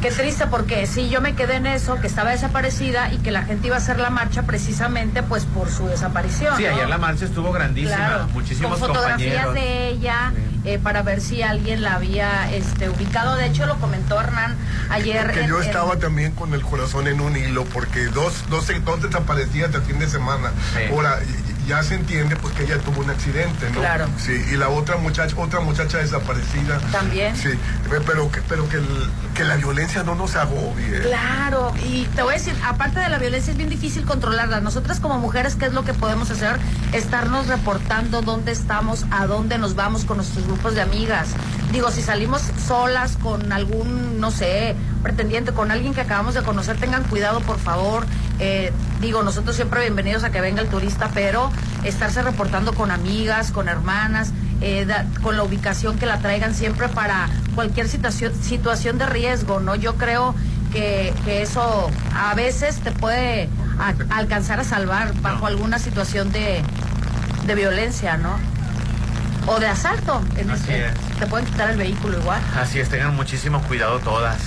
[0.01, 3.43] Qué triste porque sí, yo me quedé en eso, que estaba desaparecida y que la
[3.45, 6.57] gente iba a hacer la marcha precisamente pues por su desaparición.
[6.57, 6.71] Sí, ¿no?
[6.75, 9.55] ayer la marcha estuvo grandísima, Claro, muchísimos con fotografías compañeros.
[9.55, 10.33] de ella
[10.65, 13.37] eh, para ver si alguien la había este, ubicado.
[13.37, 14.57] De hecho, lo comentó Hernán
[14.91, 15.31] ayer.
[15.33, 18.67] Que en- yo en- estaba también con el corazón en un hilo porque dos, dos,
[18.85, 20.51] dos desaparecidas del fin de semana.
[20.77, 20.93] Sí.
[20.93, 21.19] Ahora,
[21.71, 23.79] ya se entiende pues que ella tuvo un accidente, ¿no?
[23.79, 24.07] Claro.
[24.19, 26.79] Sí, y la otra muchacha, otra muchacha desaparecida.
[26.91, 27.37] También.
[27.37, 27.51] Sí,
[28.07, 31.01] pero que, pero que, el- que la violencia no nos agobie.
[31.03, 34.61] Claro, y te voy a decir, aparte de la violencia es bien difícil controlarla.
[34.61, 36.59] Nosotras como mujeres, ¿qué es lo que podemos hacer?
[36.93, 41.29] Estarnos reportando dónde estamos, a dónde nos vamos con nuestros grupos de amigas.
[41.73, 46.77] Digo, si salimos solas con algún, no sé, pretendiente, con alguien que acabamos de conocer,
[46.77, 48.07] tengan cuidado, por favor.
[48.39, 51.51] Eh, digo, nosotros siempre bienvenidos a que venga el turista, pero
[51.85, 56.89] estarse reportando con amigas, con hermanas, eh, da- con la ubicación que la traigan siempre
[56.89, 59.75] para cualquier situación, situación de riesgo, ¿no?
[59.75, 60.35] Yo creo
[60.73, 63.49] que, que eso a veces te puede
[63.79, 66.63] a- alcanzar a salvar bajo alguna situación de,
[67.47, 68.37] de violencia, ¿no?
[69.47, 70.23] O de asalto.
[70.37, 70.95] En Así este- es.
[71.19, 72.41] Te pueden quitar el vehículo igual.
[72.59, 74.39] Así es, tengan muchísimo cuidado todas.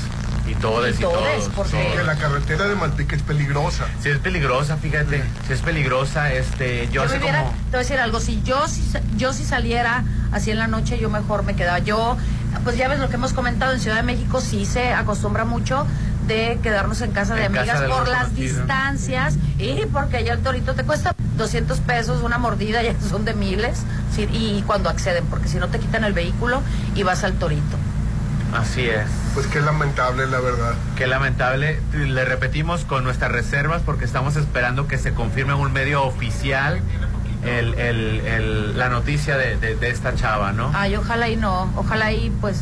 [0.45, 1.17] Y todes Y todos.
[1.55, 1.95] porque- todos.
[1.95, 3.85] Que la carretera de Malpica es peligrosa.
[4.01, 5.23] Sí es peligrosa, fíjate.
[5.47, 6.33] Sí es peligrosa.
[6.33, 7.51] Este, yo Yo hace hubiera- como...
[7.51, 8.83] te voy a decir algo, si yo si,
[9.15, 11.79] yo si saliera así en la noche, yo mejor me quedaba.
[11.79, 12.17] Yo
[12.63, 15.87] pues ya ves lo que hemos comentado, en Ciudad de México sí se acostumbra mucho
[16.27, 18.57] de quedarnos en casa de casa amigas de por las conocido.
[18.59, 23.33] distancias y porque allá el torito te cuesta 200 pesos, una mordida ya son de
[23.33, 23.79] miles,
[24.15, 26.61] sí, y cuando acceden, porque si no te quitan el vehículo
[26.95, 27.77] y vas al torito.
[28.55, 29.07] Así es.
[29.33, 30.73] Pues qué lamentable, la verdad.
[30.95, 31.79] Qué lamentable.
[31.93, 36.81] Le repetimos con nuestras reservas porque estamos esperando que se confirme en un medio oficial
[37.45, 40.71] el, el- el- la noticia de, de- de esta chava, ¿no?
[40.73, 42.61] Ay, ojalá y no, ojalá y pues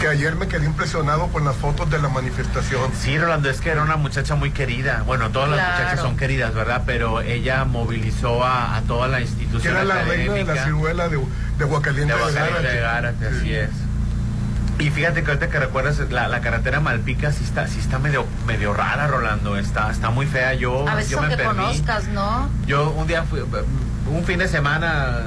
[0.00, 2.90] Que ayer me quedé impresionado con las fotos de la manifestación.
[2.98, 5.02] Sí, Rolando, es que era una muchacha muy querida.
[5.06, 6.82] Bueno, todas las muchachas son queridas, ¿verdad?
[6.86, 10.64] Pero ella movilizó a, a toda la Que institución era la reina de la académica.
[10.64, 11.28] ciruela de, de De
[11.58, 12.80] de Aguascalientes de Gárate.
[12.80, 13.70] Gárate, así es.
[14.78, 18.26] Y fíjate que ahorita que recuerdas la, la carretera Malpica sí está, sí está medio,
[18.46, 19.56] medio rara, Rolando.
[19.56, 20.52] Está, está muy fea.
[20.54, 21.56] Yo, a veces yo me aunque perdí.
[21.56, 22.50] conozcas, ¿no?
[22.66, 25.20] Yo un día fui, un fin de semana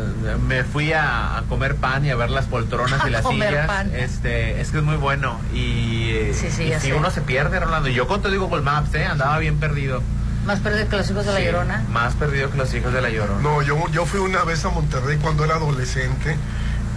[0.47, 3.49] me fui a, a comer pan y a ver las poltronas y A las comer
[3.49, 3.67] sillas.
[3.67, 3.91] pan.
[3.95, 5.39] Este, es que es muy bueno.
[5.53, 6.93] Y, Sí, sí, y si sé.
[6.93, 7.89] uno se pierde, Rolando.
[7.89, 9.05] Y yo con todo digo Google Maps, ¿eh?
[9.05, 10.03] andaba bien perdido.
[10.45, 11.83] Más perdido que los hijos de la Sí, llorona.
[11.89, 13.41] Más perdido que los hijos de la llorona.
[13.41, 16.37] No, yo, yo fui una vez a Monterrey cuando era adolescente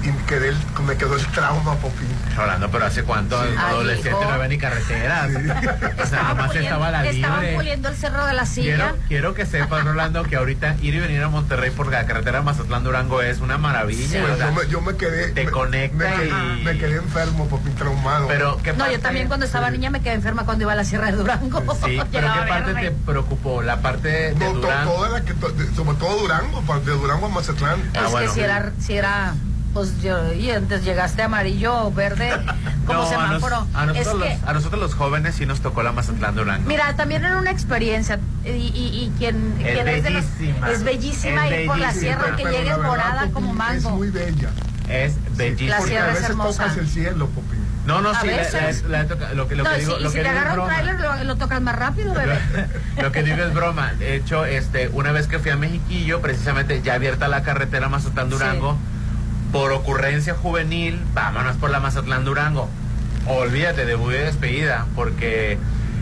[0.02, 0.56] y me, quedé el-
[0.86, 2.08] me quedó el trauma, Popín.
[2.36, 3.40] Rolando, pero ¿hace cuánto?
[3.42, 3.48] Sí.
[3.58, 5.30] Adolescente Ay, no había ni carreteras.
[5.30, 8.74] O sea, nomás puliendo- estaba la estaban puliendo el cerro de la silla.
[8.76, 12.42] Quiero, quiero que sepas, Rolando, que ahorita ir y venir a Monterrey por la carretera
[12.42, 14.20] Mazatlán-Durango es una maravilla.
[14.22, 15.28] Pues o sea, yo, me, yo me quedé.
[15.32, 16.28] te me- conecta me, quedé-
[16.60, 18.26] y- me quedé enfermo, Popín, traumado.
[18.28, 20.84] Pero, ¿qué No, yo también cuando estaba niña me quedé enferma cuando iba a la
[20.84, 21.60] Sierra de Durango.
[21.84, 23.62] Sí, pero ¿qué parte te preocupó?
[23.62, 24.92] La parte de No, Durango.
[24.94, 27.78] toda la que, to- de- sobre todo Durango, de Durango a Mazatlán.
[27.94, 29.34] Ah, Es que si era, si era,
[29.72, 32.30] pues yo, y antes llegaste amarillo o verde,
[32.86, 33.66] como No, a, nos- semáforo.
[33.74, 36.66] a es nosotros que, los, a nosotros los jóvenes sí nos tocó la Mazatlán-Durango.
[36.68, 40.70] mira, también era una experiencia y, y, y quien, Es quien es de los- bellísima.
[40.70, 42.00] es bellísima Es ir por la bellísima.
[42.00, 43.90] sierra aunque Pero llegues morada como Es mango.
[43.90, 44.50] muy bella.
[44.88, 45.70] Es bellísimo.
[45.70, 46.62] La sierra a es hermosa.
[46.64, 47.62] tocas el cielo, Popín.
[47.86, 48.36] No, no, A sí, la-
[48.88, 50.62] la- la lo que, lo no, que digo, lo si que te digo es agarra
[50.62, 52.38] un trailer lo, lo tocas más rápido, bebé.
[53.02, 53.94] Lo que digo es broma.
[53.94, 58.76] De hecho, este, una vez que fui a Mexiquillo, precisamente ya abierta la carretera Mazatlán-Durango,
[59.52, 62.68] por ocurrencia juvenil, vámonos por la Mazatlán-Durango.
[63.26, 65.58] Olvídate de muy despedida, porque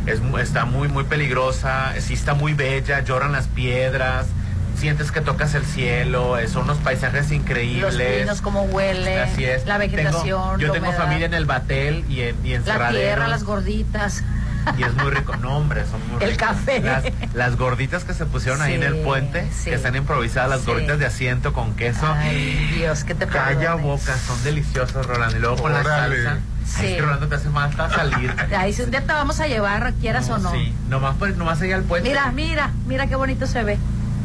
[0.07, 4.27] es, está muy, muy peligrosa, sí está muy bella, lloran las piedras,
[4.77, 8.21] sientes que tocas el cielo, son unos paisajes Los increíbles.
[8.23, 9.67] pinos, cómo huele, Así es.
[9.67, 12.91] la vegetación, Tengo- yo la tengo familia en el Batel y en, y en la
[12.91, 14.23] tierra, las gorditas.
[14.77, 15.37] Y es muy rico.
[15.37, 16.49] No, hombre, son muy El ricos.
[16.49, 16.81] café.
[16.81, 17.05] Las,
[17.35, 19.71] las gorditas que se pusieron ahí en el puente, sí.
[19.71, 20.67] que están improvisadas, las Sí.
[20.67, 22.07] gorditas de asiento con queso.
[22.07, 25.37] Ay, Dios, que te Calla boca, son deliciosos, Rolando.
[25.37, 26.39] Y luego con la salsa.
[26.67, 26.77] Sí.
[26.79, 28.35] Ay, Es que Rolando te hace más para salir.
[28.57, 30.51] Ahí si un día te vamos a llevar, quieras o no.
[30.53, 32.09] Sí, nomás, pues, nomás allá al puente.
[32.09, 33.79] Mira, mira, mira qué bonito se ve.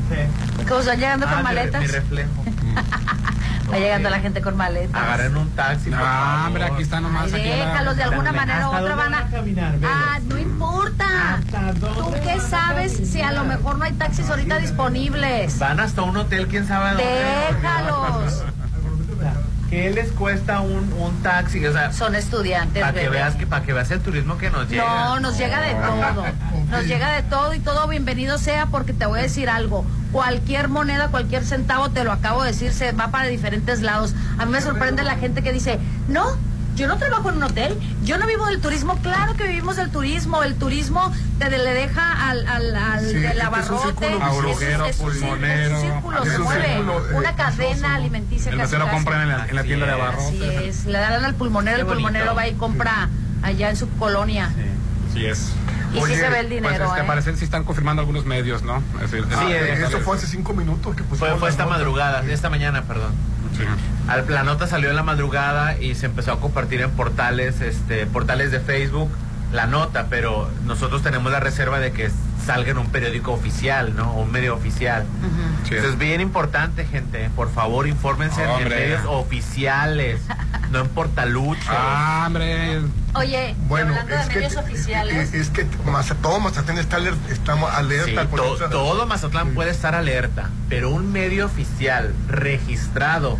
[0.10, 0.64] Sí.
[0.68, 1.82] Como están llegando Ah, con mi maletas.
[1.82, 2.30] Mi, reflejo.
[3.72, 5.02] Va llegando la gente con maletas.
[5.02, 5.90] Agarren un taxi.
[5.90, 5.98] No,
[6.46, 7.34] hombre, aquí está nomás.
[7.34, 9.30] Ay, aquí déjalos de alguna manera u ¿hasta otra van a.
[9.30, 9.76] caminar?
[9.84, 11.40] Ah, no importa.
[11.80, 15.58] ¿Tú qué sabes si a lo mejor no hay taxis ahorita disponibles?
[15.60, 17.04] Van hasta un hotel, quién sabe dónde.
[17.62, 18.44] Déjalos.
[19.70, 21.66] ¿Qué les cuesta un, un taxi?
[21.66, 22.82] O sea, Son estudiantes.
[22.82, 24.84] para que veas que para que veas el turismo que nos llega.
[24.86, 26.26] No, nos llega de todo.
[26.70, 29.86] Nos llega de todo y todo bienvenido sea porque te voy a decir algo.
[30.12, 34.14] Cualquier moneda, cualquier centavo, te lo acabo de decir, se va para diferentes lados.
[34.38, 36.26] A mí me sorprende la gente que dice, no,
[36.76, 38.98] yo no trabajo en un hotel, yo no vivo del turismo.
[39.02, 40.44] Claro que vivimos del turismo.
[40.44, 43.88] El turismo te le deja al, al, al Sí, del abarrote.
[43.88, 44.20] círculo,
[44.98, 45.82] pulmonero.
[45.82, 46.78] círculo, se mueve.
[46.78, 46.84] eh,
[47.14, 48.70] Una cadena alimenticia El en
[49.30, 50.28] la, en la tienda de abarrotes.
[50.28, 52.36] Así es, le dan al pulmonero, Qué el pulmonero bonito.
[52.36, 53.10] va y compra
[53.44, 54.50] allá en su colonia.
[55.14, 55.52] Sí es.
[55.94, 57.04] Y Oye, sí se ve el Pues dinero, este, ¿eh?
[57.08, 58.84] parece sí están confirmando algunos medios, ¿no?
[59.02, 61.64] Es decir, Ah, Sí, eh, eh, eso fue hace cinco minutos que Fue, fue esta
[61.64, 61.78] nota.
[61.78, 63.14] madrugada, esta mañana, perdón.
[63.58, 63.64] Sí.
[64.08, 68.06] Al, la nota salió en la madrugada y se empezó a compartir en portales, este,
[68.06, 69.10] portales de Facebook
[69.54, 72.10] la nota, pero nosotros tenemos la reserva de que
[72.46, 74.12] salga en un periódico oficial, ¿no?
[74.12, 75.06] O un medio oficial.
[75.68, 75.76] Sí.
[75.76, 77.30] Eso es bien importante, gente.
[77.36, 80.20] Por favor, infórmense en- medios oficiales,
[80.72, 81.64] no en portaluchos.
[81.70, 82.82] Ah, hombre.
[83.16, 87.16] Oye, Bueno, hablando es de que, medios oficiales, es, es que todo Mazatlán está aler-
[87.30, 93.40] estamos Sí, alerta to- esa- todo Mazatlán puede estar alerta, pero un medio oficial registrado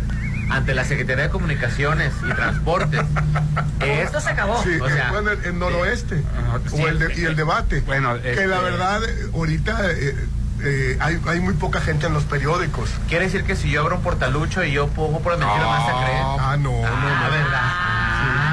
[0.50, 3.00] ante la Secretaría de Comunicaciones y Transportes
[3.80, 4.62] es esto se acabó.
[4.62, 6.82] Sí, O eh, sea, bueno, el, el noroeste Ajá, o sí.
[6.82, 7.80] el de- y el debate.
[7.80, 10.14] Bueno, que este- la verdad, eh, ahorita eh,
[10.62, 12.88] eh, hay, hay muy poca gente en los periódicos.
[13.08, 15.70] Quiere decir que si yo abro un portalucho y yo pongo por mentira, No.
[15.70, 16.22] ¿me vas a creer?
[16.22, 17.30] Ah, no, no, Ah, no.
[17.30, 17.60] verdad.
[17.62, 18.45] Ah, verdad.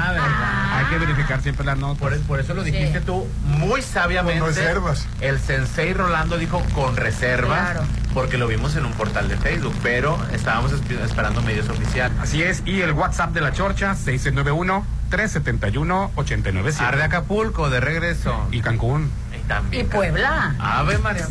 [0.84, 1.98] Hay que verificar siempre las notas.
[1.98, 3.04] Por, por eso lo dijiste Sí.
[3.06, 4.40] tú muy sabiamente.
[4.40, 5.06] Con reservas.
[5.20, 7.72] El sensei Rolando dijo con reservas.
[7.72, 7.84] Claro.
[8.12, 12.16] porque lo vimos en un portal de Facebook, pero estábamos esp- esperando medios oficiales.
[12.20, 16.80] Así es, y el WhatsApp de la Chorcha, 691-371-897.
[16.80, 18.46] Ar de Acapulco, de regreso.
[18.52, 19.10] Y Cancún.
[19.36, 19.86] Y también.
[19.86, 20.54] Y Puebla.
[20.60, 21.26] Ave María.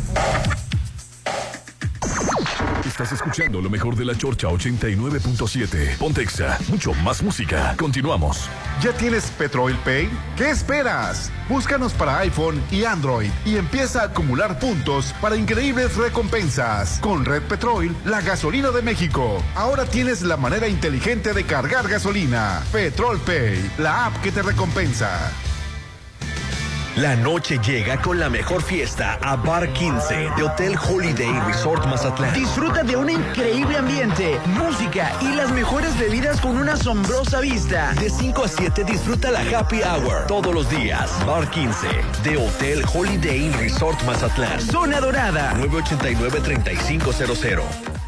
[2.86, 5.98] Estás escuchando lo mejor de la Chorcha 89.7.
[5.98, 7.74] Pontexa, mucho más música.
[7.76, 8.48] Continuamos.
[8.82, 10.08] ¿Ya tienes Petrol Pay?
[10.36, 11.32] ¿Qué esperas?
[11.48, 17.00] Búscanos para iPhone y Android y empieza a acumular puntos para increíbles recompensas.
[17.00, 19.42] Con Red Petrol, la gasolina de México.
[19.54, 22.62] Ahora tienes la manera inteligente de cargar gasolina.
[22.70, 25.32] Petrol Pay, la app que te recompensa.
[26.96, 32.32] La noche llega con la mejor fiesta a Bar 15 de Hotel Holiday Resort Mazatlán.
[32.34, 37.92] Disfruta de un increíble ambiente, música y las mejores bebidas con una asombrosa vista.
[37.94, 41.10] De 5 a 7 disfruta la Happy Hour todos los días.
[41.26, 41.88] Bar 15
[42.22, 44.60] de Hotel Holiday Resort Mazatlán.
[44.60, 45.52] Zona Dorada.
[45.54, 48.03] 989-3500.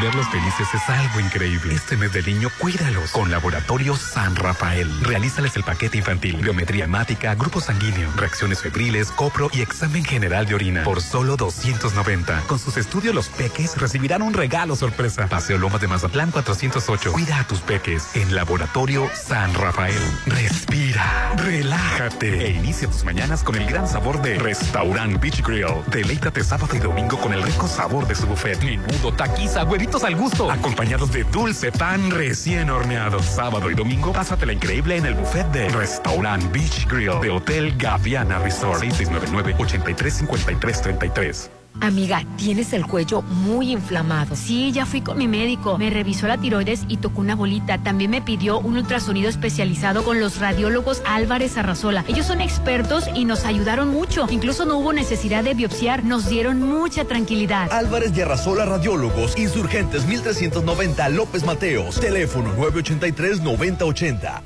[0.00, 1.74] Verlos felices es algo increíble.
[1.74, 4.88] Este mes del niño, cuídalos con Laboratorio San Rafael.
[5.02, 10.54] Realízales el paquete infantil, biometría hemática, grupo sanguíneo, reacciones febriles, copro y examen general de
[10.54, 12.44] orina por solo 290.
[12.46, 15.26] Con sus estudios, los peques recibirán un regalo sorpresa.
[15.26, 17.12] Paseo Lomas de Mazatlán 408.
[17.12, 20.00] Cuida a tus peques en Laboratorio San Rafael.
[20.24, 25.66] Respira, relájate e inicia tus mañanas con el gran sabor de Restaurant Beach Grill.
[25.88, 28.62] Deleítate sábado y domingo con el rico sabor de su buffet.
[28.62, 33.20] Menudo, taquiza, güeritos al gusto, acompañados de dulce pan recién horneado.
[33.20, 38.38] Sábado y domingo, pásatela increíble en el buffet de Restaurant Beach Grill de Hotel Gaviana
[38.38, 38.84] Resort.
[38.84, 41.63] 6699-835333.
[41.80, 44.36] Amiga, tienes el cuello muy inflamado.
[44.36, 45.76] Sí, ya fui con mi médico.
[45.76, 47.78] Me revisó la tiroides y tocó una bolita.
[47.78, 52.04] También me pidió un ultrasonido especializado con los radiólogos Álvarez Arrazola.
[52.08, 54.26] Ellos son expertos y nos ayudaron mucho.
[54.30, 56.04] Incluso no hubo necesidad de biopsiar.
[56.04, 57.70] Nos dieron mucha tranquilidad.
[57.72, 64.42] Álvarez y Arrasola Radiólogos, Insurgentes 1390 López Mateos, teléfono 983-9080.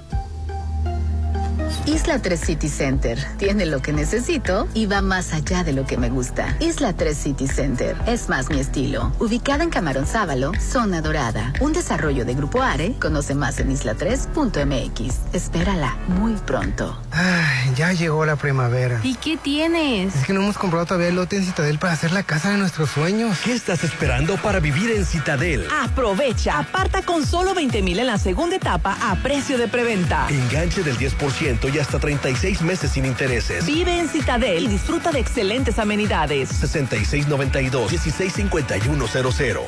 [1.87, 5.97] Isla 3 City Center tiene lo que necesito y va más allá de lo que
[5.97, 6.57] me gusta.
[6.61, 9.13] Isla 3 City Center es más mi estilo.
[9.19, 11.53] Ubicada en Camarón Sábalo, zona dorada.
[11.61, 12.95] Un desarrollo de Grupo Are.
[13.01, 15.15] Conoce más en isla3.mx.
[15.33, 17.01] Espérala muy pronto.
[17.11, 19.01] Ay, ya llegó la primavera.
[19.03, 20.15] ¿Y qué tienes?
[20.15, 22.59] Es que no hemos comprado todavía el lote en Citadel para hacer la casa de
[22.59, 23.39] nuestros sueños.
[23.43, 25.67] ¿Qué estás esperando para vivir en Citadel?
[25.83, 30.27] Aprovecha, aparta con solo 20 mil en la segunda etapa a precio de preventa.
[30.29, 33.67] Enganche del 10% y hasta 36 meses sin intereses.
[33.67, 36.51] Vive en Citadel y disfruta de excelentes amenidades.
[36.63, 39.61] 6692-165100.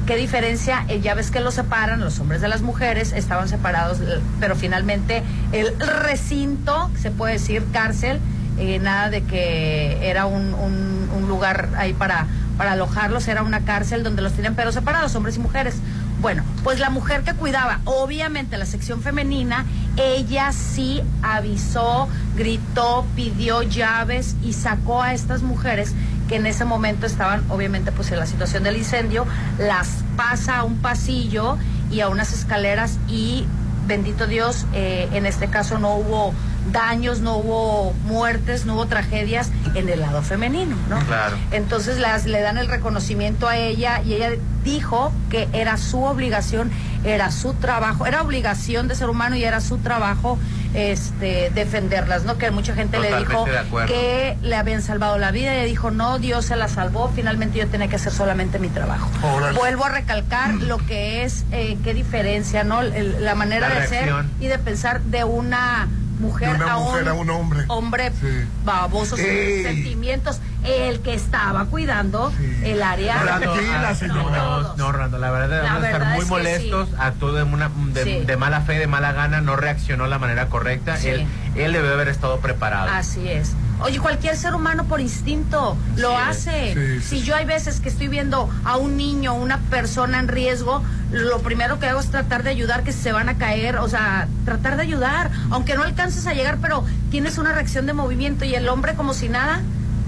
[0.06, 0.84] ¿Qué diferencia?
[0.88, 4.54] Eh, ya ves que los separan, los hombres de las mujeres estaban separados, eh, pero
[4.54, 8.20] finalmente el recinto, se puede decir cárcel,
[8.58, 12.26] eh, nada de que era un, un- un lugar ahí para,
[12.56, 15.74] para alojarlos, era una cárcel donde los tenían pero separados, hombres y mujeres.
[16.20, 19.64] Bueno, pues la mujer que cuidaba, obviamente la sección femenina,
[19.96, 25.94] ella sí avisó, gritó, pidió llaves y sacó a estas mujeres
[26.28, 29.26] que en ese momento estaban obviamente pues en la situación del incendio,
[29.58, 31.56] las pasa a un pasillo
[31.90, 33.46] y a unas escaleras y
[33.86, 36.34] bendito Dios, eh, en este caso no hubo
[36.72, 40.98] daños, no hubo muertes, no hubo tragedias en el lado femenino, ¿no?
[41.00, 41.36] Claro.
[41.52, 44.30] Entonces las, le dan el reconocimiento a ella y ella
[44.64, 46.70] dijo que era su obligación,
[47.04, 50.38] era su trabajo, era obligación de ser humano y era su trabajo
[50.74, 52.36] este defenderlas, ¿no?
[52.36, 53.44] Que mucha gente le dijo
[53.86, 57.58] que le habían salvado la vida y ella dijo, no, Dios se la salvó, finalmente
[57.58, 59.08] yo tenía que hacer solamente mi trabajo.
[59.54, 62.82] Vuelvo a recalcar lo que es, eh, qué diferencia, ¿no?
[62.82, 65.88] El- la manera La de ser y de pensar de una
[66.18, 67.64] mujer, De una a, mujer un, a un hombre.
[67.68, 68.26] hombre Sí.
[68.64, 72.32] baboso, sin sentimientos, el que estaba cuidando
[72.64, 73.20] el área.
[73.22, 76.88] Tranquila, No, no, Orlando, la verdad, La debemos de estar muy es que molestos.
[76.98, 78.24] Actuó de, una, de, Sí.
[78.24, 80.96] de mala fe, de mala gana, no reaccionó de la manera correcta.
[80.96, 81.08] Sí.
[81.08, 82.90] Él, él debe haber estado preparado.
[82.90, 83.52] Así es.
[83.80, 87.00] Oye, cualquier ser humano por instinto lo hace.
[87.00, 90.82] Sí, si yo hay veces que estoy viendo a un niño, una persona en riesgo,
[91.10, 94.28] lo primero que hago es tratar de ayudar que se van a caer, o sea,
[94.44, 98.54] tratar de ayudar, aunque no alcances a llegar, pero tienes una reacción de movimiento y
[98.54, 99.62] el hombre como si nada,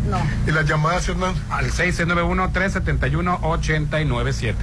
[0.08, 0.20] no.
[0.46, 1.34] ¿Y las llamadas, Hernán?
[1.50, 4.54] Al 691-371-897.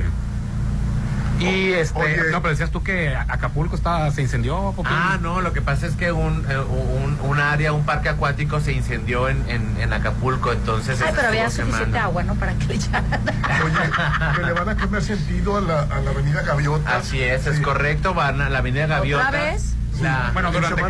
[1.39, 4.93] Y este, no, pero decías tú que Acapulco estaba, se incendió, Popín.
[4.95, 8.59] Ah, no, lo que pasa es que un, eh, un, un área, un parque acuático
[8.61, 11.01] se incendió en, en, en Acapulco, entonces...
[11.01, 11.99] Ay, pero había suficiente quemando.
[11.99, 12.35] agua, ¿no?
[12.35, 13.05] Para que le echaran.
[14.35, 16.95] que le van a cambiar sentido a la, a la avenida Gaviota.
[16.97, 19.27] Así es, es correcto, van a la avenida Gaviota.
[19.27, 19.71] ¿Otra vez?
[20.01, 20.81] La- bueno, durante,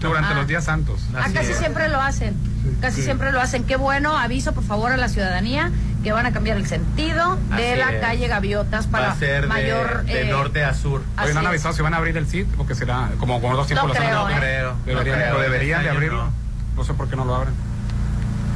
[0.00, 0.34] durante Ah.
[0.36, 1.00] los días santos.
[1.14, 2.34] Ah, casi siempre lo hacen.
[2.80, 3.64] Casi siempre lo hacen.
[3.64, 5.70] Qué bueno, aviso por favor a la ciudadanía
[6.04, 8.00] que van a cambiar el sentido de Así la es.
[8.00, 11.02] calle Gaviotas Va para a ser de- mayor de, eh, norte a sur.
[11.16, 11.50] Así Hoy no han es.
[11.50, 13.98] avisado si van a abrir el sitio, porque será como con dos tiempos No los
[14.04, 14.28] creo.
[14.28, 14.34] ¿eh?
[14.38, 16.24] creo, Deberían, no creo, deberían de este año abrirlo.
[16.26, 16.32] no.
[16.76, 16.84] No.
[16.84, 17.54] sé por qué no lo abren.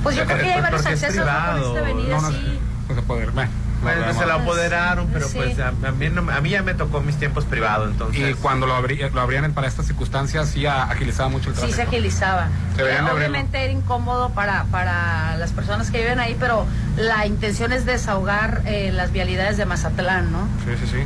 [0.03, 1.33] Pues yo creo que hay varios porque es accesos ¿no?
[1.33, 1.77] por privado.
[1.77, 2.59] esta avenida, No, no, sí.
[2.89, 3.27] no se puede.
[3.27, 3.51] Bueno,
[3.83, 5.37] Pues, se lo apoderaron, pero Sí.
[5.39, 8.31] pues a, a mí no- a mí ya me tocó mis tiempos privados, entonces...
[8.31, 11.77] Y cuando lo, abrí- lo abrían para estas circunstancias, sí agilizaba mucho el Sí tráfico.
[11.77, 12.49] se agilizaba.
[12.77, 13.15] Eh, abrirlo.
[13.15, 18.63] obviamente era incómodo para, para las personas que viven ahí, pero la intención es desahogar
[18.67, 20.41] eh, las vialidades de Mazatlán, ¿no?
[20.65, 21.05] Sí, sí, sí.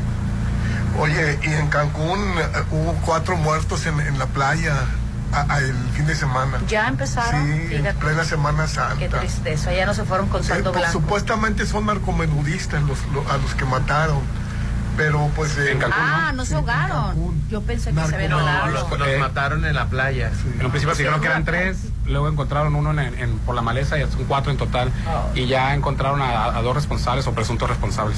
[0.98, 4.74] Oye, y en Cancún eh, hubo cuatro muertos en, en la playa
[5.32, 6.58] a- a el fin de semana.
[6.68, 7.44] Ya empezaron.
[7.46, 7.98] Sí, en Fíjate.
[7.98, 8.96] plena Semana Santa.
[8.98, 11.00] Qué tristeza, ya no se fueron con Eh, saldo pues, blanco.
[11.00, 14.20] supuestamente son narcomenudistas los, lo- a los que mataron.
[14.94, 15.56] Pero pues...
[15.56, 17.16] eh, Ah, no se ahogaron.
[17.48, 20.30] Yo pensé que se habían No, los, los Eh, mataron en la playa.
[20.58, 23.98] En un principio dijeron que eran tres, luego encontraron uno en, en- por la maleza
[23.98, 24.90] y son cuatro en total.
[25.08, 25.30] Oh.
[25.34, 28.16] Y ya encontraron a, a dos responsables o presuntos responsables.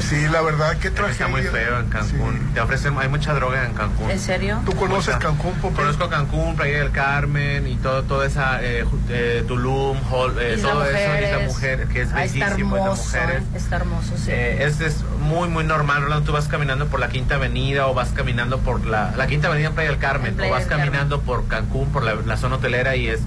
[0.00, 1.12] Sí, la verdad, qué tragedia.
[1.26, 2.50] Está muy feo en Cancún.
[2.52, 4.10] Te ofrecen, hay mucha droga en Cancún.
[4.10, 4.58] ¿En serio?
[4.66, 5.76] ¿Tú conoces Cancún, Popín?
[5.76, 10.82] Conozco Cancún, Playa del Carmen y todo, toda esa eh, eh, Tulum, Hol- eh, todo
[10.84, 11.30] eso, Mujeres.
[11.30, 13.04] Isla Mujer, que es Ah, está bellísimo, Isla hermoso.
[13.04, 13.42] Mujeres.
[13.54, 14.30] Está hermoso, sí.
[14.32, 16.26] Eh, es, es muy, muy normal, Rolando.
[16.26, 19.68] Tú vas caminando por la Quinta Avenida o vas caminando por la, la Quinta Avenida
[19.68, 20.86] en Playa del Carmen En Playa o vas del Carmen.
[20.86, 23.20] caminando por Cancún, por la, la zona hotelera y es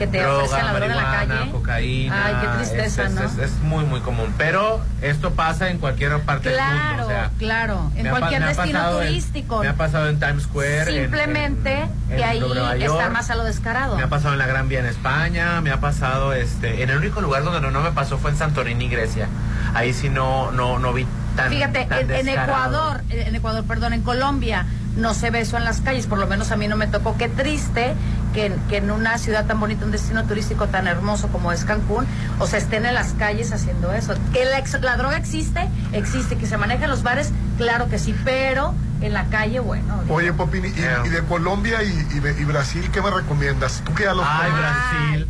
[0.00, 1.50] que te droga, la droga en la calle.
[1.52, 2.26] cocaína.
[2.26, 3.22] Ay, qué tristeza, es, ¿no?
[3.22, 4.32] es- es muy, muy común.
[4.38, 6.80] Pero esto pasa en cualquier parte del mundo.
[6.80, 7.92] Claro, O sea, claro.
[7.96, 9.60] En cualquier ha destino en- turístico.
[9.60, 10.80] me ha pasado en Times Square.
[10.96, 12.42] en- Simplemente en- que ahí
[12.82, 13.96] está más a lo descarado.
[13.96, 16.96] Me ha pasado en la Gran Vía en España, me ha pasado este, en el
[16.96, 19.28] único lugar donde no, no me pasó fue en Santorini, Grecia.
[19.74, 21.06] Ahí sí no, no, no vi
[21.36, 21.50] tan.
[21.50, 22.28] Fíjate, tan en.
[22.28, 24.66] Ecuador, en Ecuador, perdón, en Colombia,
[24.96, 27.16] no se ve eso en las calles, por lo menos a mí no me tocó.
[27.16, 27.94] Qué triste
[28.32, 31.64] que, en- que en una ciudad tan bonita, un destino turístico tan hermoso como es
[31.64, 32.06] Cancún,
[32.38, 34.14] o sea, estén en las calles haciendo eso.
[34.32, 37.98] Que la, ex- la droga existe, existe, que se maneja en los bares, claro que
[37.98, 40.02] sí, pero en la calle, bueno.
[40.10, 43.82] Oye, Popini, y, y de Colombia y, y de- y Brasil, ¿qué me recomiendas?
[43.84, 44.50] ¿Tú qué ya los Ay?
[44.52, 45.26] Brasil.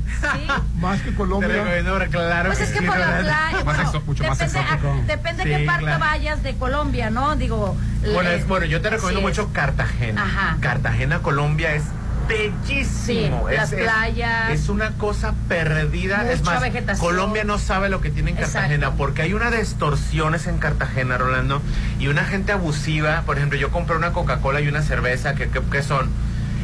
[0.80, 1.48] Más que Colombia.
[1.48, 5.42] Te recomiendo, claro Pues que es que sí, por la playa, bueno, depende, a- depende
[5.44, 6.00] Sí, qué parte claro.
[6.00, 7.36] vayas de Colombia, ¿no?
[7.36, 10.22] Digo, Bueno, le- es, bueno, yo te recomiendo mucho Cartagena.
[10.24, 10.56] Ajá.
[10.60, 11.84] Cartagena, Colombia es
[12.30, 13.46] bellísimo.
[13.48, 14.50] Sí, es, las es- playas.
[14.50, 16.30] Es, una cosa perdida.
[16.30, 17.06] es más, vegetación.
[17.06, 18.96] Colombia no sabe lo que tiene en Cartagena Exacto.
[18.98, 21.60] porque hay una de extorsiones en Cartagena, Rolando,
[21.98, 23.22] y una gente abusiva.
[23.26, 26.08] Por ejemplo, yo compré una Coca-Cola y una cerveza que, que, que son,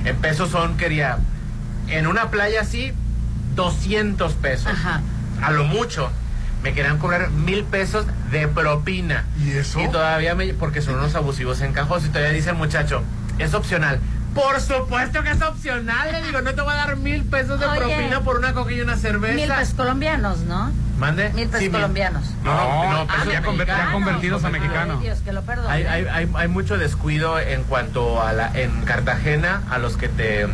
[0.05, 1.19] en pesos son, quería,
[1.89, 2.93] en una playa así,
[3.55, 4.73] 200 pesos.
[5.43, 6.11] A lo mucho.
[6.63, 9.25] Me querían cobrar mil pesos de propina.
[9.39, 9.81] ¿Y eso?
[9.81, 13.03] Y todavía me, porque son unos abusivos en cajos y todavía dice el muchacho,
[13.39, 14.01] es opcional.
[14.37, 17.67] Por supuesto que es opcional, le digo, no te voy a dar mil pesos de
[17.67, 17.79] Oye.
[17.81, 19.35] propina por una coca y una cerveza.
[19.35, 20.71] Mil pesos colombianos, ¿no?
[20.99, 21.31] ¿Mande?
[21.31, 22.23] Mil pesos Sí, colombianos.
[22.45, 23.93] No, no, no, Ah, pesos ya conver- ya mexicanos.
[23.93, 25.01] convertidos a Ay, mexicanos.
[25.03, 25.71] Dios, que lo perdone.
[25.73, 30.09] Hay, hay, hay, hay mucho descuido en cuanto a la en Cartagena a los que
[30.09, 30.47] te,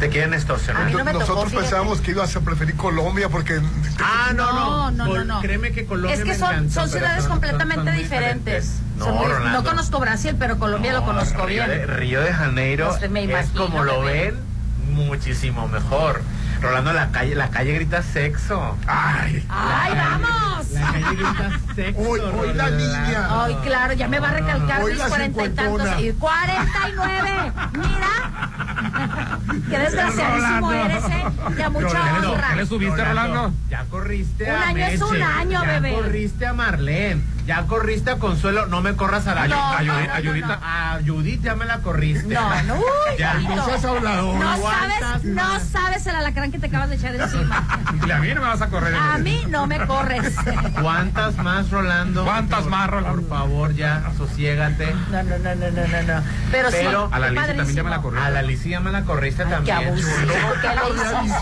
[0.00, 0.88] te quieren extorsionar.
[0.90, 3.60] Yo- Nosotros pensábamos que ibas a preferir Colombia porque...
[4.00, 4.90] Ah, no, no.
[4.90, 5.40] No, no, no, no.
[5.40, 8.72] Créeme que Colombia Es que son, encantó, son ciudades son- completamente son diferentes.
[8.96, 11.68] No, muy- no conozco Brasil, pero Colombia lo conozco Río bien.
[11.78, 14.36] de, Río de Janeiro Pues, me es como lo ven
[14.92, 16.22] muchísimo mejor.
[16.64, 18.76] Rolando la calle, la calle grita sexo.
[18.86, 20.70] Ay, ¡Ay, vamos!
[20.70, 22.00] La calle grita sexo.
[22.00, 23.28] Hoy, hoy la niña.
[23.44, 26.00] Ay, claro, ya me va a recalcar Hoy mis cuarenta y tantos.
[26.00, 27.52] Y cuarenta y nueve.
[27.74, 29.60] Mira.
[29.68, 31.24] Qué desgraciadísimo eres, ¿eh?
[31.58, 32.48] Ya mucha Rolando, honra.
[32.48, 33.52] ¿qué le subiste, Rolando?
[33.68, 35.94] Ya corriste Un a año es un Meche, año, ya bebé.
[35.94, 39.92] corriste a Marlene, ya corriste a Consuelo, no me corras a la No, a no,
[39.92, 40.52] Judith, no, a no, Judith, no.
[40.62, 42.34] a Judith ya me la corriste.
[42.34, 42.82] No, no, uy,
[43.18, 43.34] ya.
[43.34, 44.34] No seas hablador.
[44.36, 47.80] No ¿Cuántas sabes, no sabes el alacrán que te acabas de echar encima.
[48.06, 48.94] Y a mí no me vas a correr.
[48.94, 50.34] A mí no me corres.
[50.82, 52.24] ¿Cuántas más, Rolando?
[52.24, 53.20] ¿Cuántas Por- más, Rolando?
[53.22, 54.92] Por favor, ya, sosiégate.
[55.10, 56.22] No, no, no, no, no, no, no.
[56.50, 56.76] Pero, sí,
[57.10, 58.26] a la Alicia también ya me la corriste.
[58.26, 59.94] A la Alicia ya me la corriste también.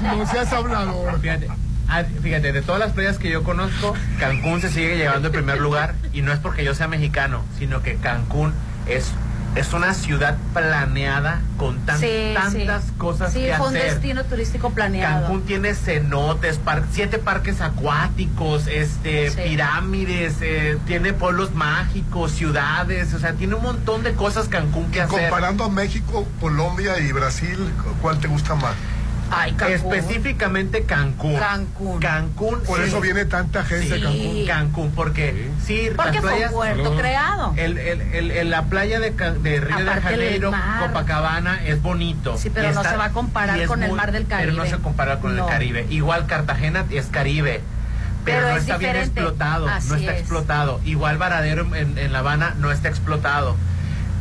[0.03, 1.21] No seas hablador.
[1.21, 1.49] Fíjate,
[1.99, 5.61] ah, fíjate, de todas las playas que yo conozco, Cancún se sigue llevando en primer
[5.61, 8.53] lugar y no es porque yo sea mexicano, sino que Cancún
[8.87, 9.13] es
[9.55, 12.93] es una ciudad planeada con tan- Sí, tantas sí.
[12.97, 13.91] cosas Sí, que fue un hacer.
[13.91, 15.27] destino turístico planeado.
[15.27, 19.37] Cancún tiene cenotes, par- siete parques acuáticos, este, Sí.
[19.45, 25.03] pirámides, eh, tiene pueblos mágicos, ciudades, o sea, tiene un montón de cosas Cancún que
[25.03, 25.29] hacer.
[25.29, 27.59] Comparando a México, Colombia y Brasil,
[28.01, 28.73] ¿cuál te gusta más?
[29.35, 29.95] Ay, Cancún.
[29.95, 31.37] Específicamente Cancún.
[31.39, 32.01] Cancún.
[32.01, 32.61] Cancún.
[32.61, 32.89] Por sí.
[32.89, 34.47] eso viene tanta gente Sí, a Cancún.
[34.47, 37.55] Cancún, porque sí, Porque las fue un playas, puerto creado.
[37.57, 40.53] el, el, el- el- la playa de, Río de Aparte Janeiro.
[40.81, 42.37] Copacabana es bonito.
[42.37, 44.77] Sí, pero no se va a comparar con el mar del Pero no Caribe.
[44.77, 45.45] se compara con No.
[45.47, 45.87] el Caribe.
[45.91, 47.61] Igual Cartagena es Caribe.
[48.25, 50.21] Pero, Pero no es está bien explotado, Así no está es.
[50.21, 50.81] explotado.
[50.85, 53.57] Igual Varadero en, en La Habana no está explotado.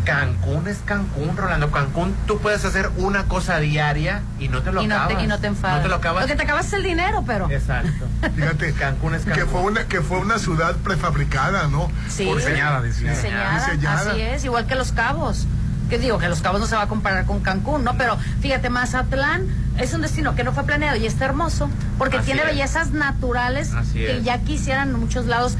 [0.05, 1.69] Cancún es Cancún, Rolando.
[1.71, 5.17] Cancún, tú puedes hacer una cosa diaria y no te lo y no, acabas.
[5.17, 5.77] te, y no te enfadas.
[5.77, 6.25] No te lo acabas.
[6.25, 7.49] que te acabas es el dinero, pero.
[7.51, 8.07] Exacto.
[8.35, 9.49] Fíjate, Cancún es que Cancún.
[9.49, 11.89] fue una que fue una ciudad prefabricada, ¿no?
[12.09, 12.25] Sí.
[12.25, 13.15] Por Diseñada, diseñada.
[13.17, 14.11] Diseñada, Diseñada.
[14.11, 15.45] así es, igual que Los Cabos.
[15.89, 17.97] Que digo que Los Cabos no se va a comparar con Cancún, ¿no?
[17.97, 19.45] Pero fíjate, Mazatlán
[19.77, 22.47] es un destino que no fue planeado y está hermoso porque Así tiene es.
[22.47, 24.23] bellezas naturales Así que es.
[24.23, 25.57] ya quisieran en muchos lados.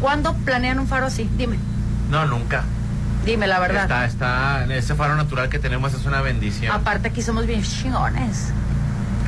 [0.00, 1.30] ¿Cuándo planean un faro así?
[1.36, 1.58] Dime,
[2.10, 2.64] No, nunca.
[3.28, 3.82] Dime la verdad.
[3.82, 6.72] Está, está, ese faro natural que tenemos es una bendición.
[6.72, 8.52] Aparte aquí somos bien chingones.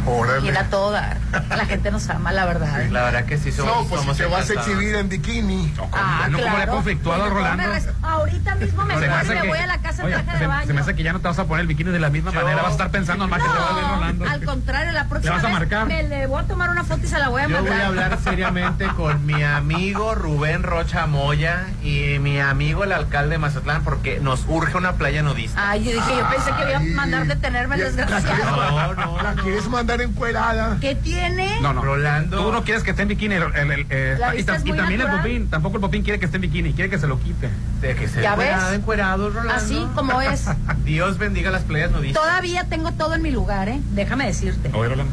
[0.07, 0.47] Órale.
[0.47, 1.17] Y era todo dar.
[1.49, 2.83] La gente nos ama, la verdad.
[2.91, 5.73] La verdad que sí somos No, pues si somos te vas a exhibir en bikini.
[5.93, 6.73] Ah, no, ¿cómo le ha claro.
[6.73, 7.91] conflictuado a Bueno, Rolando?
[8.03, 10.47] Ahorita mismo me me hace me que- voy a la casa en Oye, traje de
[10.47, 10.67] baño.
[10.67, 12.33] Se me hace que ya no te vas a poner el bikini de la misma
[12.33, 12.57] Yo- manera.
[12.63, 14.25] Vas a estar pensando más que te va a ver Rolando.
[14.25, 15.87] No, al contrario, la próxima vas a vez marcar?
[15.87, 17.73] me le voy a tomar una foto y se la voy a Yo mandar.
[17.73, 23.31] voy a hablar seriamente con mi amigo Rubén Rocha Moya y mi amigo el alcalde
[23.31, 25.71] de Mazatlán porque nos urge una playa nudista.
[25.71, 28.57] Ay, yo dije, yo pensé que iba a mandar detenerme el desgraciado.
[28.57, 29.43] No, no, ¿La no.
[29.43, 30.79] quieres mandar encuerada?
[30.81, 31.61] ¿Qué tiene?
[31.61, 31.83] No, no.
[31.83, 32.45] Rolando.
[32.45, 33.35] Tú no quieres que esté en bikini.
[33.35, 35.25] el- el- el- eh, La y, vista tam- es y muy también el natural.
[35.27, 35.51] popín.
[35.51, 36.73] Tampoco el popín quiere que esté en bikini.
[36.73, 37.49] Quiere que se lo quite.
[37.81, 38.47] De que se ¿Ya ves?
[38.49, 39.55] encuerado, encuerado, Rolando.
[39.55, 40.45] Así como es.
[40.85, 42.23] Dios bendiga las playas nudistas.
[42.23, 43.81] Todavía tengo todo en mi lugar, ¿eh?
[43.93, 44.71] Déjame decirte.
[44.75, 45.13] Oye, Rolando.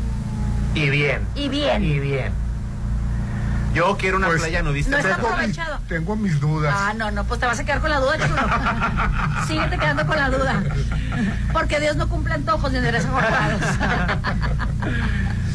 [0.75, 1.21] Y bien.
[1.35, 1.83] Y bien.
[1.83, 2.31] Y bien.
[3.77, 4.91] Yo quiero una Pues, playa nudista.
[4.91, 5.79] No está.
[5.87, 6.73] Tengo mis dudas.
[6.77, 8.41] Ah, no, no, pues te vas a quedar con la duda, chulo.
[9.47, 10.63] Síguete quedando con la duda.
[11.53, 13.61] Porque Dios no cumple antojos ni endereza jornadas.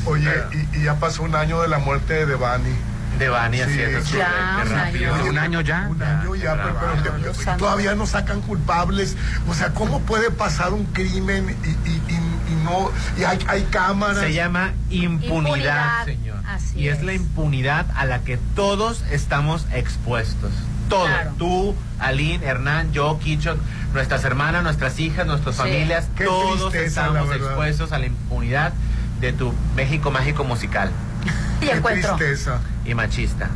[0.05, 0.31] Oye,
[0.73, 2.75] y, y ya pasó un año de la muerte de Devani.
[3.19, 4.11] De Bani Sí, haciendo sí.
[4.13, 4.31] su- Ya,
[4.63, 5.15] qué un rápido.
[5.15, 5.25] año.
[5.31, 5.87] Un año ya.
[5.91, 9.17] Un año ya, pero, todavía no sacan culpables.
[9.49, 13.63] O sea, ¿cómo puede pasar un crimen y, y- y- y no y hay, hay
[13.65, 14.19] cámaras?
[14.19, 16.32] Se llama impunidad, Impunidad, señor.
[16.55, 16.99] Así y es.
[16.99, 17.05] es.
[17.05, 20.53] la impunidad a la que todos estamos expuestos.
[20.89, 21.09] Todo.
[21.39, 23.59] Tú, Aline, Hernán, yo, Kichon,
[23.95, 25.63] nuestras hermanas, nuestras hijas, nuestras Sí.
[25.63, 28.73] familias, Qué todos tristeza, estamos expuestos a la impunidad
[29.21, 30.91] de tu México mágico musical
[31.63, 32.17] Y Qué encuentro.
[32.17, 32.61] tristeza.
[32.85, 33.49] y machista.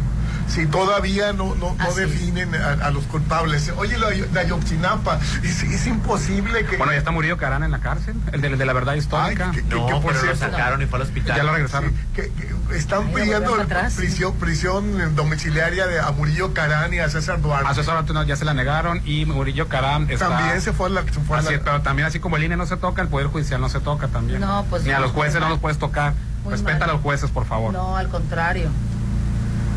[0.49, 3.73] Si todavía no, no, no definen a, a los culpables.
[3.77, 6.77] Oye, la, la Ayotzinapa, es, es imposible que...
[6.77, 9.51] Bueno, ya está Murillo Carán en la cárcel, el de, el de la verdad histórica.
[9.53, 11.37] Ay, que- No, que por pero lo cierto- sacaron y fue al hospital.
[11.37, 11.93] ya lo regresaron.
[12.15, 13.57] que, que están Ay, pidiendo
[13.97, 17.69] prisión, prisión domiciliaria de a Murillo Carán y a César Duarte.
[17.69, 20.29] A César Antonio ya se la negaron y Murillo Carán está...
[20.29, 21.03] También se fue a la...
[21.03, 23.09] Se fue a Así la- pero también así como el INE no se toca, el
[23.09, 24.41] Poder Judicial no se toca también.
[24.41, 26.15] No, pues Ni a los jueces no los puedes tocar.
[26.45, 26.91] Muy Respeta mal.
[26.91, 27.73] a los jueces, por favor.
[27.73, 28.69] No, al contrario.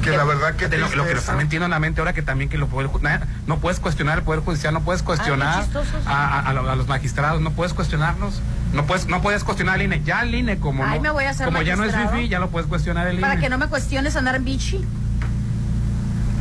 [0.02, 2.14] Que la verdad que De lo, lo que nos están metiendo en la mente ahora
[2.14, 2.90] que también que lo poder,
[3.48, 6.08] no puedes cuestionar el poder judicial, no puedes cuestionar Ay, qué chistosos.
[6.08, 8.42] a, a- a lo- a los magistrados, no puedes cuestionarlos,
[8.74, 11.26] no puedes, no puedes cuestionar al INE, ya el INE como Ay, no, me voy
[11.26, 13.44] a hacer como ya no es wifi, ya lo puedes cuestionar el Para INE.
[13.44, 14.86] que no me cuestiones andar en bichi.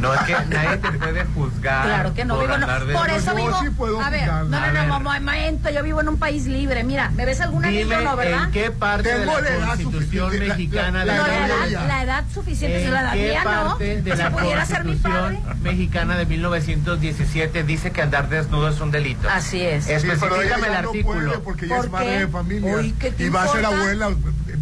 [0.01, 1.85] No, es que nadie te puede juzgar.
[1.87, 2.59] Claro que no por vivo.
[2.59, 3.61] no- por eso vivo.
[3.63, 4.87] sí puedo a ver, no, A no, ver.
[4.89, 5.71] no, momento.
[5.71, 6.85] Yo vivo en un país libre.
[6.85, 8.45] Mira, ¿me ves algún Dime anillo, no, verdad?
[8.45, 11.33] en qué parte de Tengo la la edad Constitución la- mexicana la- de No, la
[11.39, 13.77] la edad edad, la edad suficiente, ¿En qué ciudadanía, ¿no?
[13.77, 15.19] de Si la pudiera ser mi padre.
[15.37, 19.29] Constitución mexicana de 1917 dice que andar desnudo es un delito?
[19.29, 19.89] Así es.
[19.89, 21.43] Específicame el no artículo.
[21.43, 22.19] porque ella ¿Por es madre qué?
[22.21, 22.77] de familia.
[22.77, 24.11] Uy, ¿qué te y va a ser abuela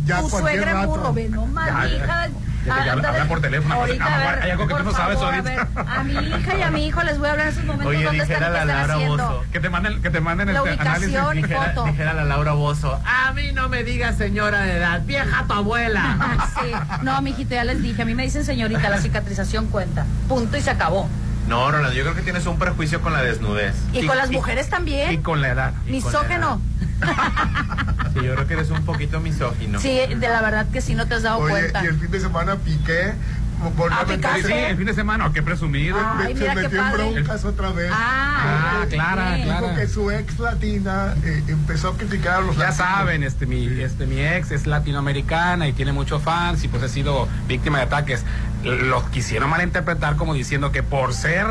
[0.05, 0.87] ya tu cualquier suegra rato.
[0.89, 1.47] burro, ve, no
[1.89, 2.29] hija.
[2.71, 5.19] Ah, habla- habla por teléfono, Ahorita, pues, a ver, hay algo que tú no sabes
[5.19, 5.69] ahorita.
[5.87, 8.05] A, mi hija y a mi hijo les voy a hablar en esos momentos Oye,
[8.05, 8.97] dónde están, la Laura.
[8.97, 9.45] Bozo.
[9.53, 11.09] Que te manden, que te manden La este análisis.
[11.09, 11.85] ubicación y Dijera, foto.
[11.87, 16.17] dijera la Laura Bozo, a mí no me digas señora de edad, vieja tu abuela.
[16.61, 16.73] Sí,
[17.03, 18.03] no, mijito, ya les dije.
[18.03, 20.05] A mí me dicen señorita, la cicatrización cuenta.
[20.29, 21.09] Punto y se acabó.
[21.49, 23.75] No, Rolando, yo creo que tienes un prejuicio con la desnudez.
[23.93, 25.23] Y, con las mujeres Y también.
[25.23, 25.73] con la edad.
[25.87, 26.61] y con la Misógeno.
[28.15, 29.79] Sí, yo creo que eres un poquito misógino.
[29.79, 31.85] Sí, de la verdad que sí no te has dado Oye, cuenta.
[31.85, 33.13] y el fin de semana piqué.
[33.77, 34.43] Volvió Ah, a picaste.
[34.47, 35.97] Sí, el fin de semana, qué presumido.
[36.17, 37.91] Ay, se mira qué metió en broncas otra vez.
[37.93, 39.37] Ah, Ah, Clara.
[39.43, 39.61] Clara.
[39.63, 42.77] Dijo que su ex latina eh, empezó a criticar a los Ya latinos.
[42.77, 46.89] saben, este mi, este mi ex es latinoamericana y tiene muchos fans y pues he
[46.89, 48.25] sido víctima de ataques.
[48.65, 51.47] Los quisieron malinterpretar como diciendo que por ser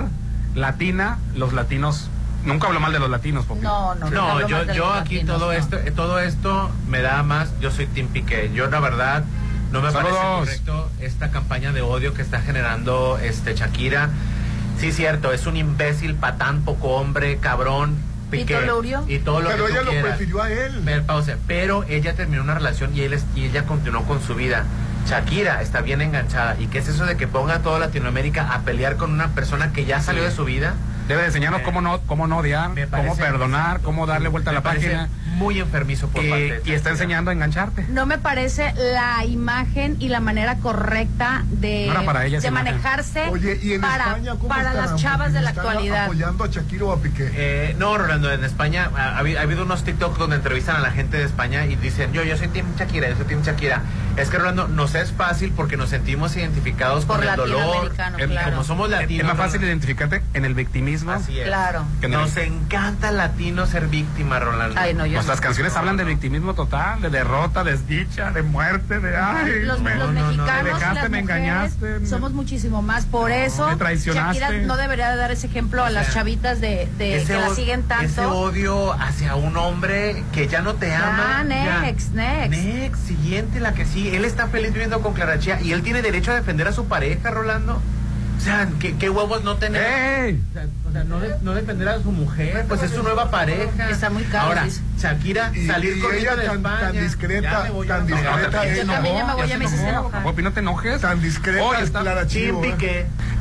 [0.53, 2.09] latina, los latinos
[2.45, 5.47] nunca hablo mal de los latinos, porque No, no, No, yo, yo aquí latinos, todo
[5.47, 5.51] no.
[5.53, 8.51] esto, todo esto me da más, yo soy Tim Piqué.
[8.53, 9.23] Yo la verdad
[9.71, 10.15] no me Saludos.
[10.17, 14.09] parece correcto esta campaña de odio que está generando este Shakira.
[14.79, 17.95] Sí, cierto, es un imbécil, patán, poco hombre, cabrón.
[18.27, 19.05] ¿Y Piqué, todo lo urió?
[19.07, 20.07] Y todo lo Pero que ella lo quieras.
[20.17, 20.81] prefirió a él.
[20.81, 21.35] Ver, pausa.
[21.47, 24.65] Pero ella terminó una relación y, él es- y ella continuó con su vida.
[25.07, 26.55] Shakira está bien enganchada.
[26.59, 29.71] ¿Y qué es eso de que ponga a toda Latinoamérica a pelear con una persona
[29.71, 30.73] que ya salió de su vida?
[31.07, 34.63] debe de enseñarnos cómo no, cómo no odiar, cómo perdonar, cómo darle vuelta a la
[34.63, 35.07] parece página.
[35.35, 37.85] Muy enfermizo por Y, parte de y está enseñando a engancharte.
[37.89, 43.27] No me parece la imagen y la manera correcta de, No para ella de manejarse
[43.29, 46.03] Oye, ¿y en para, España cómo para las chavas de la ¿Están actualidad.
[46.05, 47.29] apoyando a Shakira o a Piqué?
[47.35, 50.79] Eh, no, Rolando, en España ha, ha habi- ha habido unos TikTok donde entrevistan a
[50.79, 53.81] la gente de España y dicen, yo, yo soy Team Shakira, yo soy Team Shakira.
[54.17, 57.91] Es que, Rolando, nos es fácil porque nos sentimos identificados Por con el dolor.
[58.17, 58.51] Eh, claro.
[58.51, 59.27] Como somos Es latinos.
[59.27, 59.67] más fácil Rolando.
[59.67, 61.11] identificarte en el victimismo.
[61.11, 61.47] Así es.
[61.47, 61.83] Claro.
[61.99, 64.79] Que en el- Nos encanta latino ser víctima, Rolando.
[64.79, 69.17] Ay, no, yo Nuestras canciones hablan de victimismo total, de derrota, desdicha, de muerte, de
[69.17, 72.05] ay, los, me- los no, no, no, mexicanos me y dejaste, las me engañaste.
[72.05, 73.07] somos muchísimo más.
[73.07, 74.39] Por eso me traicionaste.
[74.39, 77.49] Shakira no debería de dar ese ejemplo a las chavitas de, de Ese que la
[77.55, 77.87] siguen Ese
[78.17, 78.37] tanto.
[78.37, 81.39] odio hacia un hombre que ya no te ama.
[81.39, 82.21] Ah, next, ya.
[82.47, 82.63] next.
[82.63, 84.15] Next, siguiente, la que sí.
[84.15, 86.85] Él está feliz viviendo con Clara Chía y él tiene derecho a defender a su
[86.85, 87.81] pareja, Rolando.
[88.37, 89.81] O sea, ¿qué, qué huevos no tener?
[90.25, 90.43] ¡Ey!
[91.03, 91.53] No, de- no
[91.89, 93.89] a su mujer, pues es su nueva pareja.
[93.89, 94.67] Está muy caro, Ahora.
[94.97, 96.79] Shakira, Y- salir y con ella de tan- España.
[96.79, 99.99] tan discreta, tan discreta Yo también ya me enojó, voy, ya se me hiciste enojó.
[100.07, 100.23] enojar.
[100.23, 101.01] Guapi, no te enojes.
[101.01, 102.63] Tan discreta es está Clara Chivo.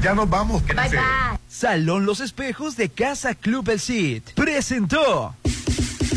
[0.02, 0.66] Ya nos vamos.
[0.66, 0.98] Bye bye.
[1.48, 5.34] Salón Los Espejos de Casa Club El Cid presentó